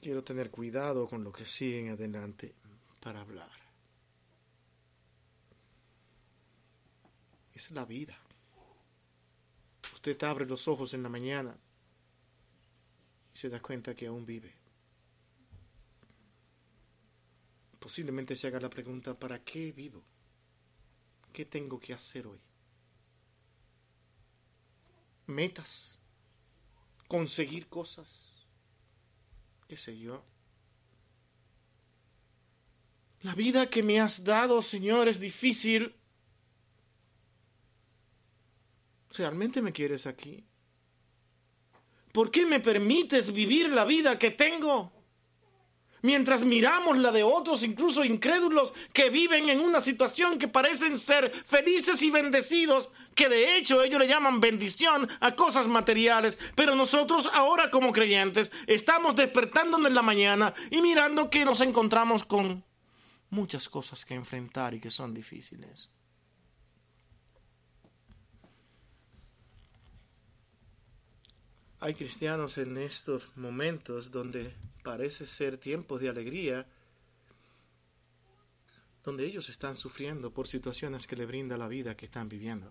Quiero 0.00 0.22
tener 0.22 0.52
cuidado 0.52 1.08
con 1.08 1.24
lo 1.24 1.32
que 1.32 1.44
sigue 1.44 1.80
en 1.80 1.88
adelante 1.90 2.59
para 3.00 3.20
hablar. 3.20 3.50
Es 7.52 7.70
la 7.70 7.84
vida. 7.84 8.18
Usted 9.92 10.22
abre 10.22 10.46
los 10.46 10.68
ojos 10.68 10.94
en 10.94 11.02
la 11.02 11.08
mañana 11.08 11.58
y 13.34 13.36
se 13.36 13.48
da 13.48 13.60
cuenta 13.60 13.94
que 13.94 14.06
aún 14.06 14.24
vive. 14.24 14.54
Posiblemente 17.78 18.36
se 18.36 18.46
haga 18.46 18.60
la 18.60 18.70
pregunta, 18.70 19.18
¿para 19.18 19.42
qué 19.42 19.72
vivo? 19.72 20.02
¿Qué 21.32 21.44
tengo 21.44 21.80
que 21.80 21.92
hacer 21.92 22.26
hoy? 22.26 22.40
metas, 25.30 25.98
conseguir 27.08 27.68
cosas, 27.68 28.46
qué 29.68 29.76
sé 29.76 29.98
yo. 29.98 30.22
La 33.22 33.34
vida 33.34 33.68
que 33.68 33.82
me 33.82 34.00
has 34.00 34.24
dado, 34.24 34.62
Señor, 34.62 35.06
es 35.08 35.20
difícil. 35.20 35.94
¿Realmente 39.12 39.60
me 39.60 39.72
quieres 39.72 40.06
aquí? 40.06 40.44
¿Por 42.12 42.30
qué 42.30 42.46
me 42.46 42.60
permites 42.60 43.32
vivir 43.32 43.68
la 43.68 43.84
vida 43.84 44.18
que 44.18 44.30
tengo? 44.30 44.92
Mientras 46.02 46.44
miramos 46.44 46.96
la 46.96 47.12
de 47.12 47.22
otros, 47.22 47.62
incluso 47.62 48.04
incrédulos, 48.06 48.72
que 48.94 49.10
viven 49.10 49.50
en 49.50 49.60
una 49.60 49.82
situación 49.82 50.38
que 50.38 50.48
parecen 50.48 50.96
ser 50.96 51.30
felices 51.30 52.02
y 52.02 52.10
bendecidos, 52.10 52.88
que 53.14 53.28
de 53.28 53.58
hecho 53.58 53.82
ellos 53.82 54.00
le 54.00 54.08
llaman 54.08 54.40
bendición 54.40 55.06
a 55.20 55.34
cosas 55.34 55.68
materiales, 55.68 56.38
pero 56.54 56.74
nosotros 56.74 57.28
ahora 57.34 57.70
como 57.70 57.92
creyentes 57.92 58.50
estamos 58.66 59.14
despertándonos 59.14 59.88
en 59.88 59.94
la 59.94 60.00
mañana 60.00 60.54
y 60.70 60.80
mirando 60.80 61.28
que 61.28 61.44
nos 61.44 61.60
encontramos 61.60 62.24
con 62.24 62.64
muchas 63.30 63.68
cosas 63.68 64.04
que 64.04 64.14
enfrentar 64.14 64.74
y 64.74 64.80
que 64.80 64.90
son 64.90 65.14
difíciles. 65.14 65.90
Hay 71.82 71.94
cristianos 71.94 72.58
en 72.58 72.76
estos 72.76 73.34
momentos 73.36 74.10
donde 74.10 74.52
parece 74.82 75.24
ser 75.24 75.56
tiempos 75.56 76.00
de 76.02 76.10
alegría, 76.10 76.66
donde 79.02 79.24
ellos 79.24 79.48
están 79.48 79.76
sufriendo 79.78 80.30
por 80.30 80.46
situaciones 80.46 81.06
que 81.06 81.16
le 81.16 81.24
brinda 81.24 81.56
la 81.56 81.68
vida 81.68 81.96
que 81.96 82.04
están 82.04 82.28
viviendo. 82.28 82.70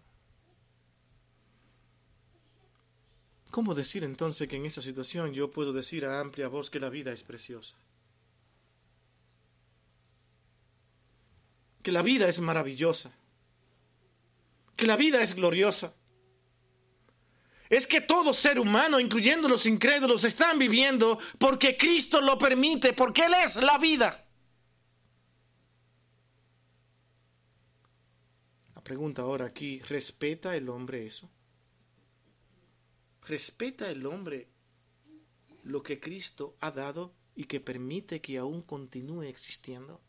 ¿Cómo 3.50 3.74
decir 3.74 4.04
entonces 4.04 4.48
que 4.48 4.58
en 4.58 4.68
esa 4.68 4.84
situación 4.84 5.34
yo 5.34 5.50
puedo 5.50 5.74
decir 5.74 6.06
a 6.06 6.20
amplia 6.20 6.48
voz 6.48 6.70
que 6.70 6.80
la 6.80 6.90
vida 6.90 7.12
es 7.12 7.24
preciosa? 7.24 7.78
Que 11.90 11.94
la 11.94 12.04
vida 12.04 12.30
es 12.30 12.40
maravillosa. 12.40 13.12
Que 14.76 14.86
la 14.86 14.96
vida 14.96 15.24
es 15.24 15.34
gloriosa 15.34 15.92
es 17.68 17.88
que 17.88 18.02
todo 18.02 18.32
ser 18.32 18.60
humano, 18.60 19.00
incluyendo 19.00 19.48
los 19.48 19.66
incrédulos, 19.66 20.24
están 20.24 20.60
viviendo 20.60 21.20
porque 21.40 21.76
Cristo 21.76 22.22
lo 22.22 22.38
permite, 22.38 22.94
porque 22.94 23.26
Él 23.26 23.34
es 23.44 23.56
la 23.56 23.80
vida. 23.80 24.28
La 28.76 28.84
pregunta 28.84 29.24
ahora 29.24 29.46
aquí, 29.46 29.80
¿respeta 29.82 30.56
el 30.56 30.70
hombre 30.70 31.08
eso? 31.08 31.30
¿Respeta 33.28 33.90
el 33.90 34.06
hombre 34.06 34.48
lo 35.64 35.84
que 35.84 36.00
Cristo 36.00 36.56
ha 36.60 36.70
dado 36.70 37.14
y 37.36 37.46
que 37.46 37.60
permite 37.60 38.22
que 38.22 38.38
aún 38.40 38.64
continúe 38.64 39.24
existiendo? 39.24 40.02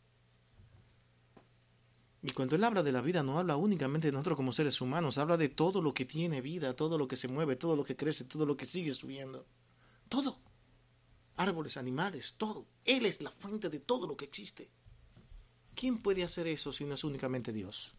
Y 2.23 2.31
cuando 2.31 2.55
él 2.55 2.63
habla 2.63 2.83
de 2.83 2.91
la 2.91 3.01
vida, 3.01 3.23
no 3.23 3.39
habla 3.39 3.57
únicamente 3.57 4.07
de 4.07 4.11
nosotros 4.11 4.37
como 4.37 4.53
seres 4.53 4.79
humanos, 4.79 5.17
habla 5.17 5.37
de 5.37 5.49
todo 5.49 5.81
lo 5.81 5.93
que 5.93 6.05
tiene 6.05 6.39
vida, 6.39 6.75
todo 6.75 6.97
lo 6.97 7.07
que 7.07 7.15
se 7.15 7.27
mueve, 7.27 7.55
todo 7.55 7.75
lo 7.75 7.83
que 7.83 7.95
crece, 7.95 8.25
todo 8.25 8.45
lo 8.45 8.55
que 8.55 8.65
sigue 8.67 8.93
subiendo. 8.93 9.47
Todo. 10.07 10.37
Árboles, 11.37 11.77
animales, 11.77 12.35
todo. 12.37 12.67
Él 12.85 13.07
es 13.07 13.21
la 13.21 13.31
fuente 13.31 13.69
de 13.69 13.79
todo 13.79 14.05
lo 14.05 14.15
que 14.15 14.25
existe. 14.25 14.69
¿Quién 15.73 15.97
puede 15.97 16.23
hacer 16.23 16.45
eso 16.45 16.71
si 16.71 16.85
no 16.85 16.93
es 16.93 17.03
únicamente 17.03 17.51
Dios? 17.51 17.95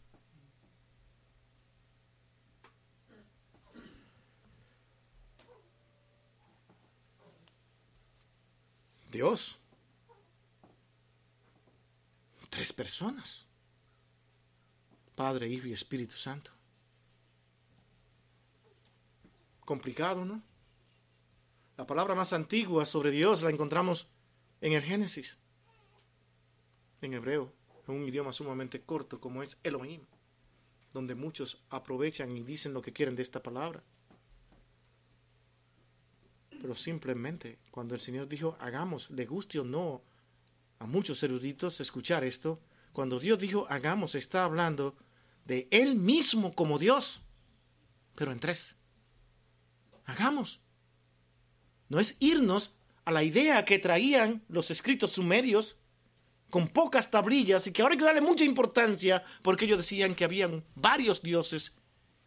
Dios. 9.10 9.58
Tres 12.50 12.72
personas. 12.72 13.51
Padre, 15.22 15.46
Hijo 15.46 15.68
y 15.68 15.72
Espíritu 15.72 16.16
Santo. 16.16 16.50
Complicado, 19.64 20.24
¿no? 20.24 20.42
La 21.76 21.86
palabra 21.86 22.16
más 22.16 22.32
antigua 22.32 22.84
sobre 22.86 23.12
Dios 23.12 23.44
la 23.44 23.50
encontramos 23.50 24.08
en 24.60 24.72
el 24.72 24.82
Génesis, 24.82 25.38
en 27.02 27.14
hebreo, 27.14 27.52
en 27.86 27.94
un 27.94 28.08
idioma 28.08 28.32
sumamente 28.32 28.82
corto 28.82 29.20
como 29.20 29.44
es 29.44 29.56
Elohim, 29.62 30.00
donde 30.92 31.14
muchos 31.14 31.62
aprovechan 31.70 32.36
y 32.36 32.42
dicen 32.42 32.74
lo 32.74 32.82
que 32.82 32.92
quieren 32.92 33.14
de 33.14 33.22
esta 33.22 33.40
palabra. 33.40 33.80
Pero 36.60 36.74
simplemente 36.74 37.60
cuando 37.70 37.94
el 37.94 38.00
Señor 38.00 38.26
dijo, 38.26 38.56
hagamos, 38.58 39.08
le 39.12 39.24
guste 39.24 39.60
o 39.60 39.64
no 39.64 40.02
a 40.80 40.86
muchos 40.88 41.22
eruditos 41.22 41.80
escuchar 41.80 42.24
esto, 42.24 42.58
cuando 42.92 43.20
Dios 43.20 43.38
dijo 43.38 43.68
hagamos, 43.70 44.16
está 44.16 44.44
hablando 44.44 44.96
de 45.44 45.68
Él 45.70 45.96
mismo 45.96 46.54
como 46.54 46.78
Dios, 46.78 47.22
pero 48.14 48.32
en 48.32 48.40
tres. 48.40 48.76
Hagamos. 50.04 50.60
No 51.88 52.00
es 52.00 52.16
irnos 52.20 52.74
a 53.04 53.12
la 53.12 53.22
idea 53.22 53.64
que 53.64 53.78
traían 53.78 54.44
los 54.48 54.70
escritos 54.70 55.12
sumerios 55.12 55.76
con 56.50 56.68
pocas 56.68 57.10
tablillas 57.10 57.66
y 57.66 57.72
que 57.72 57.82
ahora 57.82 57.94
hay 57.94 57.98
que 57.98 58.04
darle 58.04 58.20
mucha 58.20 58.44
importancia 58.44 59.22
porque 59.42 59.64
ellos 59.64 59.78
decían 59.78 60.14
que 60.14 60.24
habían 60.24 60.64
varios 60.74 61.22
dioses 61.22 61.72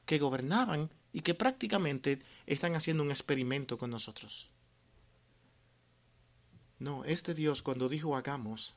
que 0.05 0.19
gobernaban 0.19 0.91
y 1.13 1.21
que 1.21 1.33
prácticamente 1.33 2.21
están 2.45 2.75
haciendo 2.75 3.03
un 3.03 3.11
experimento 3.11 3.77
con 3.77 3.89
nosotros. 3.89 4.51
No, 6.79 7.05
este 7.05 7.33
Dios 7.33 7.61
cuando 7.61 7.87
dijo 7.87 8.15
hagamos, 8.17 8.75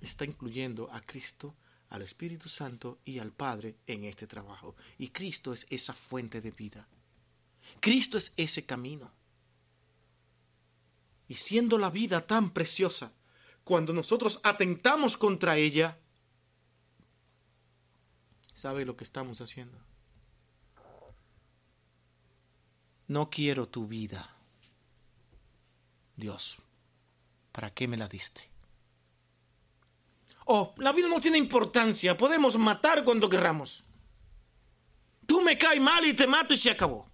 está 0.00 0.24
incluyendo 0.24 0.90
a 0.92 1.00
Cristo, 1.00 1.54
al 1.90 2.02
Espíritu 2.02 2.48
Santo 2.48 2.98
y 3.04 3.18
al 3.18 3.32
Padre 3.32 3.76
en 3.86 4.04
este 4.04 4.26
trabajo. 4.26 4.74
Y 4.98 5.08
Cristo 5.08 5.52
es 5.52 5.66
esa 5.70 5.92
fuente 5.92 6.40
de 6.40 6.50
vida. 6.50 6.86
Cristo 7.80 8.18
es 8.18 8.32
ese 8.36 8.66
camino. 8.66 9.12
Y 11.28 11.34
siendo 11.34 11.78
la 11.78 11.90
vida 11.90 12.26
tan 12.26 12.50
preciosa, 12.50 13.12
cuando 13.62 13.92
nosotros 13.92 14.40
atentamos 14.42 15.16
contra 15.16 15.56
ella, 15.56 15.98
¿sabe 18.54 18.84
lo 18.84 18.96
que 18.96 19.04
estamos 19.04 19.40
haciendo? 19.40 19.78
No 23.08 23.30
quiero 23.30 23.68
tu 23.68 23.86
vida. 23.86 24.36
Dios, 26.16 26.62
¿para 27.52 27.72
qué 27.72 27.88
me 27.88 27.96
la 27.96 28.08
diste? 28.08 28.53
Oh, 30.44 30.74
la 30.78 30.92
vida 30.92 31.08
no 31.08 31.20
tiene 31.20 31.38
importancia, 31.38 32.16
podemos 32.16 32.58
matar 32.58 33.04
cuando 33.04 33.28
querramos. 33.28 33.84
Tú 35.26 35.40
me 35.40 35.56
caes 35.56 35.80
mal 35.80 36.04
y 36.04 36.14
te 36.14 36.26
mato 36.26 36.52
y 36.52 36.56
se 36.56 36.70
acabó. 36.70 37.10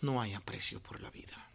No 0.00 0.20
hay 0.20 0.34
aprecio 0.34 0.80
por 0.80 1.00
la 1.00 1.10
vida. 1.10 1.50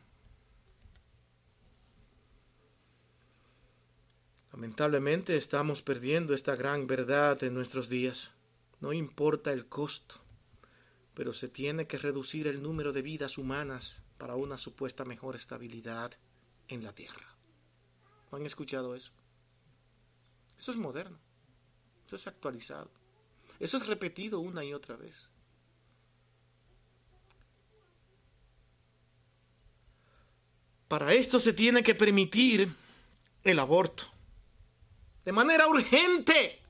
Lamentablemente 4.52 5.38
estamos 5.38 5.82
perdiendo 5.82 6.34
esta 6.34 6.56
gran 6.56 6.86
verdad 6.86 7.42
en 7.44 7.54
nuestros 7.54 7.88
días. 7.88 8.32
No 8.82 8.94
importa 8.94 9.52
el 9.54 9.68
costo, 9.68 10.16
pero 11.14 11.34
se 11.34 11.48
tiene 11.48 11.88
que 11.88 11.98
reducir 11.98 12.48
el 12.48 12.62
número 12.62 12.92
de 12.92 13.02
vidas 13.02 13.38
humanas 13.38 14.02
para 14.18 14.36
una 14.36 14.58
supuesta 14.58 15.06
mejor 15.06 15.36
estabilidad 15.36 16.12
en 16.68 16.84
la 16.84 16.94
tierra. 16.94 17.31
¿No 18.32 18.38
han 18.38 18.46
escuchado 18.46 18.96
eso? 18.96 19.12
Eso 20.58 20.72
es 20.72 20.78
moderno. 20.78 21.18
Eso 22.08 22.16
es 22.16 22.28
actualizado. 22.28 22.90
Eso 23.60 23.78
es 23.78 23.88
repetido 23.88 24.40
una 24.40 24.64
y 24.64 24.74
otra 24.74 24.96
vez. 24.96 25.28
Para 30.88 31.14
esto 31.14 31.40
se 31.40 31.54
tiene 31.54 31.84
que 31.84 31.96
permitir 31.96 32.74
el 33.44 33.60
aborto. 33.60 34.04
De 35.26 35.32
manera 35.32 35.68
urgente. 35.68 36.62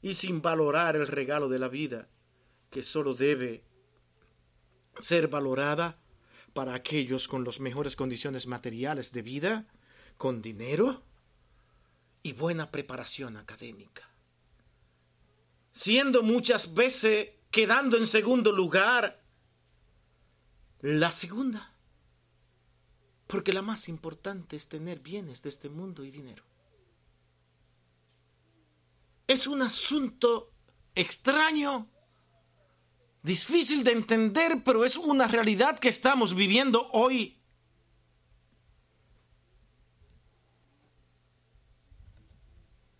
Y 0.00 0.14
sin 0.14 0.40
valorar 0.40 0.96
el 0.96 1.06
regalo 1.06 1.48
de 1.48 1.58
la 1.58 1.68
vida, 1.68 2.08
que 2.70 2.82
solo 2.82 3.14
debe 3.14 3.64
ser 5.00 5.28
valorada 5.28 5.98
para 6.54 6.74
aquellos 6.74 7.28
con 7.28 7.44
las 7.44 7.60
mejores 7.60 7.96
condiciones 7.96 8.46
materiales 8.46 9.12
de 9.12 9.22
vida 9.22 9.66
con 10.18 10.42
dinero 10.42 11.02
y 12.22 12.34
buena 12.34 12.70
preparación 12.70 13.38
académica. 13.38 14.06
Siendo 15.72 16.22
muchas 16.22 16.74
veces 16.74 17.30
quedando 17.50 17.96
en 17.96 18.06
segundo 18.06 18.52
lugar 18.52 19.22
la 20.80 21.10
segunda. 21.10 21.72
Porque 23.26 23.52
la 23.52 23.62
más 23.62 23.88
importante 23.88 24.56
es 24.56 24.68
tener 24.68 25.00
bienes 25.00 25.42
de 25.42 25.48
este 25.48 25.68
mundo 25.68 26.04
y 26.04 26.10
dinero. 26.10 26.44
Es 29.26 29.46
un 29.46 29.60
asunto 29.60 30.52
extraño, 30.94 31.90
difícil 33.22 33.84
de 33.84 33.92
entender, 33.92 34.62
pero 34.64 34.84
es 34.84 34.96
una 34.96 35.28
realidad 35.28 35.78
que 35.78 35.88
estamos 35.88 36.34
viviendo 36.34 36.88
hoy. 36.92 37.37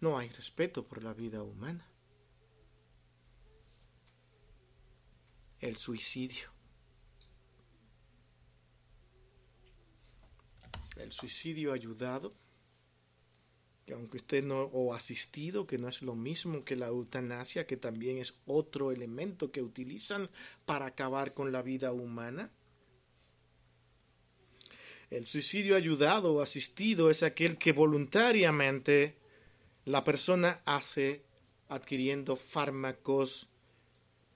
no 0.00 0.18
hay 0.18 0.28
respeto 0.28 0.86
por 0.86 1.02
la 1.02 1.12
vida 1.12 1.42
humana. 1.42 1.86
El 5.60 5.76
suicidio. 5.76 6.50
El 10.96 11.12
suicidio 11.12 11.72
ayudado, 11.72 12.32
que 13.86 13.94
aunque 13.94 14.18
usted 14.18 14.44
no, 14.44 14.62
o 14.62 14.94
asistido, 14.94 15.66
que 15.66 15.78
no 15.78 15.88
es 15.88 16.02
lo 16.02 16.14
mismo 16.14 16.64
que 16.64 16.76
la 16.76 16.88
eutanasia, 16.88 17.66
que 17.66 17.76
también 17.76 18.18
es 18.18 18.40
otro 18.46 18.92
elemento 18.92 19.50
que 19.50 19.62
utilizan 19.62 20.28
para 20.64 20.86
acabar 20.86 21.34
con 21.34 21.52
la 21.52 21.62
vida 21.62 21.92
humana. 21.92 22.50
El 25.10 25.26
suicidio 25.26 25.74
ayudado 25.74 26.34
o 26.34 26.42
asistido 26.42 27.10
es 27.10 27.22
aquel 27.22 27.56
que 27.56 27.72
voluntariamente 27.72 29.16
la 29.88 30.04
persona 30.04 30.60
hace 30.66 31.24
adquiriendo 31.68 32.36
fármacos 32.36 33.48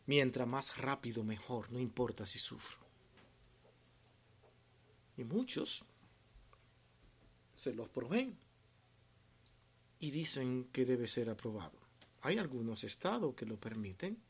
mientras 0.07 0.49
más 0.49 0.79
rápido 0.79 1.25
mejor, 1.25 1.71
no 1.71 1.79
importa 1.79 2.25
si 2.25 2.39
sufro. 2.39 2.81
Y 5.19 5.25
muchos 5.25 5.85
se 7.55 7.75
los 7.75 7.91
proveen 7.91 8.39
y 10.01 10.11
dicen 10.11 10.71
que 10.73 10.87
debe 10.87 11.07
ser 11.07 11.29
aprobado. 11.29 11.79
Hay 12.23 12.39
algunos 12.39 12.83
estados 12.83 13.35
que 13.35 13.45
lo 13.45 13.61
permiten. 13.61 14.23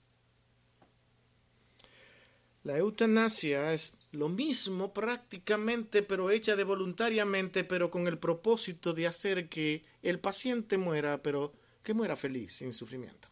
La 2.65 2.79
eutanasia 2.79 3.73
es 3.73 3.99
lo 4.13 4.29
mismo 4.29 4.93
prácticamente, 4.93 6.03
pero 6.03 6.31
hecha 6.31 6.55
de 6.55 6.63
voluntariamente, 6.63 7.65
pero 7.65 7.91
con 7.91 8.07
el 8.07 8.19
propósito 8.19 8.93
de 8.93 9.09
hacer 9.09 9.49
que 9.49 9.85
el 10.03 10.21
paciente 10.21 10.79
muera, 10.79 11.23
pero 11.23 11.53
que 11.83 11.93
muera 11.93 12.15
feliz, 12.15 12.53
sin 12.53 12.73
sufrimiento. 12.73 13.29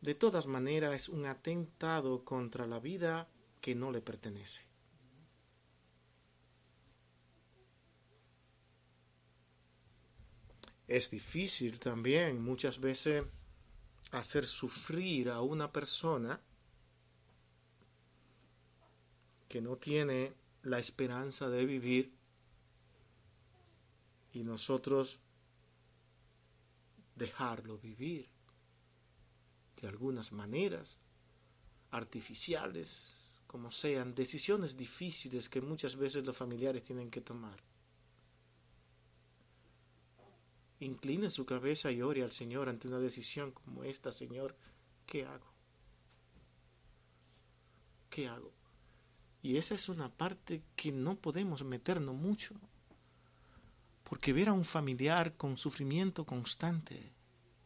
De 0.00 0.14
todas 0.14 0.46
maneras, 0.46 0.94
es 0.94 1.08
un 1.10 1.26
atentado 1.26 2.24
contra 2.24 2.66
la 2.66 2.80
vida 2.80 3.28
que 3.60 3.74
no 3.74 3.92
le 3.92 4.00
pertenece. 4.00 4.66
Es 10.88 11.10
difícil 11.10 11.78
también 11.78 12.42
muchas 12.42 12.80
veces 12.80 13.24
hacer 14.12 14.46
sufrir 14.46 15.30
a 15.30 15.40
una 15.40 15.72
persona 15.72 16.40
que 19.48 19.60
no 19.60 19.76
tiene 19.76 20.34
la 20.62 20.78
esperanza 20.78 21.48
de 21.50 21.66
vivir 21.66 22.12
y 24.32 24.42
nosotros 24.44 25.20
dejarlo 27.16 27.78
vivir 27.78 28.28
de 29.80 29.88
algunas 29.88 30.32
maneras 30.32 30.98
artificiales, 31.90 33.16
como 33.46 33.70
sean, 33.70 34.14
decisiones 34.14 34.76
difíciles 34.76 35.48
que 35.48 35.60
muchas 35.60 35.96
veces 35.96 36.24
los 36.24 36.36
familiares 36.36 36.84
tienen 36.84 37.10
que 37.10 37.20
tomar. 37.20 37.71
Incline 40.84 41.30
su 41.30 41.46
cabeza 41.46 41.90
y 41.90 42.02
ore 42.02 42.22
al 42.22 42.32
Señor 42.32 42.68
ante 42.68 42.88
una 42.88 42.98
decisión 42.98 43.52
como 43.52 43.84
esta, 43.84 44.12
Señor, 44.12 44.56
¿qué 45.06 45.24
hago? 45.24 45.52
¿Qué 48.10 48.28
hago? 48.28 48.52
Y 49.42 49.56
esa 49.56 49.74
es 49.74 49.88
una 49.88 50.08
parte 50.10 50.62
que 50.76 50.92
no 50.92 51.16
podemos 51.16 51.64
meternos 51.64 52.14
mucho, 52.14 52.54
porque 54.04 54.32
ver 54.32 54.48
a 54.48 54.52
un 54.52 54.64
familiar 54.64 55.36
con 55.36 55.56
sufrimiento 55.56 56.24
constante, 56.24 57.12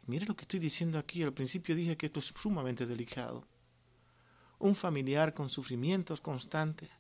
mire 0.07 0.27
lo 0.27 0.37
que 0.37 0.43
estoy 0.43 0.61
diciendo 0.61 0.99
aquí, 0.99 1.23
al 1.23 1.35
principio 1.35 1.75
dije 1.75 1.97
que 1.97 2.07
esto 2.07 2.21
es 2.21 2.33
sumamente 2.37 2.87
delicado 2.87 3.47
un 4.59 4.75
familiar 4.75 5.35
con 5.35 5.51
sufrimientos 5.51 6.21
constantes, 6.21 6.91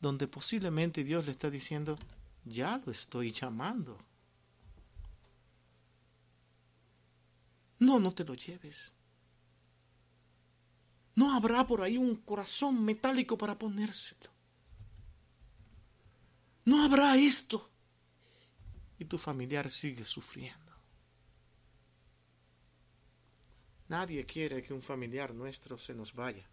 donde 0.00 0.28
posiblemente 0.28 1.04
Dios 1.04 1.24
le 1.24 1.32
está 1.32 1.50
diciendo, 1.50 1.96
ya 2.44 2.80
lo 2.84 2.92
estoy 2.92 3.32
llamando. 3.32 3.98
No, 7.78 8.00
no 8.00 8.12
te 8.12 8.24
lo 8.24 8.34
lleves. 8.34 8.92
No 11.14 11.34
habrá 11.34 11.66
por 11.66 11.82
ahí 11.82 11.96
un 11.96 12.16
corazón 12.16 12.84
metálico 12.84 13.36
para 13.36 13.58
ponérselo. 13.58 14.30
No 16.64 16.84
habrá 16.84 17.16
esto. 17.16 17.70
Y 18.98 19.04
tu 19.04 19.18
familiar 19.18 19.70
sigue 19.70 20.04
sufriendo. 20.04 20.72
Nadie 23.88 24.26
quiere 24.26 24.62
que 24.62 24.74
un 24.74 24.82
familiar 24.82 25.34
nuestro 25.34 25.78
se 25.78 25.94
nos 25.94 26.12
vaya. 26.12 26.46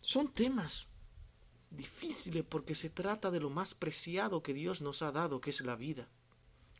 Son 0.00 0.32
temas 0.32 0.88
difíciles 1.70 2.44
porque 2.48 2.74
se 2.74 2.90
trata 2.90 3.30
de 3.30 3.40
lo 3.40 3.50
más 3.50 3.74
preciado 3.74 4.42
que 4.42 4.54
Dios 4.54 4.82
nos 4.82 5.02
ha 5.02 5.12
dado, 5.12 5.40
que 5.40 5.50
es 5.50 5.60
la 5.60 5.76
vida. 5.76 6.08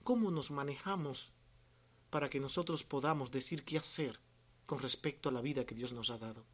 ¿Cómo 0.02 0.30
nos 0.30 0.50
manejamos 0.50 1.32
para 2.10 2.28
que 2.28 2.40
nosotros 2.40 2.82
podamos 2.82 3.30
decir 3.30 3.64
qué 3.64 3.78
hacer 3.78 4.18
con 4.66 4.80
respecto 4.80 5.28
a 5.28 5.32
la 5.32 5.40
vida 5.40 5.64
que 5.64 5.74
Dios 5.74 5.92
nos 5.92 6.10
ha 6.10 6.18
dado? 6.18 6.44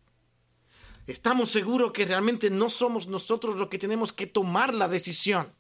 Estamos 1.07 1.51
seguros 1.51 1.93
que 1.93 2.05
realmente 2.05 2.51
no 2.51 2.68
somos 2.68 3.07
nosotros 3.07 3.57
los 3.57 3.68
que 3.68 3.78
tenemos 3.78 4.12
que 4.12 4.26
tomar 4.26 4.74
la 4.74 4.89
decisión. 4.89 5.53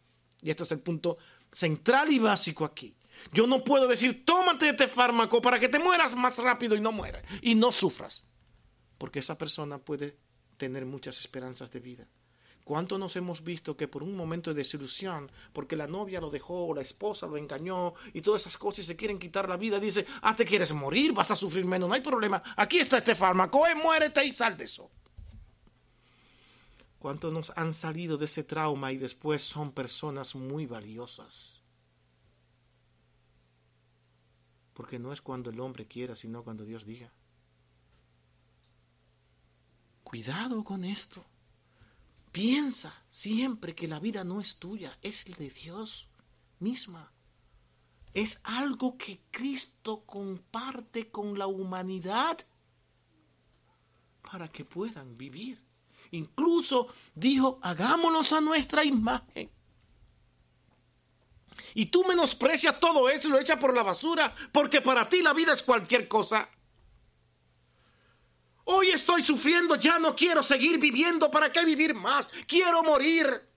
Y 0.42 0.50
este 0.50 0.64
es 0.64 0.72
el 0.72 0.80
punto 0.80 1.18
central 1.52 2.12
y 2.12 2.18
básico 2.18 2.64
aquí. 2.64 2.96
Yo 3.32 3.46
no 3.46 3.64
puedo 3.64 3.86
decir, 3.88 4.24
tómate 4.26 4.68
este 4.68 4.88
fármaco 4.88 5.40
para 5.40 5.58
que 5.58 5.68
te 5.68 5.78
mueras 5.78 6.14
más 6.14 6.38
rápido 6.38 6.76
y 6.76 6.80
no 6.80 6.92
mueras 6.92 7.22
y 7.40 7.54
no 7.54 7.72
sufras. 7.72 8.24
Porque 8.98 9.20
esa 9.20 9.38
persona 9.38 9.78
puede 9.78 10.16
tener 10.56 10.84
muchas 10.84 11.18
esperanzas 11.20 11.70
de 11.70 11.80
vida. 11.80 12.08
¿Cuánto 12.66 12.98
nos 12.98 13.14
hemos 13.14 13.44
visto 13.44 13.76
que 13.76 13.86
por 13.86 14.02
un 14.02 14.16
momento 14.16 14.50
de 14.50 14.56
desilusión, 14.56 15.30
porque 15.52 15.76
la 15.76 15.86
novia 15.86 16.20
lo 16.20 16.30
dejó, 16.30 16.74
la 16.74 16.82
esposa 16.82 17.28
lo 17.28 17.36
engañó 17.36 17.94
y 18.12 18.20
todas 18.22 18.42
esas 18.42 18.58
cosas 18.58 18.86
se 18.86 18.96
quieren 18.96 19.20
quitar 19.20 19.48
la 19.48 19.56
vida, 19.56 19.78
dice, 19.78 20.04
ah, 20.22 20.34
te 20.34 20.44
quieres 20.44 20.72
morir, 20.72 21.12
vas 21.12 21.30
a 21.30 21.36
sufrir 21.36 21.64
menos, 21.64 21.88
no 21.88 21.94
hay 21.94 22.00
problema, 22.00 22.42
aquí 22.56 22.78
está 22.78 22.98
este 22.98 23.14
fármaco, 23.14 23.64
eh, 23.68 23.76
muérete 23.76 24.26
y 24.26 24.32
sal 24.32 24.56
de 24.56 24.64
eso. 24.64 24.90
¿Cuántos 26.98 27.32
nos 27.32 27.52
han 27.54 27.72
salido 27.72 28.18
de 28.18 28.24
ese 28.24 28.42
trauma 28.42 28.90
y 28.90 28.96
después 28.96 29.44
son 29.44 29.70
personas 29.70 30.34
muy 30.34 30.66
valiosas? 30.66 31.62
Porque 34.74 34.98
no 34.98 35.12
es 35.12 35.22
cuando 35.22 35.50
el 35.50 35.60
hombre 35.60 35.86
quiera, 35.86 36.16
sino 36.16 36.42
cuando 36.42 36.64
Dios 36.64 36.84
diga. 36.84 37.12
Cuidado 40.02 40.64
con 40.64 40.84
esto. 40.84 41.24
Piensa 42.36 42.92
siempre 43.08 43.74
que 43.74 43.88
la 43.88 43.98
vida 43.98 44.22
no 44.22 44.42
es 44.42 44.58
tuya, 44.58 44.98
es 45.00 45.24
de 45.24 45.48
Dios 45.48 46.10
misma. 46.58 47.10
Es 48.12 48.40
algo 48.44 48.98
que 48.98 49.22
Cristo 49.30 50.04
comparte 50.04 51.10
con 51.10 51.38
la 51.38 51.46
humanidad 51.46 52.36
para 54.20 54.48
que 54.48 54.66
puedan 54.66 55.16
vivir. 55.16 55.64
Incluso 56.10 56.88
dijo, 57.14 57.58
hagámonos 57.62 58.30
a 58.34 58.42
nuestra 58.42 58.84
imagen. 58.84 59.50
Y 61.72 61.86
tú 61.86 62.04
menosprecias 62.04 62.78
todo 62.78 63.08
eso 63.08 63.28
y 63.28 63.30
lo 63.30 63.40
echas 63.40 63.58
por 63.58 63.72
la 63.72 63.82
basura 63.82 64.34
porque 64.52 64.82
para 64.82 65.08
ti 65.08 65.22
la 65.22 65.32
vida 65.32 65.54
es 65.54 65.62
cualquier 65.62 66.06
cosa. 66.06 66.50
Hoy 68.68 68.88
estoy 68.88 69.22
sufriendo, 69.22 69.76
ya 69.76 70.00
no 70.00 70.16
quiero 70.16 70.42
seguir 70.42 70.80
viviendo, 70.80 71.30
¿para 71.30 71.52
qué 71.52 71.64
vivir 71.64 71.94
más? 71.94 72.28
Quiero 72.48 72.82
morir. 72.82 73.48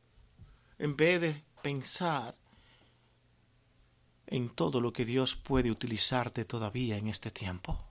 En 0.77 0.95
vez 0.95 1.19
de 1.19 1.43
pensar 1.63 2.35
en 4.27 4.51
todo 4.51 4.79
lo 4.79 4.93
que 4.93 5.05
Dios 5.05 5.35
puede 5.35 5.71
utilizarte 5.71 6.45
todavía 6.45 6.95
en 6.97 7.07
este 7.07 7.31
tiempo. 7.31 7.83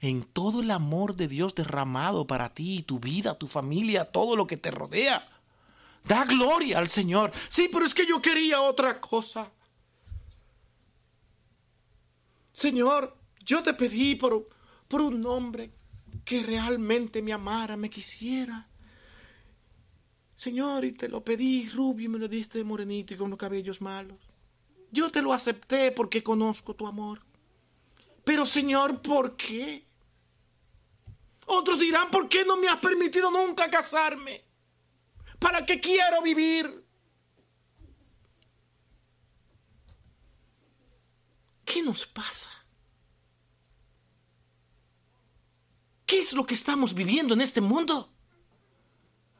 En 0.00 0.22
todo 0.22 0.60
el 0.60 0.70
amor 0.70 1.16
de 1.16 1.26
Dios 1.26 1.56
derramado 1.56 2.24
para 2.24 2.54
ti, 2.54 2.84
tu 2.84 3.00
vida, 3.00 3.36
tu 3.36 3.48
familia, 3.48 4.04
todo 4.04 4.36
lo 4.36 4.46
que 4.46 4.56
te 4.56 4.70
rodea. 4.70 5.28
Da 6.04 6.24
gloria 6.24 6.78
al 6.78 6.88
Señor. 6.88 7.32
Sí, 7.48 7.68
pero 7.70 7.84
es 7.84 7.94
que 7.94 8.06
yo 8.06 8.22
quería 8.22 8.62
otra 8.62 9.00
cosa. 9.00 9.50
Señor, 12.52 13.16
yo 13.44 13.60
te 13.64 13.74
pedí 13.74 14.14
por, 14.14 14.48
por 14.86 15.00
un 15.00 15.26
hombre 15.26 15.79
que 16.24 16.42
realmente 16.42 17.22
me 17.22 17.32
amara, 17.32 17.76
me 17.76 17.90
quisiera. 17.90 18.68
Señor, 20.36 20.84
y 20.84 20.92
te 20.92 21.08
lo 21.08 21.22
pedí 21.22 21.68
rubio 21.68 22.06
y 22.06 22.08
me 22.08 22.18
lo 22.18 22.28
diste 22.28 22.64
morenito 22.64 23.14
y 23.14 23.16
con 23.16 23.30
los 23.30 23.38
cabellos 23.38 23.80
malos. 23.80 24.18
Yo 24.90 25.10
te 25.10 25.22
lo 25.22 25.32
acepté 25.32 25.92
porque 25.92 26.22
conozco 26.22 26.74
tu 26.74 26.86
amor. 26.86 27.20
Pero 28.24 28.46
Señor, 28.46 29.02
¿por 29.02 29.36
qué? 29.36 29.84
Otros 31.46 31.80
dirán, 31.80 32.10
¿por 32.10 32.28
qué 32.28 32.44
no 32.44 32.56
me 32.56 32.68
has 32.68 32.78
permitido 32.80 33.30
nunca 33.30 33.70
casarme? 33.70 34.42
¿Para 35.38 35.64
qué 35.66 35.80
quiero 35.80 36.22
vivir? 36.22 36.84
¿Qué 41.64 41.82
nos 41.82 42.06
pasa? 42.06 42.59
¿Qué 46.10 46.18
es 46.18 46.32
lo 46.32 46.44
que 46.44 46.54
estamos 46.54 46.92
viviendo 46.92 47.34
en 47.34 47.40
este 47.40 47.60
mundo? 47.60 48.12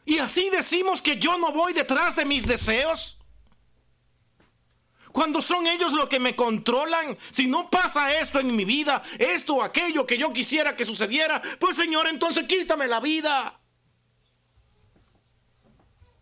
Y 0.04 0.18
así 0.18 0.50
decimos 0.50 1.02
que 1.02 1.18
yo 1.18 1.36
no 1.36 1.50
voy 1.50 1.72
detrás 1.72 2.14
de 2.14 2.24
mis 2.24 2.46
deseos. 2.46 3.18
Cuando 5.10 5.42
son 5.42 5.66
ellos 5.66 5.90
los 5.90 6.08
que 6.08 6.20
me 6.20 6.36
controlan, 6.36 7.18
si 7.32 7.48
no 7.48 7.68
pasa 7.68 8.16
esto 8.16 8.38
en 8.38 8.54
mi 8.54 8.64
vida, 8.64 9.02
esto 9.18 9.56
o 9.56 9.62
aquello 9.64 10.06
que 10.06 10.16
yo 10.16 10.32
quisiera 10.32 10.76
que 10.76 10.84
sucediera, 10.84 11.42
pues 11.58 11.74
Señor, 11.74 12.06
entonces 12.06 12.46
quítame 12.46 12.86
la 12.86 13.00
vida. 13.00 13.60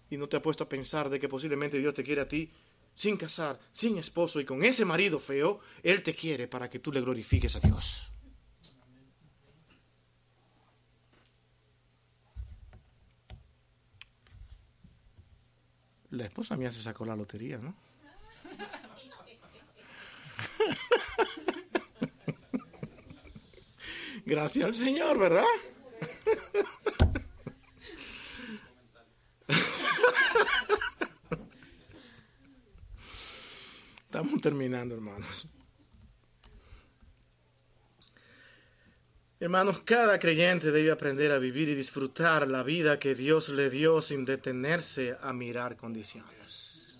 Y 0.08 0.16
no 0.16 0.30
te 0.30 0.38
ha 0.38 0.40
puesto 0.40 0.64
a 0.64 0.68
pensar 0.70 1.10
de 1.10 1.20
que 1.20 1.28
posiblemente 1.28 1.78
Dios 1.78 1.92
te 1.92 2.02
quiere 2.02 2.22
a 2.22 2.28
ti 2.28 2.50
sin 2.94 3.18
casar, 3.18 3.60
sin 3.74 3.98
esposo 3.98 4.40
y 4.40 4.46
con 4.46 4.64
ese 4.64 4.86
marido 4.86 5.20
feo, 5.20 5.60
Él 5.82 6.02
te 6.02 6.14
quiere 6.14 6.48
para 6.48 6.70
que 6.70 6.78
tú 6.78 6.90
le 6.90 7.02
glorifiques 7.02 7.54
a 7.54 7.60
Dios. 7.60 8.10
La 16.10 16.24
esposa 16.24 16.56
mía 16.56 16.70
se 16.70 16.80
sacó 16.82 17.04
la 17.04 17.14
lotería, 17.14 17.58
¿no? 17.58 17.74
Gracias 24.24 24.64
al 24.64 24.74
Señor, 24.74 25.18
¿verdad? 25.18 25.44
Estamos 34.06 34.40
terminando, 34.40 34.94
hermanos. 34.94 35.46
Hermanos, 39.40 39.80
cada 39.84 40.18
creyente 40.18 40.72
debe 40.72 40.90
aprender 40.90 41.30
a 41.30 41.38
vivir 41.38 41.68
y 41.68 41.76
disfrutar 41.76 42.48
la 42.48 42.64
vida 42.64 42.98
que 42.98 43.14
Dios 43.14 43.50
le 43.50 43.70
dio 43.70 44.02
sin 44.02 44.24
detenerse 44.24 45.16
a 45.20 45.32
mirar 45.32 45.76
condiciones. 45.76 46.98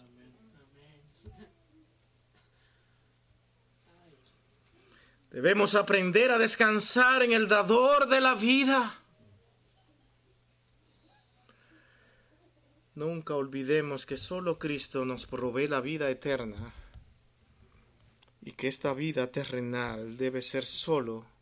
Debemos 5.33 5.75
aprender 5.75 6.31
a 6.31 6.39
descansar 6.39 7.23
en 7.25 7.33
el 7.33 7.49
dador 7.49 8.09
de 8.09 8.21
la 8.21 8.35
vida. 8.37 9.03
Nunca 12.95 13.35
olvidemos 13.35 14.07
que 14.07 14.17
solo 14.17 14.59
Cristo 14.59 15.05
nos 15.05 15.27
provee 15.27 15.69
la 15.69 15.81
vida 15.81 16.09
eterna 16.09 16.73
y 18.43 18.53
que 18.53 18.69
esta 18.69 18.95
vida 18.95 19.27
terrenal 19.27 20.17
debe 20.17 20.41
ser 20.41 20.65
solo 20.65 21.38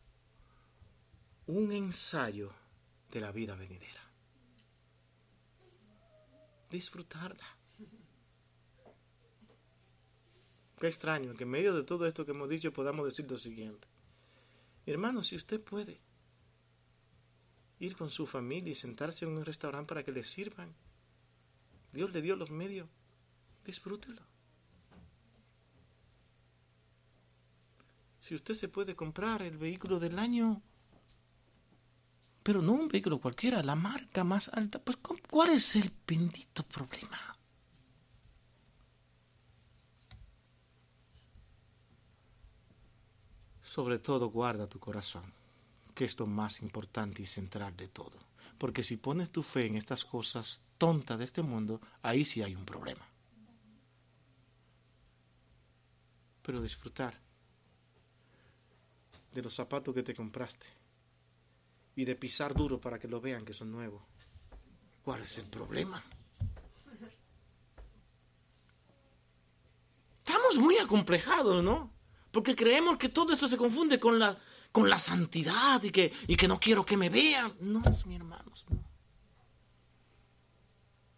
un 1.47 1.71
ensayo 1.71 2.51
de 3.11 3.21
la 3.21 3.31
vida 3.31 3.55
venidera. 3.55 4.03
Disfrutarla. 6.69 7.57
Qué 10.79 10.87
extraño 10.87 11.33
que 11.33 11.43
en 11.43 11.49
medio 11.49 11.73
de 11.73 11.83
todo 11.83 12.05
esto 12.05 12.25
que 12.25 12.31
hemos 12.31 12.49
dicho 12.49 12.71
podamos 12.71 13.05
decir 13.05 13.29
lo 13.29 13.37
siguiente. 13.37 13.87
Hermano, 14.85 15.23
si 15.23 15.35
usted 15.35 15.61
puede 15.61 15.99
ir 17.79 17.95
con 17.95 18.09
su 18.09 18.27
familia 18.27 18.71
y 18.71 18.75
sentarse 18.75 19.25
en 19.25 19.31
un 19.31 19.45
restaurante 19.45 19.89
para 19.89 20.03
que 20.03 20.11
le 20.11 20.23
sirvan, 20.23 20.73
Dios 21.93 22.11
le 22.11 22.21
dio 22.21 22.35
los 22.35 22.51
medios, 22.51 22.87
disfrútelo. 23.65 24.21
Si 28.19 28.35
usted 28.35 28.53
se 28.53 28.67
puede 28.67 28.95
comprar 28.95 29.41
el 29.41 29.57
vehículo 29.57 29.99
del 29.99 30.19
año, 30.19 30.61
pero 32.47 32.61
no 32.61 32.71
un 32.71 32.87
vehículo 32.87 33.19
cualquiera, 33.19 33.61
la 33.61 33.75
marca 33.75 34.23
más 34.23 34.47
alta, 34.47 34.79
pues 34.79 34.95
¿cuál 35.29 35.49
es 35.49 35.75
el 35.75 35.91
bendito 36.07 36.63
problema? 36.63 37.37
Sobre 43.61 43.99
todo 43.99 44.29
guarda 44.29 44.65
tu 44.65 44.79
corazón, 44.79 45.33
que 45.93 46.05
es 46.05 46.17
lo 46.17 46.25
más 46.25 46.61
importante 46.61 47.21
y 47.21 47.25
central 47.25 47.75
de 47.75 47.89
todo. 47.89 48.17
Porque 48.57 48.81
si 48.81 48.95
pones 48.95 49.29
tu 49.29 49.43
fe 49.43 49.65
en 49.65 49.75
estas 49.75 50.05
cosas 50.05 50.61
tontas 50.77 51.17
de 51.17 51.25
este 51.25 51.41
mundo, 51.41 51.81
ahí 52.01 52.23
sí 52.23 52.41
hay 52.43 52.55
un 52.55 52.63
problema. 52.63 53.05
Pero 56.43 56.61
disfrutar 56.61 57.13
de 59.33 59.41
los 59.41 59.53
zapatos 59.53 59.93
que 59.93 60.03
te 60.03 60.15
compraste 60.15 60.76
y 61.97 62.05
de 62.05 62.15
pisar 62.15 62.53
duro 62.53 62.79
para 62.79 62.99
que 62.99 63.07
lo 63.07 63.19
vean 63.19 63.43
que 63.43 63.53
son 63.53 63.71
nuevos. 63.71 64.03
¿Cuál 65.03 65.23
es 65.23 65.39
el 65.39 65.45
problema? 65.45 66.01
Estamos 70.19 70.59
muy 70.59 70.77
acomplejados, 70.77 71.63
¿no? 71.63 71.91
Porque 72.31 72.55
creemos 72.55 72.97
que 72.97 73.09
todo 73.09 73.33
esto 73.33 73.47
se 73.47 73.57
confunde 73.57 73.99
con 73.99 74.19
la, 74.19 74.37
con 74.71 74.91
la 74.91 74.99
santidad 74.99 75.81
y 75.81 75.89
que, 75.89 76.13
y 76.27 76.35
que 76.35 76.47
no 76.47 76.59
quiero 76.59 76.85
que 76.85 76.97
me 76.97 77.09
vean. 77.09 77.55
No, 77.61 77.79
mis 77.79 78.15
hermanos, 78.15 78.67
no. 78.69 78.77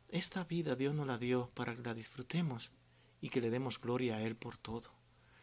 Esta 0.07 0.45
vida 0.45 0.75
Dios 0.75 0.95
nos 0.95 1.07
la 1.07 1.17
dio 1.17 1.51
para 1.55 1.75
que 1.75 1.81
la 1.81 1.93
disfrutemos 1.93 2.71
y 3.19 3.29
que 3.29 3.41
le 3.41 3.49
demos 3.49 3.81
gloria 3.81 4.15
a 4.15 4.21
Él 4.21 4.37
por 4.37 4.55
todo. 4.55 4.89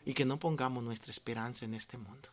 Y 0.07 0.15
que 0.15 0.25
no 0.25 0.39
pongamos 0.39 0.83
nuestra 0.83 1.11
esperanza 1.11 1.67
en 1.67 1.75
este 1.75 1.99
mundo 1.99 2.31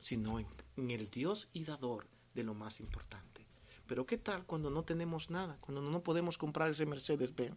sino 0.00 0.38
en, 0.38 0.46
el 0.90 1.10
Dios 1.10 1.48
y 1.52 1.64
dador 1.64 2.08
de 2.34 2.42
lo 2.42 2.54
más 2.54 2.80
importante. 2.80 3.46
Pero 3.86 4.06
¿qué 4.06 4.18
tal 4.18 4.44
cuando 4.46 4.70
no 4.70 4.84
tenemos 4.84 5.30
nada? 5.30 5.58
Cuando 5.60 5.82
no 5.82 6.02
podemos 6.02 6.38
comprar 6.38 6.70
ese 6.70 6.86
Mercedes 6.86 7.34
Benz. 7.34 7.56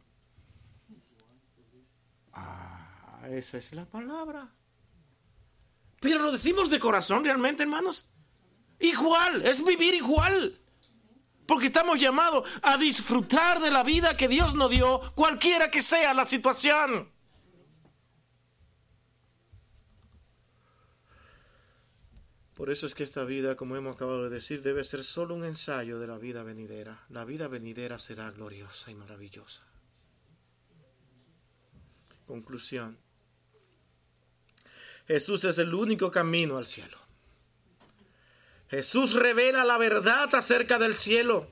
Ah, 2.33 3.21
esa 3.29 3.57
es 3.57 3.73
la 3.73 3.85
palabra. 3.85 4.51
Pero 5.99 6.19
lo 6.19 6.31
decimos 6.31 6.69
de 6.69 6.79
corazón 6.79 7.23
realmente, 7.23 7.63
hermanos. 7.63 8.05
Igual, 8.79 9.45
es 9.45 9.63
vivir 9.63 9.93
igual. 9.93 10.59
Porque 11.45 11.67
estamos 11.67 11.99
llamados 11.99 12.49
a 12.61 12.77
disfrutar 12.77 13.61
de 13.61 13.71
la 13.71 13.83
vida 13.83 14.17
que 14.17 14.27
Dios 14.27 14.55
nos 14.55 14.69
dio, 14.69 14.99
cualquiera 15.13 15.69
que 15.69 15.81
sea 15.81 16.13
la 16.13 16.25
situación. 16.25 17.12
Por 22.63 22.71
eso 22.71 22.87
es 22.87 22.95
que 22.95 23.03
esta 23.03 23.25
vida, 23.25 23.57
como 23.57 23.75
hemos 23.75 23.95
acabado 23.95 24.23
de 24.23 24.29
decir, 24.29 24.61
debe 24.61 24.85
ser 24.85 25.03
solo 25.03 25.35
un 25.35 25.43
ensayo 25.43 25.99
de 25.99 26.07
la 26.07 26.17
vida 26.17 26.43
venidera. 26.43 27.03
La 27.09 27.25
vida 27.25 27.49
venidera 27.49 27.99
será 27.99 28.31
gloriosa 28.31 28.89
y 28.89 28.95
maravillosa. 28.95 29.63
Conclusión. 32.25 32.97
Jesús 35.05 35.43
es 35.43 35.57
el 35.57 35.73
único 35.73 36.09
camino 36.09 36.55
al 36.55 36.65
cielo. 36.65 36.97
Jesús 38.69 39.11
revela 39.11 39.65
la 39.65 39.77
verdad 39.77 40.33
acerca 40.33 40.79
del 40.79 40.93
cielo. 40.93 41.49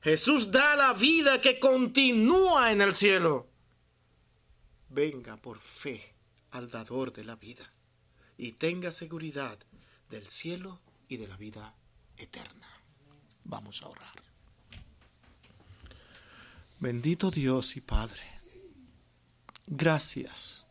Jesús 0.00 0.50
da 0.50 0.74
la 0.74 0.94
vida 0.94 1.38
que 1.38 1.60
continúa 1.60 2.72
en 2.72 2.80
el 2.80 2.94
cielo. 2.94 3.50
Venga 4.88 5.36
por 5.36 5.58
fe 5.58 6.14
al 6.52 6.70
dador 6.70 7.12
de 7.12 7.24
la 7.24 7.36
vida 7.36 7.70
y 8.38 8.52
tenga 8.52 8.90
seguridad 8.90 9.58
del 10.10 10.26
cielo 10.28 10.80
y 11.08 11.16
de 11.16 11.28
la 11.28 11.36
vida 11.36 11.74
eterna. 12.16 12.68
Vamos 13.44 13.82
a 13.82 13.88
orar. 13.88 14.22
Bendito 16.80 17.30
Dios 17.30 17.76
y 17.76 17.80
Padre, 17.80 18.22
gracias 19.66 20.66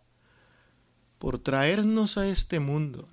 por 1.17 1.39
traernos 1.39 2.17
a 2.17 2.27
este 2.27 2.59
mundo 2.59 3.07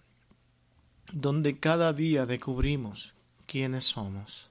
donde 1.12 1.58
cada 1.58 1.92
día 1.92 2.26
descubrimos 2.26 3.14
quiénes 3.46 3.84
somos, 3.84 4.50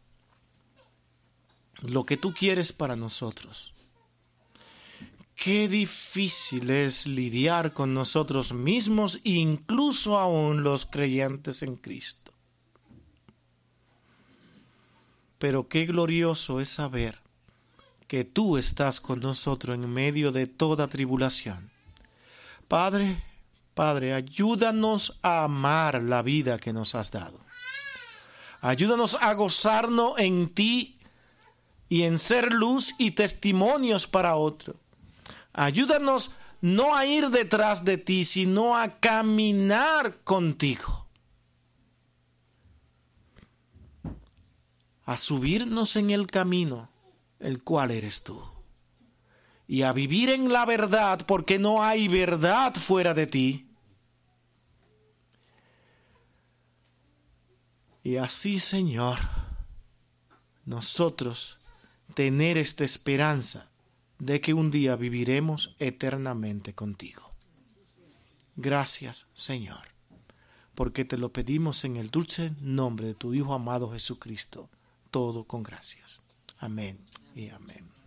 lo 1.82 2.06
que 2.06 2.18
tú 2.18 2.34
quieres 2.34 2.74
para 2.74 2.96
nosotros 2.96 3.74
Qué 5.42 5.70
difícil 5.70 6.70
es 6.70 7.08
lidiar 7.08 7.72
con 7.72 7.94
nosotros 7.94 8.52
mismos, 8.52 9.22
incluso 9.24 10.20
aún 10.20 10.64
los 10.64 10.86
creyentes 10.86 11.64
en 11.64 11.78
Cristo. 11.78 12.34
Pero 15.38 15.70
qué 15.70 15.86
glorioso 15.86 16.60
es 16.60 16.68
saber 16.68 17.22
que 18.10 18.26
tú 18.26 18.58
estás 18.58 19.00
con 19.00 19.22
nosotros 19.22 19.76
en 19.76 19.90
medio 19.90 20.34
de 20.34 20.46
toda 20.46 20.90
tribulación. 20.90 21.72
Padre, 22.68 23.24
Padre, 23.74 24.14
ayúdanos 24.14 25.20
a 25.22 25.46
amar 25.46 26.04
la 26.04 26.22
vida 26.22 26.58
que 26.58 26.74
nos 26.74 26.96
has 26.96 27.12
dado. 27.12 27.40
Ayúdanos 28.60 29.16
a 29.22 29.34
gozarnos 29.36 30.20
en 30.20 30.50
ti 30.50 31.00
y 31.88 32.04
en 32.04 32.20
ser 32.20 32.52
luz 32.52 32.94
y 32.98 33.12
testimonios 33.12 34.06
para 34.06 34.36
otros. 34.36 34.76
Ayúdanos 35.60 36.32
no 36.62 36.96
a 36.96 37.06
ir 37.06 37.30
detrás 37.32 37.84
de 37.84 37.98
ti, 37.98 38.24
sino 38.24 38.78
a 38.78 39.00
caminar 39.00 40.24
contigo. 40.24 41.06
a 45.10 45.18
subirnos 45.18 45.96
en 45.96 46.12
el 46.12 46.28
camino, 46.28 46.88
el 47.40 47.64
cual 47.64 47.90
eres 47.90 48.22
tú, 48.22 48.44
y 49.68 49.82
a 49.82 49.92
vivir 49.92 50.30
en 50.30 50.54
la 50.54 50.68
verdad, 50.68 51.26
porque 51.26 51.58
no 51.58 51.82
hay 51.82 52.08
verdad 52.08 52.76
fuera 52.76 53.16
de 53.16 53.26
ti. 53.26 53.68
Y 58.04 58.18
así, 58.18 58.60
Señor, 58.60 59.18
nosotros 60.64 61.58
tener 62.14 62.60
esta 62.60 62.84
esperanza 62.84 63.68
de 64.20 64.42
que 64.42 64.54
un 64.54 64.70
día 64.70 64.96
viviremos 64.96 65.76
eternamente 65.80 66.76
contigo. 66.76 67.32
Gracias, 68.56 69.28
Señor, 69.34 69.88
porque 70.76 71.06
te 71.06 71.18
lo 71.18 71.32
pedimos 71.32 71.86
en 71.86 71.96
el 71.96 72.12
dulce 72.12 72.52
nombre 72.60 73.08
de 73.08 73.16
tu 73.16 73.34
Hijo 73.34 73.54
amado 73.54 73.92
Jesucristo, 73.92 74.70
todo 75.10 75.46
con 75.46 75.64
gracias. 75.64 76.22
Amén 76.60 77.00
y 77.36 77.50
amén. 77.50 77.99